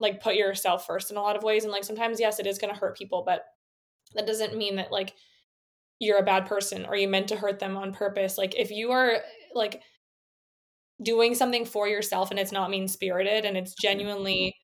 like 0.00 0.22
put 0.22 0.34
yourself 0.34 0.86
first 0.86 1.10
in 1.10 1.16
a 1.16 1.22
lot 1.22 1.36
of 1.36 1.42
ways 1.42 1.64
and 1.64 1.72
like 1.72 1.84
sometimes 1.84 2.20
yes 2.20 2.38
it 2.38 2.46
is 2.46 2.58
gonna 2.58 2.74
hurt 2.74 2.96
people 2.96 3.22
but 3.26 3.44
that 4.14 4.26
doesn't 4.26 4.56
mean 4.56 4.76
that 4.76 4.90
like 4.90 5.14
you're 5.98 6.18
a 6.18 6.24
bad 6.24 6.46
person 6.46 6.86
or 6.86 6.96
you 6.96 7.08
meant 7.08 7.28
to 7.28 7.36
hurt 7.36 7.58
them 7.58 7.76
on 7.76 7.92
purpose. 7.92 8.38
Like 8.38 8.54
if 8.56 8.70
you 8.70 8.92
are 8.92 9.18
like 9.54 9.82
doing 11.02 11.34
something 11.34 11.64
for 11.64 11.88
yourself 11.88 12.30
and 12.30 12.38
it's 12.38 12.52
not 12.52 12.70
mean 12.70 12.88
spirited 12.88 13.44
and 13.44 13.56
it's 13.56 13.72
mm-hmm. 13.72 13.88
genuinely 13.88 14.56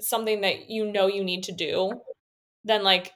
something 0.00 0.42
that 0.42 0.70
you 0.70 0.90
know 0.90 1.06
you 1.06 1.24
need 1.24 1.44
to 1.44 1.52
do, 1.52 1.92
then 2.64 2.82
like 2.82 3.12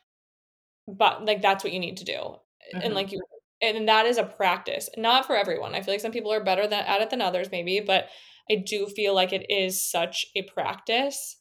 but 0.87 1.24
like 1.24 1.43
that's 1.43 1.64
what 1.64 1.72
you 1.72 1.80
need 1.80 1.99
to 1.99 2.05
do. 2.05 2.12
Mm-hmm. 2.12 2.80
And 2.82 2.95
like 2.95 3.12
you 3.12 3.20
and 3.62 3.89
that 3.89 4.07
is 4.07 4.18
a 4.18 4.24
practice. 4.24 4.89
Not 4.97 5.26
for 5.26 5.37
everyone. 5.37 5.74
I 5.74 5.80
feel 5.80 5.95
like 5.95 6.01
some 6.01 6.12
people 6.12 6.32
are 6.32 6.45
better 6.45 6.66
than, 6.66 6.85
at 6.85 7.01
it 7.01 7.11
than 7.11 7.22
others 7.22 7.49
maybe, 7.51 7.80
but 7.80 8.09
I 8.51 8.57
do 8.57 8.87
feel 8.87 9.14
like 9.14 9.32
it 9.32 9.47
is 9.49 9.91
such 9.91 10.26
a 10.37 10.43
practice 10.43 11.37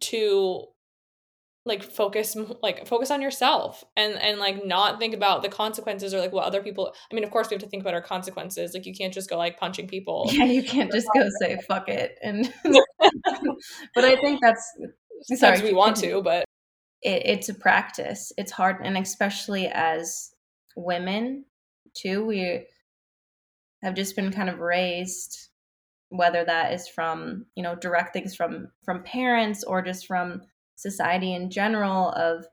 to 0.00 0.66
like 1.64 1.82
focus 1.82 2.36
like 2.60 2.86
focus 2.88 3.10
on 3.10 3.22
yourself 3.22 3.84
and 3.96 4.14
and 4.14 4.38
like 4.38 4.64
not 4.66 4.98
think 4.98 5.14
about 5.14 5.42
the 5.42 5.48
consequences 5.48 6.12
or 6.12 6.18
like 6.18 6.32
what 6.32 6.44
other 6.44 6.60
people 6.60 6.92
i 7.10 7.14
mean 7.14 7.22
of 7.22 7.30
course 7.30 7.48
we 7.48 7.54
have 7.54 7.62
to 7.62 7.68
think 7.68 7.82
about 7.82 7.94
our 7.94 8.02
consequences 8.02 8.74
like 8.74 8.84
you 8.84 8.92
can't 8.92 9.14
just 9.14 9.30
go 9.30 9.38
like 9.38 9.58
punching 9.58 9.86
people. 9.86 10.28
Yeah 10.32 10.44
you 10.44 10.62
can't 10.62 10.90
just 10.90 11.06
go 11.14 11.28
say 11.40 11.58
fuck 11.68 11.88
it 11.88 12.18
and 12.22 12.52
but 13.94 14.04
i 14.04 14.16
think 14.16 14.40
that's 14.42 14.72
sorry 15.38 15.62
we 15.62 15.72
want 15.72 15.96
to 15.96 16.20
but 16.22 16.44
it, 17.02 17.22
it's 17.24 17.48
a 17.48 17.54
practice. 17.54 18.32
It's 18.38 18.52
hard 18.52 18.76
and 18.82 18.96
especially 18.96 19.68
as 19.68 20.30
women 20.76 21.44
too 21.94 22.24
we 22.24 22.66
have 23.82 23.94
just 23.94 24.16
been 24.16 24.32
kind 24.32 24.48
of 24.48 24.60
raised 24.60 25.48
whether 26.08 26.44
that 26.44 26.72
is 26.72 26.88
from 26.88 27.46
you 27.54 27.62
know 27.62 27.74
direct 27.74 28.12
things 28.12 28.34
from 28.34 28.68
from 28.84 29.02
parents 29.02 29.64
or 29.64 29.82
just 29.82 30.06
from 30.06 30.42
society 30.82 31.34
in 31.34 31.50
general 31.50 32.10
of 32.10 32.44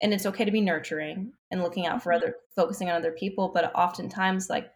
and 0.00 0.14
it's 0.14 0.26
okay 0.26 0.44
to 0.44 0.52
be 0.52 0.60
nurturing 0.60 1.32
and 1.50 1.62
looking 1.62 1.86
out 1.86 2.02
for 2.02 2.12
mm-hmm. 2.12 2.22
other 2.22 2.36
focusing 2.56 2.88
on 2.88 2.96
other 2.96 3.12
people 3.12 3.50
but 3.52 3.74
oftentimes 3.74 4.48
like 4.48 4.70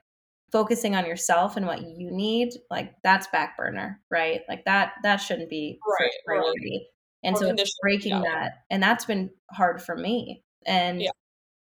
focusing 0.51 0.95
on 0.95 1.07
yourself 1.07 1.57
and 1.57 1.67
what 1.67 1.81
you 1.81 2.11
need 2.11 2.51
like 2.71 2.93
that's 3.03 3.27
back 3.29 3.57
burner 3.57 4.01
right 4.11 4.43
like 4.49 4.65
that 4.65 4.93
that 5.03 5.17
shouldn't 5.17 5.49
be 5.49 5.79
right, 5.99 6.11
priority 6.27 6.87
right. 7.25 7.29
and 7.29 7.37
or 7.37 7.39
so 7.39 7.49
it's 7.51 7.79
breaking 7.81 8.13
yeah. 8.13 8.23
that 8.23 8.53
and 8.71 8.83
that's 8.83 9.07
been 9.07 9.31
hard 9.51 9.81
for 9.81 9.97
me 9.97 10.43
and 10.67 11.01
yeah. 11.01 11.11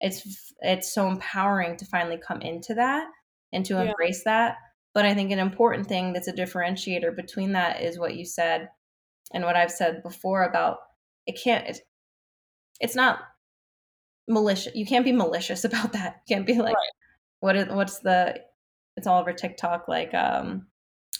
it's 0.01 0.53
it's 0.59 0.93
so 0.93 1.07
empowering 1.07 1.77
to 1.77 1.85
finally 1.85 2.17
come 2.17 2.41
into 2.41 2.73
that 2.73 3.07
and 3.53 3.65
to 3.65 3.75
yeah. 3.75 3.83
embrace 3.83 4.23
that 4.25 4.57
but 4.93 5.05
i 5.05 5.13
think 5.13 5.31
an 5.31 5.39
important 5.39 5.87
thing 5.87 6.11
that's 6.11 6.27
a 6.27 6.33
differentiator 6.33 7.15
between 7.15 7.53
that 7.53 7.81
is 7.81 7.97
what 7.97 8.15
you 8.15 8.25
said 8.25 8.67
and 9.33 9.43
what 9.43 9.55
I've 9.55 9.71
said 9.71 10.03
before 10.03 10.43
about 10.43 10.79
it 11.25 11.39
can't 11.41 11.67
it, 11.67 11.79
it's 12.79 12.95
not 12.95 13.19
malicious. 14.27 14.75
You 14.75 14.85
can't 14.85 15.05
be 15.05 15.11
malicious 15.11 15.63
about 15.65 15.93
that. 15.93 16.21
You 16.27 16.35
can't 16.35 16.47
be 16.47 16.57
like 16.57 16.75
right. 16.75 16.91
what 17.39 17.55
is 17.55 17.67
what's 17.69 17.99
the 17.99 18.39
it's 18.97 19.07
all 19.07 19.21
over 19.21 19.33
TikTok 19.33 19.87
like 19.87 20.13
um 20.13 20.67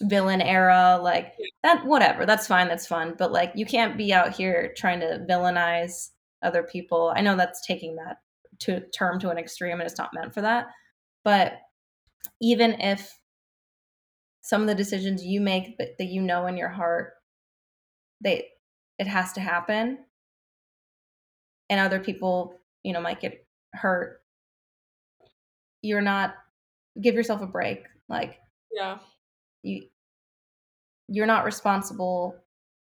villain 0.02 0.42
era 0.42 1.00
like 1.02 1.34
that 1.64 1.86
whatever. 1.86 2.26
That's 2.26 2.48
fine, 2.48 2.68
that's 2.68 2.88
fun, 2.88 3.16
but 3.18 3.32
like 3.32 3.52
you 3.56 3.66
can't 3.66 3.98
be 3.98 4.14
out 4.14 4.34
here 4.34 4.74
trying 4.76 5.00
to 5.02 5.26
villainize 5.30 6.10
other 6.42 6.64
people. 6.64 7.14
I 7.16 7.22
know 7.22 7.36
that's 7.36 7.66
taking 7.66 7.96
that 7.98 8.18
to 8.60 8.82
term 8.90 9.20
to 9.20 9.30
an 9.30 9.38
extreme 9.38 9.80
and 9.80 9.84
it's 9.84 9.98
not 9.98 10.14
meant 10.14 10.34
for 10.34 10.42
that. 10.42 10.68
But 11.24 11.60
even 12.42 12.80
if 12.82 13.20
some 14.42 14.62
of 14.62 14.68
the 14.68 14.76
decisions 14.76 15.24
you 15.24 15.40
make 15.40 15.78
that, 15.78 15.98
that 15.98 16.08
you 16.08 16.22
know 16.22 16.48
in 16.48 16.58
your 16.58 16.70
heart 16.70 17.14
they 18.22 18.48
it 19.00 19.08
has 19.08 19.34
to 19.34 19.42
happen. 19.42 20.00
And 21.70 21.80
other 21.80 22.00
people 22.00 22.56
you 22.84 22.94
know 22.94 23.02
might 23.02 23.20
get 23.20 23.46
hurt. 23.74 24.22
You're 25.82 26.02
not 26.02 26.36
give 27.02 27.16
yourself 27.16 27.42
a 27.42 27.48
break 27.48 27.86
like 28.10 28.38
yeah. 28.72 28.98
you 29.64 29.84
you're 31.08 31.26
not 31.26 31.46
responsible 31.46 32.36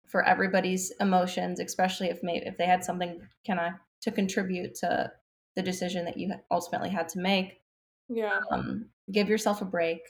for 0.07 0.22
everybody's 0.22 0.93
emotions 1.01 1.59
especially 1.61 2.09
if 2.09 2.22
maybe 2.22 2.45
if 2.47 2.59
they 2.59 2.66
had 2.66 2.85
something 2.85 3.20
kind 3.47 3.59
of 3.59 3.72
to 4.03 4.11
contribute 4.11 4.74
to 4.74 5.11
the 5.57 5.62
decision 5.62 6.05
that 6.05 6.18
you 6.18 6.33
ultimately 6.51 6.91
had 6.91 7.09
to 7.09 7.18
make. 7.18 7.61
Yeah. 8.09 8.41
Um 8.51 8.87
give 9.11 9.29
yourself 9.29 9.62
a 9.62 9.64
break 9.64 10.03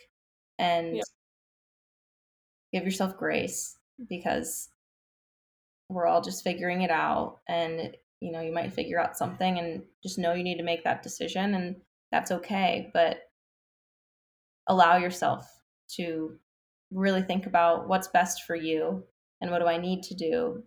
and 0.59 0.97
yeah. 0.97 1.03
give 2.73 2.85
yourself 2.85 3.17
grace 3.17 3.79
because 4.09 4.69
we're 5.89 6.07
all 6.07 6.20
just 6.20 6.45
figuring 6.45 6.82
it 6.82 6.91
out 6.91 7.39
and 7.49 7.97
you 8.20 8.32
know 8.32 8.41
you 8.41 8.53
might 8.53 8.72
figure 8.72 9.01
out 9.01 9.16
something 9.16 9.59
and 9.59 9.82
just 10.03 10.18
know 10.18 10.32
you 10.32 10.43
need 10.43 10.57
to 10.59 10.64
make 10.64 10.84
that 10.84 11.03
decision 11.03 11.55
and 11.55 11.76
that's 12.11 12.30
okay 12.30 12.91
but 12.93 13.18
allow 14.68 14.97
yourself 14.97 15.47
to 15.89 16.37
really 16.93 17.22
think 17.22 17.47
about 17.47 17.89
what's 17.89 18.09
best 18.09 18.45
for 18.45 18.57
you 18.57 19.05
and 19.41 19.51
what 19.51 19.61
do 19.61 19.66
i 19.66 19.76
need 19.76 20.03
to 20.03 20.14
do 20.14 20.62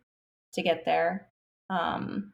to 0.53 0.61
get 0.61 0.85
there 0.85 1.27
um 1.69 2.31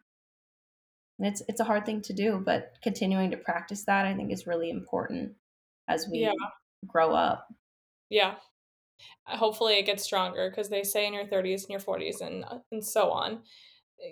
and 1.18 1.28
it's 1.28 1.42
it's 1.48 1.60
a 1.60 1.66
hard 1.66 1.86
thing 1.86 2.02
to 2.02 2.14
do 2.14 2.42
but 2.46 2.74
continuing 2.84 3.32
to 3.32 3.38
practice 3.38 3.84
that 3.86 4.06
i 4.06 4.14
think 4.14 4.32
is 4.32 4.48
really 4.48 4.70
important 4.70 5.32
as 5.88 6.08
we 6.12 6.20
yeah. 6.20 6.32
grow 6.88 7.14
up 7.14 7.48
yeah 8.10 8.36
hopefully 9.26 9.76
it 9.76 9.86
gets 9.86 10.04
stronger 10.04 10.50
because 10.50 10.70
they 10.70 10.84
say 10.84 11.06
in 11.06 11.14
your 11.14 11.26
30s 11.26 11.64
and 11.64 11.70
your 11.70 11.80
40s 11.80 12.22
and 12.22 12.44
uh, 12.46 12.60
and 12.72 12.84
so 12.84 13.12
on 13.12 13.40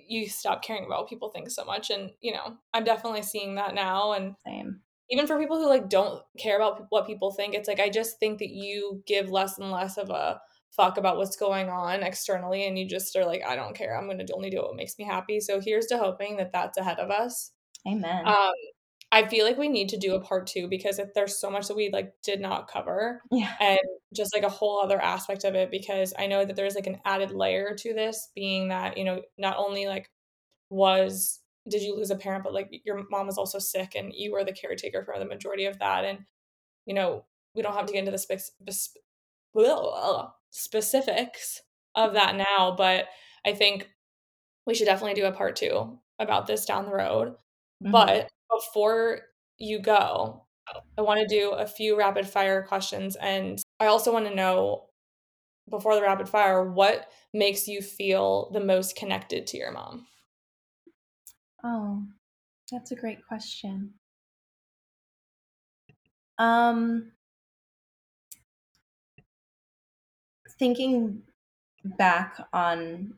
you 0.08 0.28
stop 0.28 0.64
caring 0.64 0.86
about 0.86 1.02
what 1.02 1.10
people 1.10 1.30
think 1.30 1.50
so 1.50 1.66
much 1.66 1.90
and 1.90 2.12
you 2.22 2.32
know 2.32 2.58
i'm 2.74 2.84
definitely 2.84 3.22
seeing 3.22 3.56
that 3.56 3.76
now 3.76 4.14
and 4.14 4.36
Same. 4.46 4.80
even 5.10 5.28
for 5.28 5.38
people 5.38 5.58
who 5.58 5.68
like 5.68 5.90
don't 5.90 6.22
care 6.38 6.56
about 6.56 6.86
what 6.90 7.08
people 7.08 7.32
think 7.32 7.54
it's 7.54 7.68
like 7.68 7.80
i 7.80 7.90
just 7.90 8.20
think 8.20 8.40
that 8.40 8.50
you 8.50 9.04
give 9.06 9.30
less 9.30 9.58
and 9.58 9.72
less 9.72 9.98
of 9.98 10.10
a 10.10 10.40
fuck 10.76 10.98
about 10.98 11.18
what's 11.18 11.36
going 11.36 11.70
on 11.70 12.02
externally 12.02 12.66
and 12.66 12.80
you 12.80 12.88
just 12.88 13.16
are 13.16 13.26
like 13.26 13.44
i 13.48 13.56
don't 13.56 13.76
care 13.76 13.96
i'm 13.98 14.08
going 14.08 14.18
to 14.18 14.34
only 14.34 14.50
do 14.50 14.58
what 14.58 14.76
makes 14.76 14.98
me 14.98 15.06
happy. 15.06 15.40
So 15.40 15.62
here's 15.62 15.86
to 15.88 15.98
hoping 15.98 16.38
that 16.38 16.52
that's 16.52 16.78
ahead 16.78 17.00
of 17.00 17.12
us. 17.12 17.52
Amen. 17.88 18.26
Um 18.26 18.52
I 19.14 19.28
feel 19.28 19.46
like 19.46 19.60
we 19.60 19.70
need 19.70 19.90
to 19.90 19.98
do 19.98 20.16
a 20.16 20.20
part 20.20 20.48
two 20.48 20.68
because 20.68 20.98
if 20.98 21.14
there's 21.14 21.38
so 21.38 21.52
much 21.52 21.68
that 21.68 21.78
we 21.78 21.92
like 21.94 22.16
did 22.24 22.42
not 22.42 22.68
cover. 22.68 23.22
Yeah. 23.32 23.54
And 23.60 23.78
just 24.12 24.34
like 24.34 24.44
a 24.44 24.50
whole 24.50 24.82
other 24.82 25.00
aspect 25.00 25.44
of 25.44 25.54
it 25.54 25.70
because 25.70 26.16
I 26.18 26.26
know 26.26 26.44
that 26.44 26.56
there's 26.56 26.74
like 26.74 26.88
an 26.88 27.00
added 27.06 27.30
layer 27.30 27.76
to 27.78 27.94
this 27.94 28.30
being 28.34 28.70
that, 28.70 28.98
you 28.98 29.04
know, 29.04 29.22
not 29.38 29.58
only 29.58 29.86
like 29.86 30.10
was 30.72 31.42
did 31.70 31.84
you 31.84 31.96
lose 31.96 32.10
a 32.10 32.16
parent, 32.16 32.44
but 32.44 32.56
like 32.56 32.70
your 32.86 33.04
mom 33.12 33.28
was 33.28 33.38
also 33.38 33.60
sick 33.60 33.94
and 33.96 34.12
you 34.16 34.32
were 34.32 34.44
the 34.44 34.52
caretaker 34.52 35.04
for 35.04 35.20
the 35.20 35.26
majority 35.26 35.66
of 35.66 35.78
that. 35.78 36.06
And, 36.06 36.26
you 36.88 36.96
know, 36.96 37.24
we 37.54 37.62
don't 37.62 37.76
have 37.76 37.86
to 37.86 37.94
get 37.94 38.00
into 38.00 38.12
the 38.12 38.18
spe- 38.18 38.52
specifics 40.50 41.62
of 41.94 42.14
that 42.14 42.36
now, 42.36 42.74
but 42.76 43.06
I 43.46 43.54
think 43.54 43.92
we 44.66 44.74
should 44.74 44.86
definitely 44.86 45.14
do 45.14 45.28
a 45.28 45.32
part 45.32 45.56
two 45.56 46.00
about 46.18 46.48
this 46.48 46.66
down 46.66 46.86
the 46.86 46.96
road. 46.96 47.36
Mm-hmm. 47.84 47.92
But 47.92 48.30
before 48.54 49.22
you 49.58 49.80
go, 49.80 50.46
I 50.98 51.02
want 51.02 51.22
to 51.22 51.28
do 51.28 51.52
a 51.52 51.68
few 51.68 51.98
rapid 51.98 52.28
fire 52.28 52.64
questions. 52.64 53.16
And 53.18 53.62
I 53.80 53.88
also 53.88 54.14
want 54.14 54.28
to 54.28 54.36
know 54.36 54.90
before 55.70 55.96
the 55.96 56.02
rapid 56.02 56.28
fire, 56.28 56.64
what 56.70 57.12
makes 57.34 57.68
you 57.68 57.82
feel 57.82 58.52
the 58.52 58.60
most 58.60 58.96
connected 58.96 59.48
to 59.48 59.58
your 59.58 59.72
mom? 59.72 60.08
Oh, 61.64 62.04
that's 62.72 62.92
a 62.92 62.96
great 62.96 63.26
question. 63.26 63.94
Um, 66.38 67.14
thinking 70.60 71.24
back 71.84 72.38
on 72.54 73.14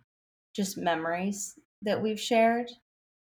just 0.54 0.78
memories 0.78 1.60
that 1.82 2.02
we've 2.02 2.20
shared, 2.20 2.70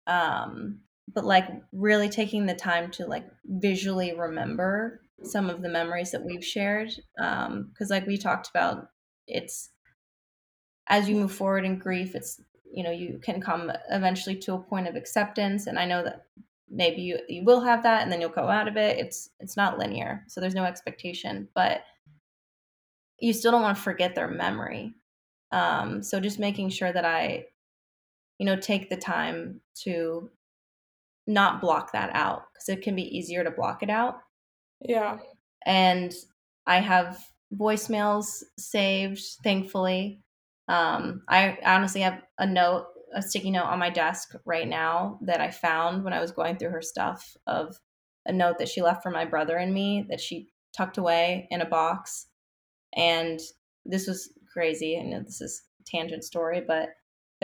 um, 0.08 0.80
but 1.14 1.26
like 1.26 1.48
really 1.72 2.10
taking 2.10 2.46
the 2.46 2.56
time 2.56 2.92
to 2.92 3.06
like 3.06 3.26
visually 3.46 4.14
remember 4.14 5.02
some 5.24 5.50
of 5.50 5.62
the 5.62 5.70
memories 5.70 6.12
that 6.12 6.24
we've 6.26 6.46
shared 6.46 6.92
um 7.20 7.70
because 7.72 7.90
like 7.90 8.06
we 8.06 8.18
talked 8.18 8.50
about 8.50 8.90
it's 9.28 9.70
as 10.88 11.08
you 11.08 11.16
move 11.16 11.32
forward 11.32 11.66
in 11.66 11.78
grief 11.78 12.16
it's 12.16 12.42
you 12.72 12.84
know 12.84 12.92
you 12.92 13.20
can 13.24 13.42
come 13.42 13.72
eventually 13.90 14.36
to 14.36 14.54
a 14.54 14.60
point 14.60 14.88
of 14.88 14.96
acceptance 14.96 15.68
and 15.68 15.80
i 15.80 15.86
know 15.86 16.04
that 16.04 16.26
maybe 16.70 17.02
you, 17.02 17.20
you 17.30 17.44
will 17.44 17.62
have 17.62 17.84
that 17.84 18.02
and 18.02 18.12
then 18.12 18.20
you'll 18.20 18.30
go 18.30 18.50
out 18.50 18.68
of 18.68 18.78
it. 18.78 18.98
It's 18.98 19.30
it's 19.40 19.58
not 19.58 19.78
linear 19.78 20.24
so 20.28 20.42
there's 20.42 20.56
no 20.56 20.66
expectation 20.66 21.48
but 21.54 21.82
you 23.20 23.34
still 23.34 23.52
don't 23.52 23.62
want 23.62 23.78
to 23.78 23.84
forget 23.84 24.16
their 24.16 24.28
memory. 24.28 24.94
Um 25.52 26.04
so 26.04 26.20
just 26.20 26.40
making 26.40 26.70
sure 26.70 26.92
that 26.92 27.06
i 27.06 27.46
you 28.40 28.46
know 28.46 28.56
take 28.56 28.90
the 28.90 28.98
time 28.98 29.62
to 29.84 30.30
not 31.28 31.62
block 31.62 31.92
that 31.94 32.12
out 32.14 32.44
because 32.54 32.70
it 32.70 32.82
can 32.84 32.96
be 32.96 33.18
easier 33.18 33.44
to 33.44 33.52
block 33.52 33.82
it 33.84 33.90
out 33.90 34.20
Yeah. 34.82 35.18
and 35.66 36.14
I 36.68 36.80
have 36.80 37.24
voicemails 37.54 38.44
saved, 38.58 39.22
thankfully. 39.44 40.22
Um, 40.68 41.22
I 41.30 41.58
honestly 41.64 42.02
have 42.02 42.22
a 42.40 42.46
note, 42.46 42.88
a 43.14 43.22
sticky 43.22 43.52
note 43.52 43.66
on 43.66 43.78
my 43.80 43.90
desk 43.92 44.36
right 44.46 44.68
now 44.68 45.20
that 45.22 45.42
I 45.42 45.52
found 45.52 46.04
when 46.04 46.14
I 46.14 46.20
was 46.22 46.32
going 46.32 46.58
through 46.58 46.72
her 46.72 46.82
stuff 46.82 47.38
of 47.46 47.80
a 48.26 48.32
note 48.34 48.58
that 48.58 48.68
she 48.68 48.82
left 48.82 49.04
for 49.04 49.12
my 49.12 49.26
brother 49.26 49.58
and 49.58 49.74
me 49.74 50.06
that 50.10 50.20
she 50.20 50.50
tucked 50.76 50.98
away 50.98 51.48
in 51.52 51.62
a 51.62 51.66
box. 51.70 52.28
And 52.96 53.40
this 53.86 54.08
was 54.08 54.34
crazy. 54.52 54.98
I 55.00 55.04
know 55.04 55.22
this 55.22 55.42
is 55.42 55.64
a 55.80 55.84
tangent 55.84 56.24
story, 56.24 56.62
but 56.68 56.90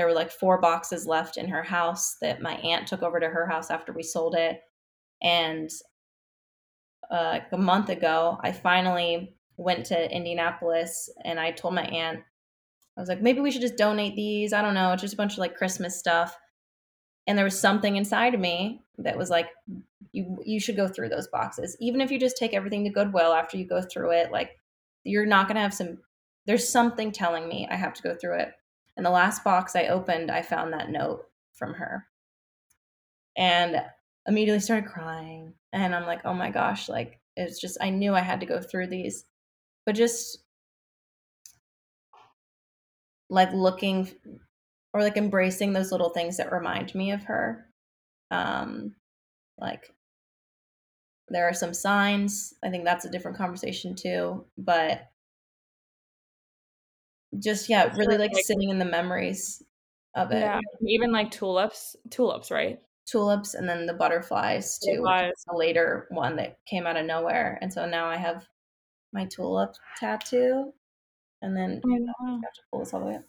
there 0.02 0.08
were 0.08 0.14
like 0.16 0.32
four 0.32 0.60
boxes 0.60 1.06
left 1.06 1.38
in 1.38 1.48
her 1.48 1.62
house 1.62 2.16
that 2.22 2.42
my 2.42 2.54
aunt 2.54 2.88
took 2.88 3.04
over 3.04 3.20
to 3.20 3.30
her 3.30 3.46
house 3.46 3.70
after 3.70 3.94
we 3.94 4.02
sold 4.02 4.34
it. 4.34 4.60
And 5.22 5.70
uh, 7.12 7.42
a 7.52 7.58
month 7.58 7.90
ago, 7.90 8.40
I 8.42 8.52
finally 8.52 9.36
went 9.58 9.86
to 9.86 10.12
Indianapolis 10.12 11.08
and 11.24 11.40
I 11.40 11.52
told 11.52 11.76
my 11.76 11.84
aunt, 11.84 12.22
I 12.98 13.00
was 13.00 13.10
like, 13.10 13.22
maybe 13.22 13.42
we 13.42 13.52
should 13.52 13.62
just 13.62 13.78
donate 13.78 14.16
these. 14.16 14.54
I 14.54 14.64
don't 14.64 14.74
know. 14.74 14.92
It's 14.92 15.04
just 15.04 15.14
a 15.14 15.18
bunch 15.18 15.34
of 15.34 15.38
like 15.38 15.56
Christmas 15.56 16.00
stuff. 16.00 16.36
And 17.28 17.38
there 17.38 17.46
was 17.46 17.60
something 17.60 17.96
inside 17.96 18.34
of 18.34 18.40
me 18.40 18.82
that 18.98 19.20
was 19.20 19.30
like, 19.30 19.50
you 20.14 20.42
you 20.44 20.60
should 20.60 20.78
go 20.78 20.88
through 20.88 21.10
those 21.10 21.28
boxes. 21.28 21.78
Even 21.80 22.02
if 22.02 22.10
you 22.10 22.20
just 22.20 22.38
take 22.38 22.56
everything 22.56 22.86
to 22.86 22.90
Goodwill 22.90 23.34
after 23.34 23.56
you 23.56 23.68
go 23.68 23.84
through 23.84 24.14
it, 24.14 24.32
like 24.32 24.58
you're 25.04 25.28
not 25.28 25.48
gonna 25.48 25.62
have 25.62 25.76
some 25.76 26.00
there's 26.48 26.68
something 26.68 27.12
telling 27.12 27.48
me 27.48 27.68
I 27.70 27.76
have 27.76 27.94
to 27.94 28.02
go 28.02 28.16
through 28.16 28.40
it. 28.40 28.54
And 29.02 29.06
the 29.08 29.10
last 29.10 29.44
box 29.44 29.76
I 29.76 29.88
opened, 29.88 30.30
I 30.30 30.44
found 30.44 30.74
that 30.74 30.92
note 30.92 31.26
from 31.54 31.74
her. 31.74 32.06
And 33.36 33.82
immediately 34.28 34.60
started 34.60 34.88
crying. 34.88 35.56
And 35.74 35.96
I'm 35.96 36.06
like, 36.06 36.22
oh 36.24 36.36
my 36.36 36.52
gosh, 36.52 36.88
like 36.88 37.20
it's 37.36 37.60
just 37.60 37.80
I 37.82 37.90
knew 37.90 38.14
I 38.14 38.20
had 38.20 38.42
to 38.42 38.46
go 38.46 38.62
through 38.62 38.90
these. 38.90 39.26
But 39.88 39.96
just 39.96 40.44
like 43.28 43.52
looking 43.54 44.08
or 44.94 45.02
like 45.02 45.18
embracing 45.18 45.74
those 45.74 45.92
little 45.92 46.12
things 46.12 46.38
that 46.38 46.52
remind 46.52 46.94
me 46.94 47.10
of 47.10 47.24
her. 47.24 47.66
Um 48.30 48.94
like 49.58 49.92
there 51.28 51.50
are 51.50 51.56
some 51.56 51.74
signs. 51.74 52.54
I 52.64 52.70
think 52.70 52.86
that's 52.86 53.06
a 53.06 53.10
different 53.10 53.38
conversation 53.38 53.96
too, 53.96 54.46
but 54.60 55.08
just 57.40 57.70
yeah, 57.70 57.94
really 57.96 58.18
like 58.18 58.34
Like- 58.34 58.44
sitting 58.46 58.70
in 58.70 58.80
the 58.80 58.86
memories 58.86 59.64
of 60.16 60.32
it. 60.32 60.42
Yeah. 60.42 60.60
Even 60.86 61.12
like 61.12 61.32
tulips, 61.32 61.96
tulips, 62.10 62.52
right? 62.52 62.80
Tulips 63.06 63.54
and 63.56 63.68
then 63.68 63.86
the 63.86 63.94
butterflies 63.94 64.78
too. 64.80 65.02
Butterflies. 65.04 65.46
A 65.50 65.56
later 65.56 66.08
one 66.12 66.36
that 66.38 66.58
came 66.66 66.86
out 66.86 66.98
of 66.98 67.06
nowhere, 67.06 67.58
and 67.62 67.72
so 67.72 67.86
now 67.86 68.08
I 68.08 68.18
have 68.18 68.46
my 69.14 69.26
tulip 69.26 69.74
tattoo, 69.98 70.74
and 71.42 71.56
then. 71.56 71.82
I 71.86 72.32
have 72.32 72.54
to 72.54 72.62
pull 72.70 72.80
this 72.80 72.94
all 72.94 73.02
the 73.02 73.08
way 73.08 73.16
up, 73.16 73.24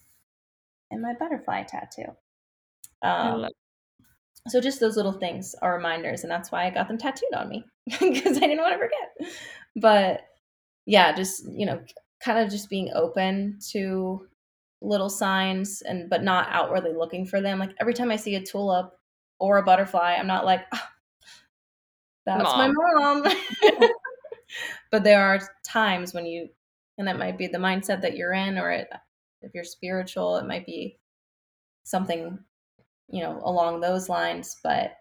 and 0.90 1.02
my 1.02 1.14
butterfly 1.18 1.64
tattoo. 1.64 2.16
Um, 3.02 3.48
so 4.48 4.60
just 4.60 4.78
those 4.80 4.96
little 4.96 5.12
things 5.12 5.54
are 5.62 5.74
reminders, 5.76 6.22
and 6.22 6.30
that's 6.30 6.52
why 6.52 6.66
I 6.66 6.70
got 6.70 6.88
them 6.88 6.98
tattooed 6.98 7.34
on 7.34 7.48
me 7.48 7.64
because 7.86 8.36
I 8.36 8.40
didn't 8.40 8.58
want 8.58 8.74
to 8.74 8.78
forget. 8.78 9.32
But 9.76 10.20
yeah, 10.86 11.12
just 11.14 11.44
you 11.50 11.66
know, 11.66 11.80
kind 12.24 12.38
of 12.38 12.50
just 12.50 12.70
being 12.70 12.90
open 12.94 13.58
to 13.70 14.26
little 14.80 15.10
signs 15.10 15.82
and 15.82 16.10
but 16.10 16.22
not 16.24 16.48
outwardly 16.50 16.92
looking 16.94 17.26
for 17.26 17.40
them. 17.40 17.58
Like 17.58 17.74
every 17.80 17.94
time 17.94 18.10
I 18.10 18.16
see 18.16 18.34
a 18.36 18.42
tulip 18.42 18.92
or 19.38 19.58
a 19.58 19.62
butterfly, 19.62 20.16
I'm 20.18 20.26
not 20.26 20.44
like, 20.44 20.66
"Ah, 20.72 20.90
that's 22.26 22.56
my 22.56 22.68
mom. 22.68 23.24
but 24.90 25.04
there 25.04 25.22
are 25.22 25.40
times 25.64 26.14
when 26.14 26.26
you, 26.26 26.48
and 26.98 27.06
that 27.08 27.18
might 27.18 27.38
be 27.38 27.46
the 27.46 27.58
mindset 27.58 28.02
that 28.02 28.16
you're 28.16 28.32
in, 28.32 28.58
or 28.58 28.70
it, 28.70 28.88
if 29.42 29.52
you're 29.54 29.64
spiritual, 29.64 30.36
it 30.36 30.46
might 30.46 30.66
be 30.66 30.98
something, 31.84 32.38
you 33.10 33.22
know, 33.22 33.40
along 33.44 33.80
those 33.80 34.08
lines. 34.08 34.56
But 34.62 34.92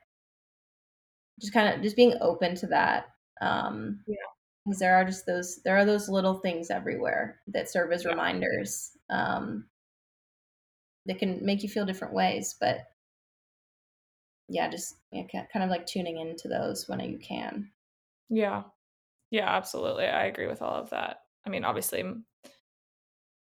just 1.39 1.53
kind 1.53 1.73
of 1.73 1.81
just 1.81 1.95
being 1.95 2.15
open 2.21 2.55
to 2.55 2.67
that. 2.67 3.05
Um, 3.41 4.01
Yeah. 4.07 4.15
Because 4.71 4.79
there 4.79 4.95
are 4.95 5.03
just 5.03 5.25
those 5.25 5.61
there 5.63 5.75
are 5.77 5.83
those 5.85 6.07
little 6.07 6.35
things 6.35 6.69
everywhere 6.69 7.39
that 7.47 7.69
serve 7.69 7.91
as 7.91 8.05
reminders 8.05 8.91
um, 9.09 9.65
that 11.05 11.19
can 11.19 11.45
make 11.45 11.61
you 11.61 11.67
feel 11.67 11.85
different 11.85 12.13
ways 12.13 12.55
but 12.59 12.87
yeah 14.47 14.69
just 14.69 14.95
kind 15.13 15.63
of 15.63 15.69
like 15.69 15.85
tuning 15.85 16.17
into 16.19 16.47
those 16.47 16.87
when 16.87 16.99
you 17.01 17.17
can 17.19 17.69
Yeah. 18.29 18.63
Yeah, 19.29 19.49
absolutely. 19.49 20.05
I 20.05 20.25
agree 20.25 20.47
with 20.47 20.61
all 20.61 20.73
of 20.75 20.89
that. 20.89 21.21
I 21.45 21.49
mean, 21.49 21.63
obviously, 21.63 22.03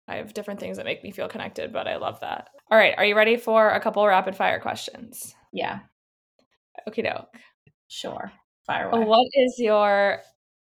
i 0.08 0.16
have 0.16 0.34
different 0.34 0.60
things 0.60 0.78
that 0.78 0.86
make 0.86 1.04
me 1.04 1.12
feel 1.12 1.28
connected, 1.28 1.72
but 1.72 1.88
I 1.88 1.98
love 1.98 2.20
that. 2.22 2.50
All 2.72 2.78
right. 2.78 2.96
Are 2.98 3.06
you 3.06 3.16
ready 3.16 3.38
for 3.38 3.70
a 3.70 3.80
couple 3.80 4.06
rapid 4.08 4.36
fire 4.36 4.60
questions? 4.60 5.36
yeah 5.54 5.80
Okay, 6.88 7.02
doke. 7.04 7.36
sure 7.88 8.32
fire 8.66 8.90
away 8.90 9.06
What 9.06 9.28
is 9.34 9.56
your 9.60 10.20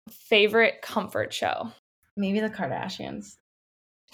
favorite 0.10 0.82
comfort 0.82 1.34
show? 1.34 1.72
maybe 2.18 2.40
the 2.40 2.50
kardashians 2.50 3.36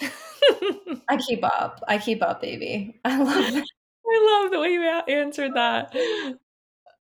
I 0.00 1.16
keep 1.24 1.44
up 1.44 1.80
i 1.86 1.98
keep 1.98 2.20
up 2.20 2.40
baby 2.40 2.98
i 3.04 3.16
love 3.16 3.52
that 3.52 3.64
I 4.12 4.42
love 4.42 4.52
the 4.52 4.60
way 4.60 4.68
you 4.72 4.82
answered 4.82 5.54
that. 5.54 5.94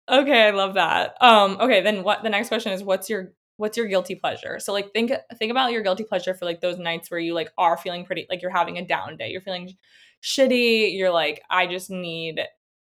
Okay, 0.07 0.47
I 0.47 0.51
love 0.51 0.73
that. 0.73 1.15
Um, 1.21 1.57
okay, 1.59 1.81
then 1.81 2.03
what 2.03 2.23
the 2.23 2.29
next 2.29 2.49
question 2.49 2.71
is 2.71 2.83
what's 2.83 3.09
your 3.09 3.33
what's 3.57 3.77
your 3.77 3.87
guilty 3.87 4.15
pleasure? 4.15 4.59
So 4.59 4.73
like 4.73 4.91
think 4.91 5.11
think 5.37 5.51
about 5.51 5.71
your 5.71 5.83
guilty 5.83 6.03
pleasure 6.03 6.33
for 6.33 6.45
like 6.45 6.61
those 6.61 6.77
nights 6.77 7.11
where 7.11 7.19
you 7.19 7.33
like 7.33 7.51
are 7.57 7.77
feeling 7.77 8.05
pretty 8.05 8.25
like 8.29 8.41
you're 8.41 8.51
having 8.51 8.77
a 8.77 8.85
down 8.85 9.17
day. 9.17 9.29
You're 9.29 9.41
feeling 9.41 9.75
shitty, 10.23 10.97
you're 10.97 11.11
like 11.11 11.41
I 11.49 11.67
just 11.67 11.89
need 11.89 12.41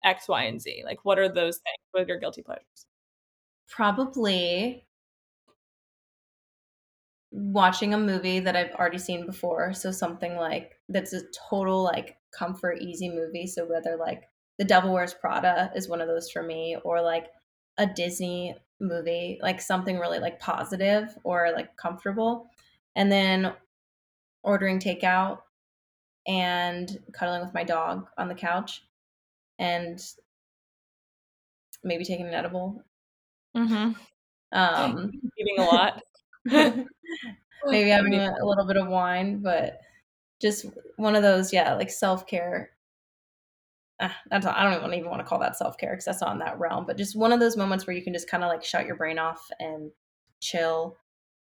X, 0.05 0.28
Y, 0.28 0.42
and 0.45 0.61
Z. 0.61 0.82
Like 0.84 1.05
what 1.05 1.18
are 1.18 1.28
those 1.28 1.57
things? 1.59 1.78
What 1.92 2.05
are 2.05 2.07
your 2.07 2.18
guilty 2.18 2.42
pleasures? 2.42 2.86
probably 3.68 4.84
watching 7.35 7.93
a 7.93 7.99
movie 7.99 8.39
that 8.39 8.55
I've 8.55 8.70
already 8.72 8.99
seen 8.99 9.26
before. 9.26 9.74
So 9.74 9.91
something 9.91 10.37
like 10.37 10.78
that's 10.89 11.12
a 11.12 11.22
total 11.51 11.82
like 11.82 12.16
comfort 12.30 12.80
easy 12.80 13.09
movie. 13.09 13.49
So 13.49 13.66
whether 13.66 13.97
like 13.97 14.22
The 14.59 14.64
Devil 14.64 14.93
Wears 14.93 15.14
Prada 15.14 15.72
is 15.74 15.89
one 15.89 16.01
of 16.01 16.07
those 16.07 16.30
for 16.30 16.45
me, 16.45 16.76
or 16.85 17.03
like 17.03 17.26
a 17.76 17.87
Disney 17.87 18.55
movie, 18.80 19.41
like 19.43 19.61
something 19.61 19.99
really 19.99 20.20
like 20.20 20.39
positive 20.39 21.09
or 21.24 21.51
like 21.53 21.76
comfortable. 21.76 22.51
And 22.95 23.11
then 23.11 23.53
ordering 24.45 24.78
takeout 24.78 25.39
and 26.28 27.01
cuddling 27.12 27.43
with 27.43 27.53
my 27.53 27.64
dog 27.64 28.07
on 28.16 28.28
the 28.28 28.35
couch 28.35 28.85
and 29.59 30.01
maybe 31.82 32.05
taking 32.05 32.28
an 32.28 32.35
edible. 32.35 32.80
Mm-hmm. 33.57 33.93
Um 34.53 35.11
Eating 35.37 35.59
a 35.59 35.62
lot. 35.62 36.01
maybe 37.66 37.90
having 37.90 38.14
a, 38.14 38.34
a 38.40 38.47
little 38.47 38.66
bit 38.66 38.76
of 38.76 38.88
wine, 38.88 39.40
but 39.42 39.80
just 40.40 40.66
one 40.97 41.16
of 41.16 41.22
those, 41.22 41.53
yeah, 41.53 41.74
like 41.74 41.90
self 41.90 42.26
care. 42.26 42.70
Ah, 44.01 44.16
that's 44.28 44.45
I 44.45 44.64
don't 44.64 44.92
even 44.95 45.09
want 45.09 45.20
to 45.20 45.26
call 45.26 45.38
that 45.38 45.57
self 45.57 45.78
care 45.78 45.92
because 45.92 46.05
that's 46.05 46.20
not 46.20 46.32
in 46.32 46.38
that 46.40 46.59
realm. 46.59 46.84
But 46.86 46.97
just 46.99 47.16
one 47.16 47.32
of 47.32 47.40
those 47.40 47.57
moments 47.57 47.86
where 47.86 47.97
you 47.97 48.03
can 48.03 48.12
just 48.12 48.28
kind 48.28 48.42
of 48.42 48.49
like 48.49 48.64
shut 48.64 48.86
your 48.86 48.97
brain 48.97 49.18
off 49.18 49.49
and 49.61 49.90
chill, 50.40 50.97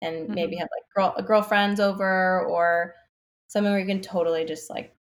and 0.01 0.29
maybe 0.29 0.57
have 0.57 0.69
like 0.75 0.83
girl 0.95 1.25
girlfriends 1.25 1.79
over 1.79 2.45
or 2.45 2.95
something 3.47 3.71
where 3.71 3.79
you 3.79 3.87
can 3.87 4.01
totally 4.01 4.45
just 4.45 4.69
like 4.69 4.95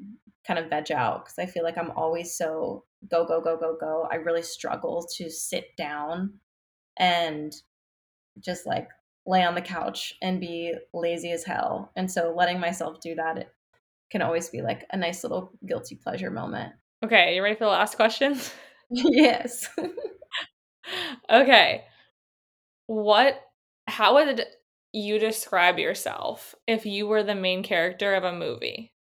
kind 0.46 0.60
of 0.60 0.70
veg 0.70 0.92
out 0.92 1.26
because 1.26 1.40
I 1.40 1.46
feel 1.46 1.64
like 1.64 1.78
I'm 1.78 1.92
always 1.92 2.36
so 2.36 2.84
go 3.10 3.26
go 3.26 3.40
go 3.42 3.58
go 3.58 3.78
go. 3.80 4.08
I 4.12 4.16
really 4.16 4.42
struggle 4.42 5.08
to 5.16 5.30
sit 5.30 5.76
down 5.78 6.40
and 6.98 7.56
just 8.40 8.66
like 8.66 8.90
lay 9.26 9.44
on 9.44 9.56
the 9.56 9.62
couch 9.62 10.16
and 10.22 10.40
be 10.40 10.74
lazy 10.94 11.32
as 11.32 11.44
hell. 11.44 11.92
And 11.96 12.12
so 12.12 12.34
letting 12.36 12.60
myself 12.60 13.00
do 13.00 13.16
that 13.16 13.38
it 13.38 13.54
can 14.12 14.22
always 14.22 14.50
be 14.50 14.62
like 14.62 14.86
a 14.92 14.98
nice 14.98 15.24
little 15.24 15.52
guilty 15.66 15.96
pleasure 15.96 16.32
moment. 16.32 16.74
Okay, 17.04 17.36
you 17.36 17.44
ready 17.44 17.56
for 17.56 17.66
the 17.66 17.70
last 17.70 17.96
question? 17.96 18.38
yes. 18.90 19.70
okay. 21.30 21.84
What 22.88 23.40
how 23.88 24.16
would 24.16 24.46
you 24.92 25.20
describe 25.20 25.78
yourself 25.78 26.56
if 26.68 26.86
you 26.86 27.08
were 27.08 27.24
the 27.24 27.36
main 27.36 27.64
character 27.64 28.16
of 28.16 28.24
a 28.24 28.34
movie? 28.34 28.94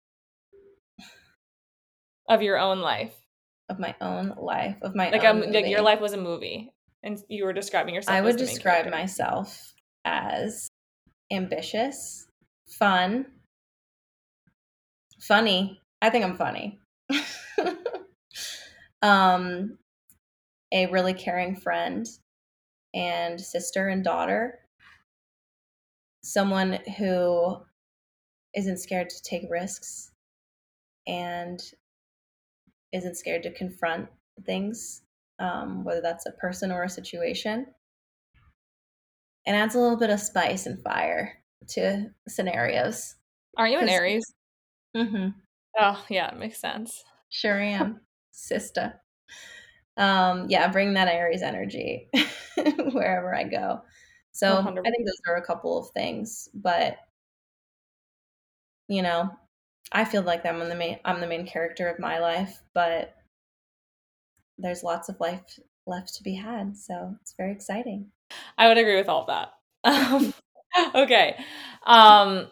Of 2.27 2.43
your 2.43 2.59
own 2.59 2.79
life. 2.79 3.15
Of 3.67 3.79
my 3.79 3.95
own 4.01 4.35
life, 4.37 4.77
of 4.81 4.95
my 4.95 5.09
Like 5.09 5.23
own 5.23 5.43
um 5.43 5.51
like 5.51 5.67
your 5.67 5.81
life 5.81 5.99
was 5.99 6.13
a 6.13 6.17
movie 6.17 6.71
and 7.03 7.21
you 7.29 7.45
were 7.45 7.53
describing 7.53 7.93
yourself 7.95 8.15
I 8.15 8.21
would 8.21 8.37
describe 8.37 8.83
character. 8.83 8.91
myself 8.91 9.68
as 10.09 10.69
ambitious, 11.31 12.27
fun, 12.67 13.25
funny. 15.21 15.79
I 16.01 16.09
think 16.09 16.25
I'm 16.25 16.35
funny. 16.35 16.79
um, 19.01 19.77
a 20.71 20.87
really 20.87 21.13
caring 21.13 21.55
friend 21.55 22.07
and 22.93 23.39
sister 23.39 23.89
and 23.89 24.03
daughter. 24.03 24.59
Someone 26.23 26.79
who 26.97 27.57
isn't 28.55 28.77
scared 28.77 29.09
to 29.09 29.21
take 29.21 29.43
risks 29.49 30.11
and 31.07 31.61
isn't 32.91 33.17
scared 33.17 33.43
to 33.43 33.53
confront 33.53 34.07
things, 34.45 35.03
um, 35.37 35.83
whether 35.83 36.01
that's 36.01 36.25
a 36.25 36.31
person 36.31 36.71
or 36.71 36.83
a 36.83 36.89
situation 36.89 37.67
and 39.45 39.55
adds 39.55 39.75
a 39.75 39.79
little 39.79 39.97
bit 39.97 40.09
of 40.09 40.19
spice 40.19 40.65
and 40.65 40.81
fire 40.83 41.37
to 41.69 42.09
scenarios. 42.27 43.15
Aren't 43.57 43.73
you 43.73 43.79
an 43.79 43.89
Aries? 43.89 44.25
Mm-hmm. 44.95 45.29
Oh, 45.79 46.05
yeah, 46.09 46.31
it 46.31 46.37
makes 46.37 46.59
sense. 46.59 47.03
Sure 47.29 47.59
am, 47.61 48.01
sister. 48.31 49.01
Um, 49.97 50.45
yeah, 50.49 50.67
bring 50.69 50.93
that 50.93 51.07
Aries 51.09 51.41
energy 51.41 52.09
wherever 52.91 53.35
I 53.35 53.43
go. 53.43 53.81
So 54.31 54.57
I 54.57 54.61
100%. 54.61 54.83
think 54.89 55.05
those 55.05 55.21
are 55.27 55.35
a 55.35 55.45
couple 55.45 55.77
of 55.77 55.89
things, 55.91 56.49
but 56.53 56.97
you 58.87 59.01
know, 59.01 59.29
I 59.91 60.05
feel 60.05 60.21
like 60.23 60.45
I'm 60.45 60.59
the 60.67 60.75
main 60.75 60.99
I'm 61.05 61.21
the 61.21 61.27
main 61.27 61.45
character 61.45 61.87
of 61.87 61.99
my 61.99 62.19
life, 62.19 62.61
but 62.73 63.15
there's 64.59 64.83
lots 64.83 65.09
of 65.09 65.19
life 65.19 65.59
left 65.87 66.13
to 66.15 66.23
be 66.23 66.35
had, 66.35 66.77
so 66.77 67.15
it's 67.21 67.33
very 67.37 67.51
exciting. 67.51 68.11
I 68.57 68.67
would 68.67 68.77
agree 68.77 68.95
with 68.97 69.09
all 69.09 69.21
of 69.21 69.27
that. 69.27 69.53
Um, 69.83 70.33
okay. 70.95 71.35
Um, 71.85 72.47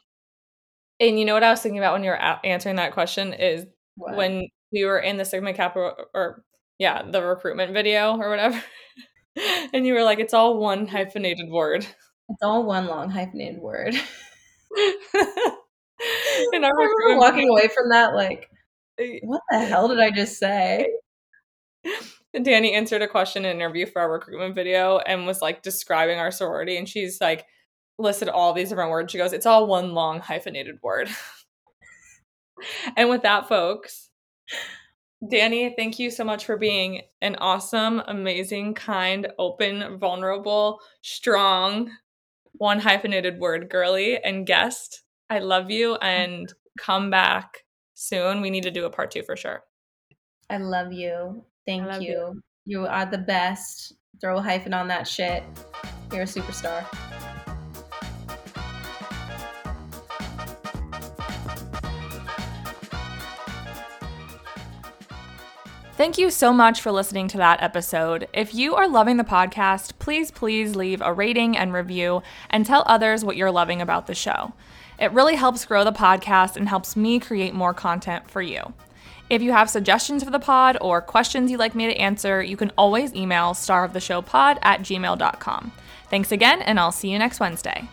and 1.00 1.20
you 1.20 1.26
know 1.26 1.34
what 1.34 1.44
I 1.44 1.52
was 1.52 1.62
thinking 1.62 1.80
about 1.80 1.94
when 1.94 2.04
you 2.04 2.10
were 2.10 2.16
a- 2.16 2.40
answering 2.44 2.78
that 2.78 2.94
question 2.94 3.34
is 3.34 3.66
What? 3.96 4.16
when 4.16 4.48
we 4.72 4.86
were 4.86 5.00
in 5.00 5.18
the 5.18 5.26
Sigma 5.26 5.54
Kappa 5.54 5.94
or, 6.14 6.44
yeah, 6.80 7.04
the 7.10 7.22
recruitment 7.22 7.74
video 7.74 8.18
or 8.18 8.30
whatever. 8.30 8.62
and 9.74 9.86
you 9.86 9.94
were 9.94 10.04
like, 10.04 10.20
it's 10.20 10.34
all 10.34 10.58
one 10.58 10.88
hyphenated 10.88 11.50
word. 11.50 11.86
it's 12.30 12.44
all 12.44 12.64
one 12.64 12.88
long 12.88 13.10
hyphenated 13.10 13.62
word. 13.62 13.94
and 16.54 16.66
I 16.66 16.70
remember 16.70 17.20
walking 17.20 17.50
away 17.50 17.68
from 17.68 17.90
that 17.90 18.14
like, 18.16 18.50
what 19.24 19.42
the 19.52 19.60
hell 19.60 19.88
did 19.88 20.00
I 20.00 20.12
just 20.12 20.38
say? 20.40 20.88
Dani 22.38 22.74
answered 22.74 23.02
a 23.02 23.08
question 23.08 23.46
in 23.46 23.52
an 23.52 23.58
interview 23.58 23.86
for 23.86 24.02
our 24.02 24.12
recruitment 24.12 24.56
video 24.56 25.00
and 25.00 25.26
was 25.26 25.42
like 25.42 25.62
describing 25.62 26.20
our 26.20 26.32
sorority 26.32 26.78
and 26.78 26.88
she's 26.88 27.20
like 27.20 27.46
listed 28.00 28.30
all 28.30 28.54
these 28.54 28.70
different 28.70 28.92
words. 28.92 29.12
She 29.12 29.18
goes, 29.18 29.34
It's 29.34 29.46
all 29.46 29.68
one 29.68 29.94
long 29.94 30.20
hyphenated 30.20 30.80
word. 30.84 31.10
and 32.98 33.10
with 33.10 33.24
that, 33.24 33.48
folks, 33.48 34.10
Dani, 35.24 35.74
thank 35.76 35.98
you 35.98 36.12
so 36.12 36.24
much 36.24 36.46
for 36.46 36.58
being 36.58 37.02
an 37.22 37.36
awesome, 37.40 38.02
amazing, 38.08 38.76
kind, 38.76 39.28
open, 39.40 39.98
vulnerable, 39.98 40.80
strong, 41.02 41.92
one 42.54 42.80
hyphenated 42.80 43.40
word 43.40 43.70
girly 43.70 44.22
and 44.24 44.46
guest. 44.46 45.04
I 45.30 45.40
love 45.40 45.72
you 45.72 45.96
and 45.96 46.52
come 46.80 47.10
back 47.10 47.64
soon. 47.96 48.42
We 48.42 48.52
need 48.52 48.64
to 48.64 48.72
do 48.72 48.86
a 48.86 48.90
part 48.90 49.12
two 49.12 49.24
for 49.24 49.36
sure. 49.36 49.64
I 50.50 50.58
love 50.58 50.94
you. 50.94 51.44
Thank 51.68 52.02
you. 52.02 52.10
you. 52.10 52.44
you. 52.66 52.86
are 52.88 53.06
the 53.06 53.18
best. 53.20 53.94
Throw 54.22 54.38
a 54.38 54.42
hyphen 54.42 54.74
on 54.74 54.88
that 54.88 55.08
shit. 55.08 55.44
You're 56.12 56.24
a 56.24 56.26
superstar. 56.26 56.88
Thank 65.98 66.20
you 66.20 66.30
so 66.30 66.54
much 66.54 66.80
for 66.82 66.92
listening 66.92 67.28
to 67.30 67.38
that 67.38 67.62
episode. 67.62 68.28
If 68.32 68.54
you 68.54 68.76
are 68.76 68.88
loving 68.88 69.18
the 69.18 69.24
podcast, 69.24 69.94
please, 69.98 70.30
please 70.30 70.76
leave 70.76 71.02
a 71.02 71.12
rating 71.12 71.58
and 71.58 71.74
review 71.74 72.22
and 72.52 72.66
tell 72.66 72.84
others 72.86 73.26
what 73.26 73.36
you're 73.36 73.52
loving 73.52 73.82
about 73.82 74.06
the 74.06 74.14
show. 74.14 74.54
It 75.00 75.12
really 75.12 75.36
helps 75.36 75.66
grow 75.66 75.84
the 75.84 75.92
podcast 75.92 76.56
and 76.56 76.70
helps 76.70 76.96
me 76.96 77.20
create 77.20 77.56
more 77.56 77.74
content 77.74 78.30
for 78.30 78.44
you. 78.44 78.74
If 79.30 79.42
you 79.42 79.52
have 79.52 79.70
suggestions 79.70 80.24
for 80.24 80.30
the 80.30 80.40
pod 80.40 80.78
or 80.80 81.02
questions 81.02 81.52
you'd 81.52 81.60
like 81.60 81.76
me 81.76 81.88
to 81.88 81.98
answer, 81.98 82.42
you 82.42 82.56
can 82.56 82.72
always 82.78 83.14
email 83.14 83.54
staroftheshowpod 83.54 84.60
at 84.62 84.82
gmail.com. 84.82 85.72
Thanks 86.10 86.32
again, 86.32 86.62
and 86.62 86.80
I'll 86.80 86.94
see 86.94 87.10
you 87.10 87.20
next 87.20 87.40
Wednesday. 87.40 87.90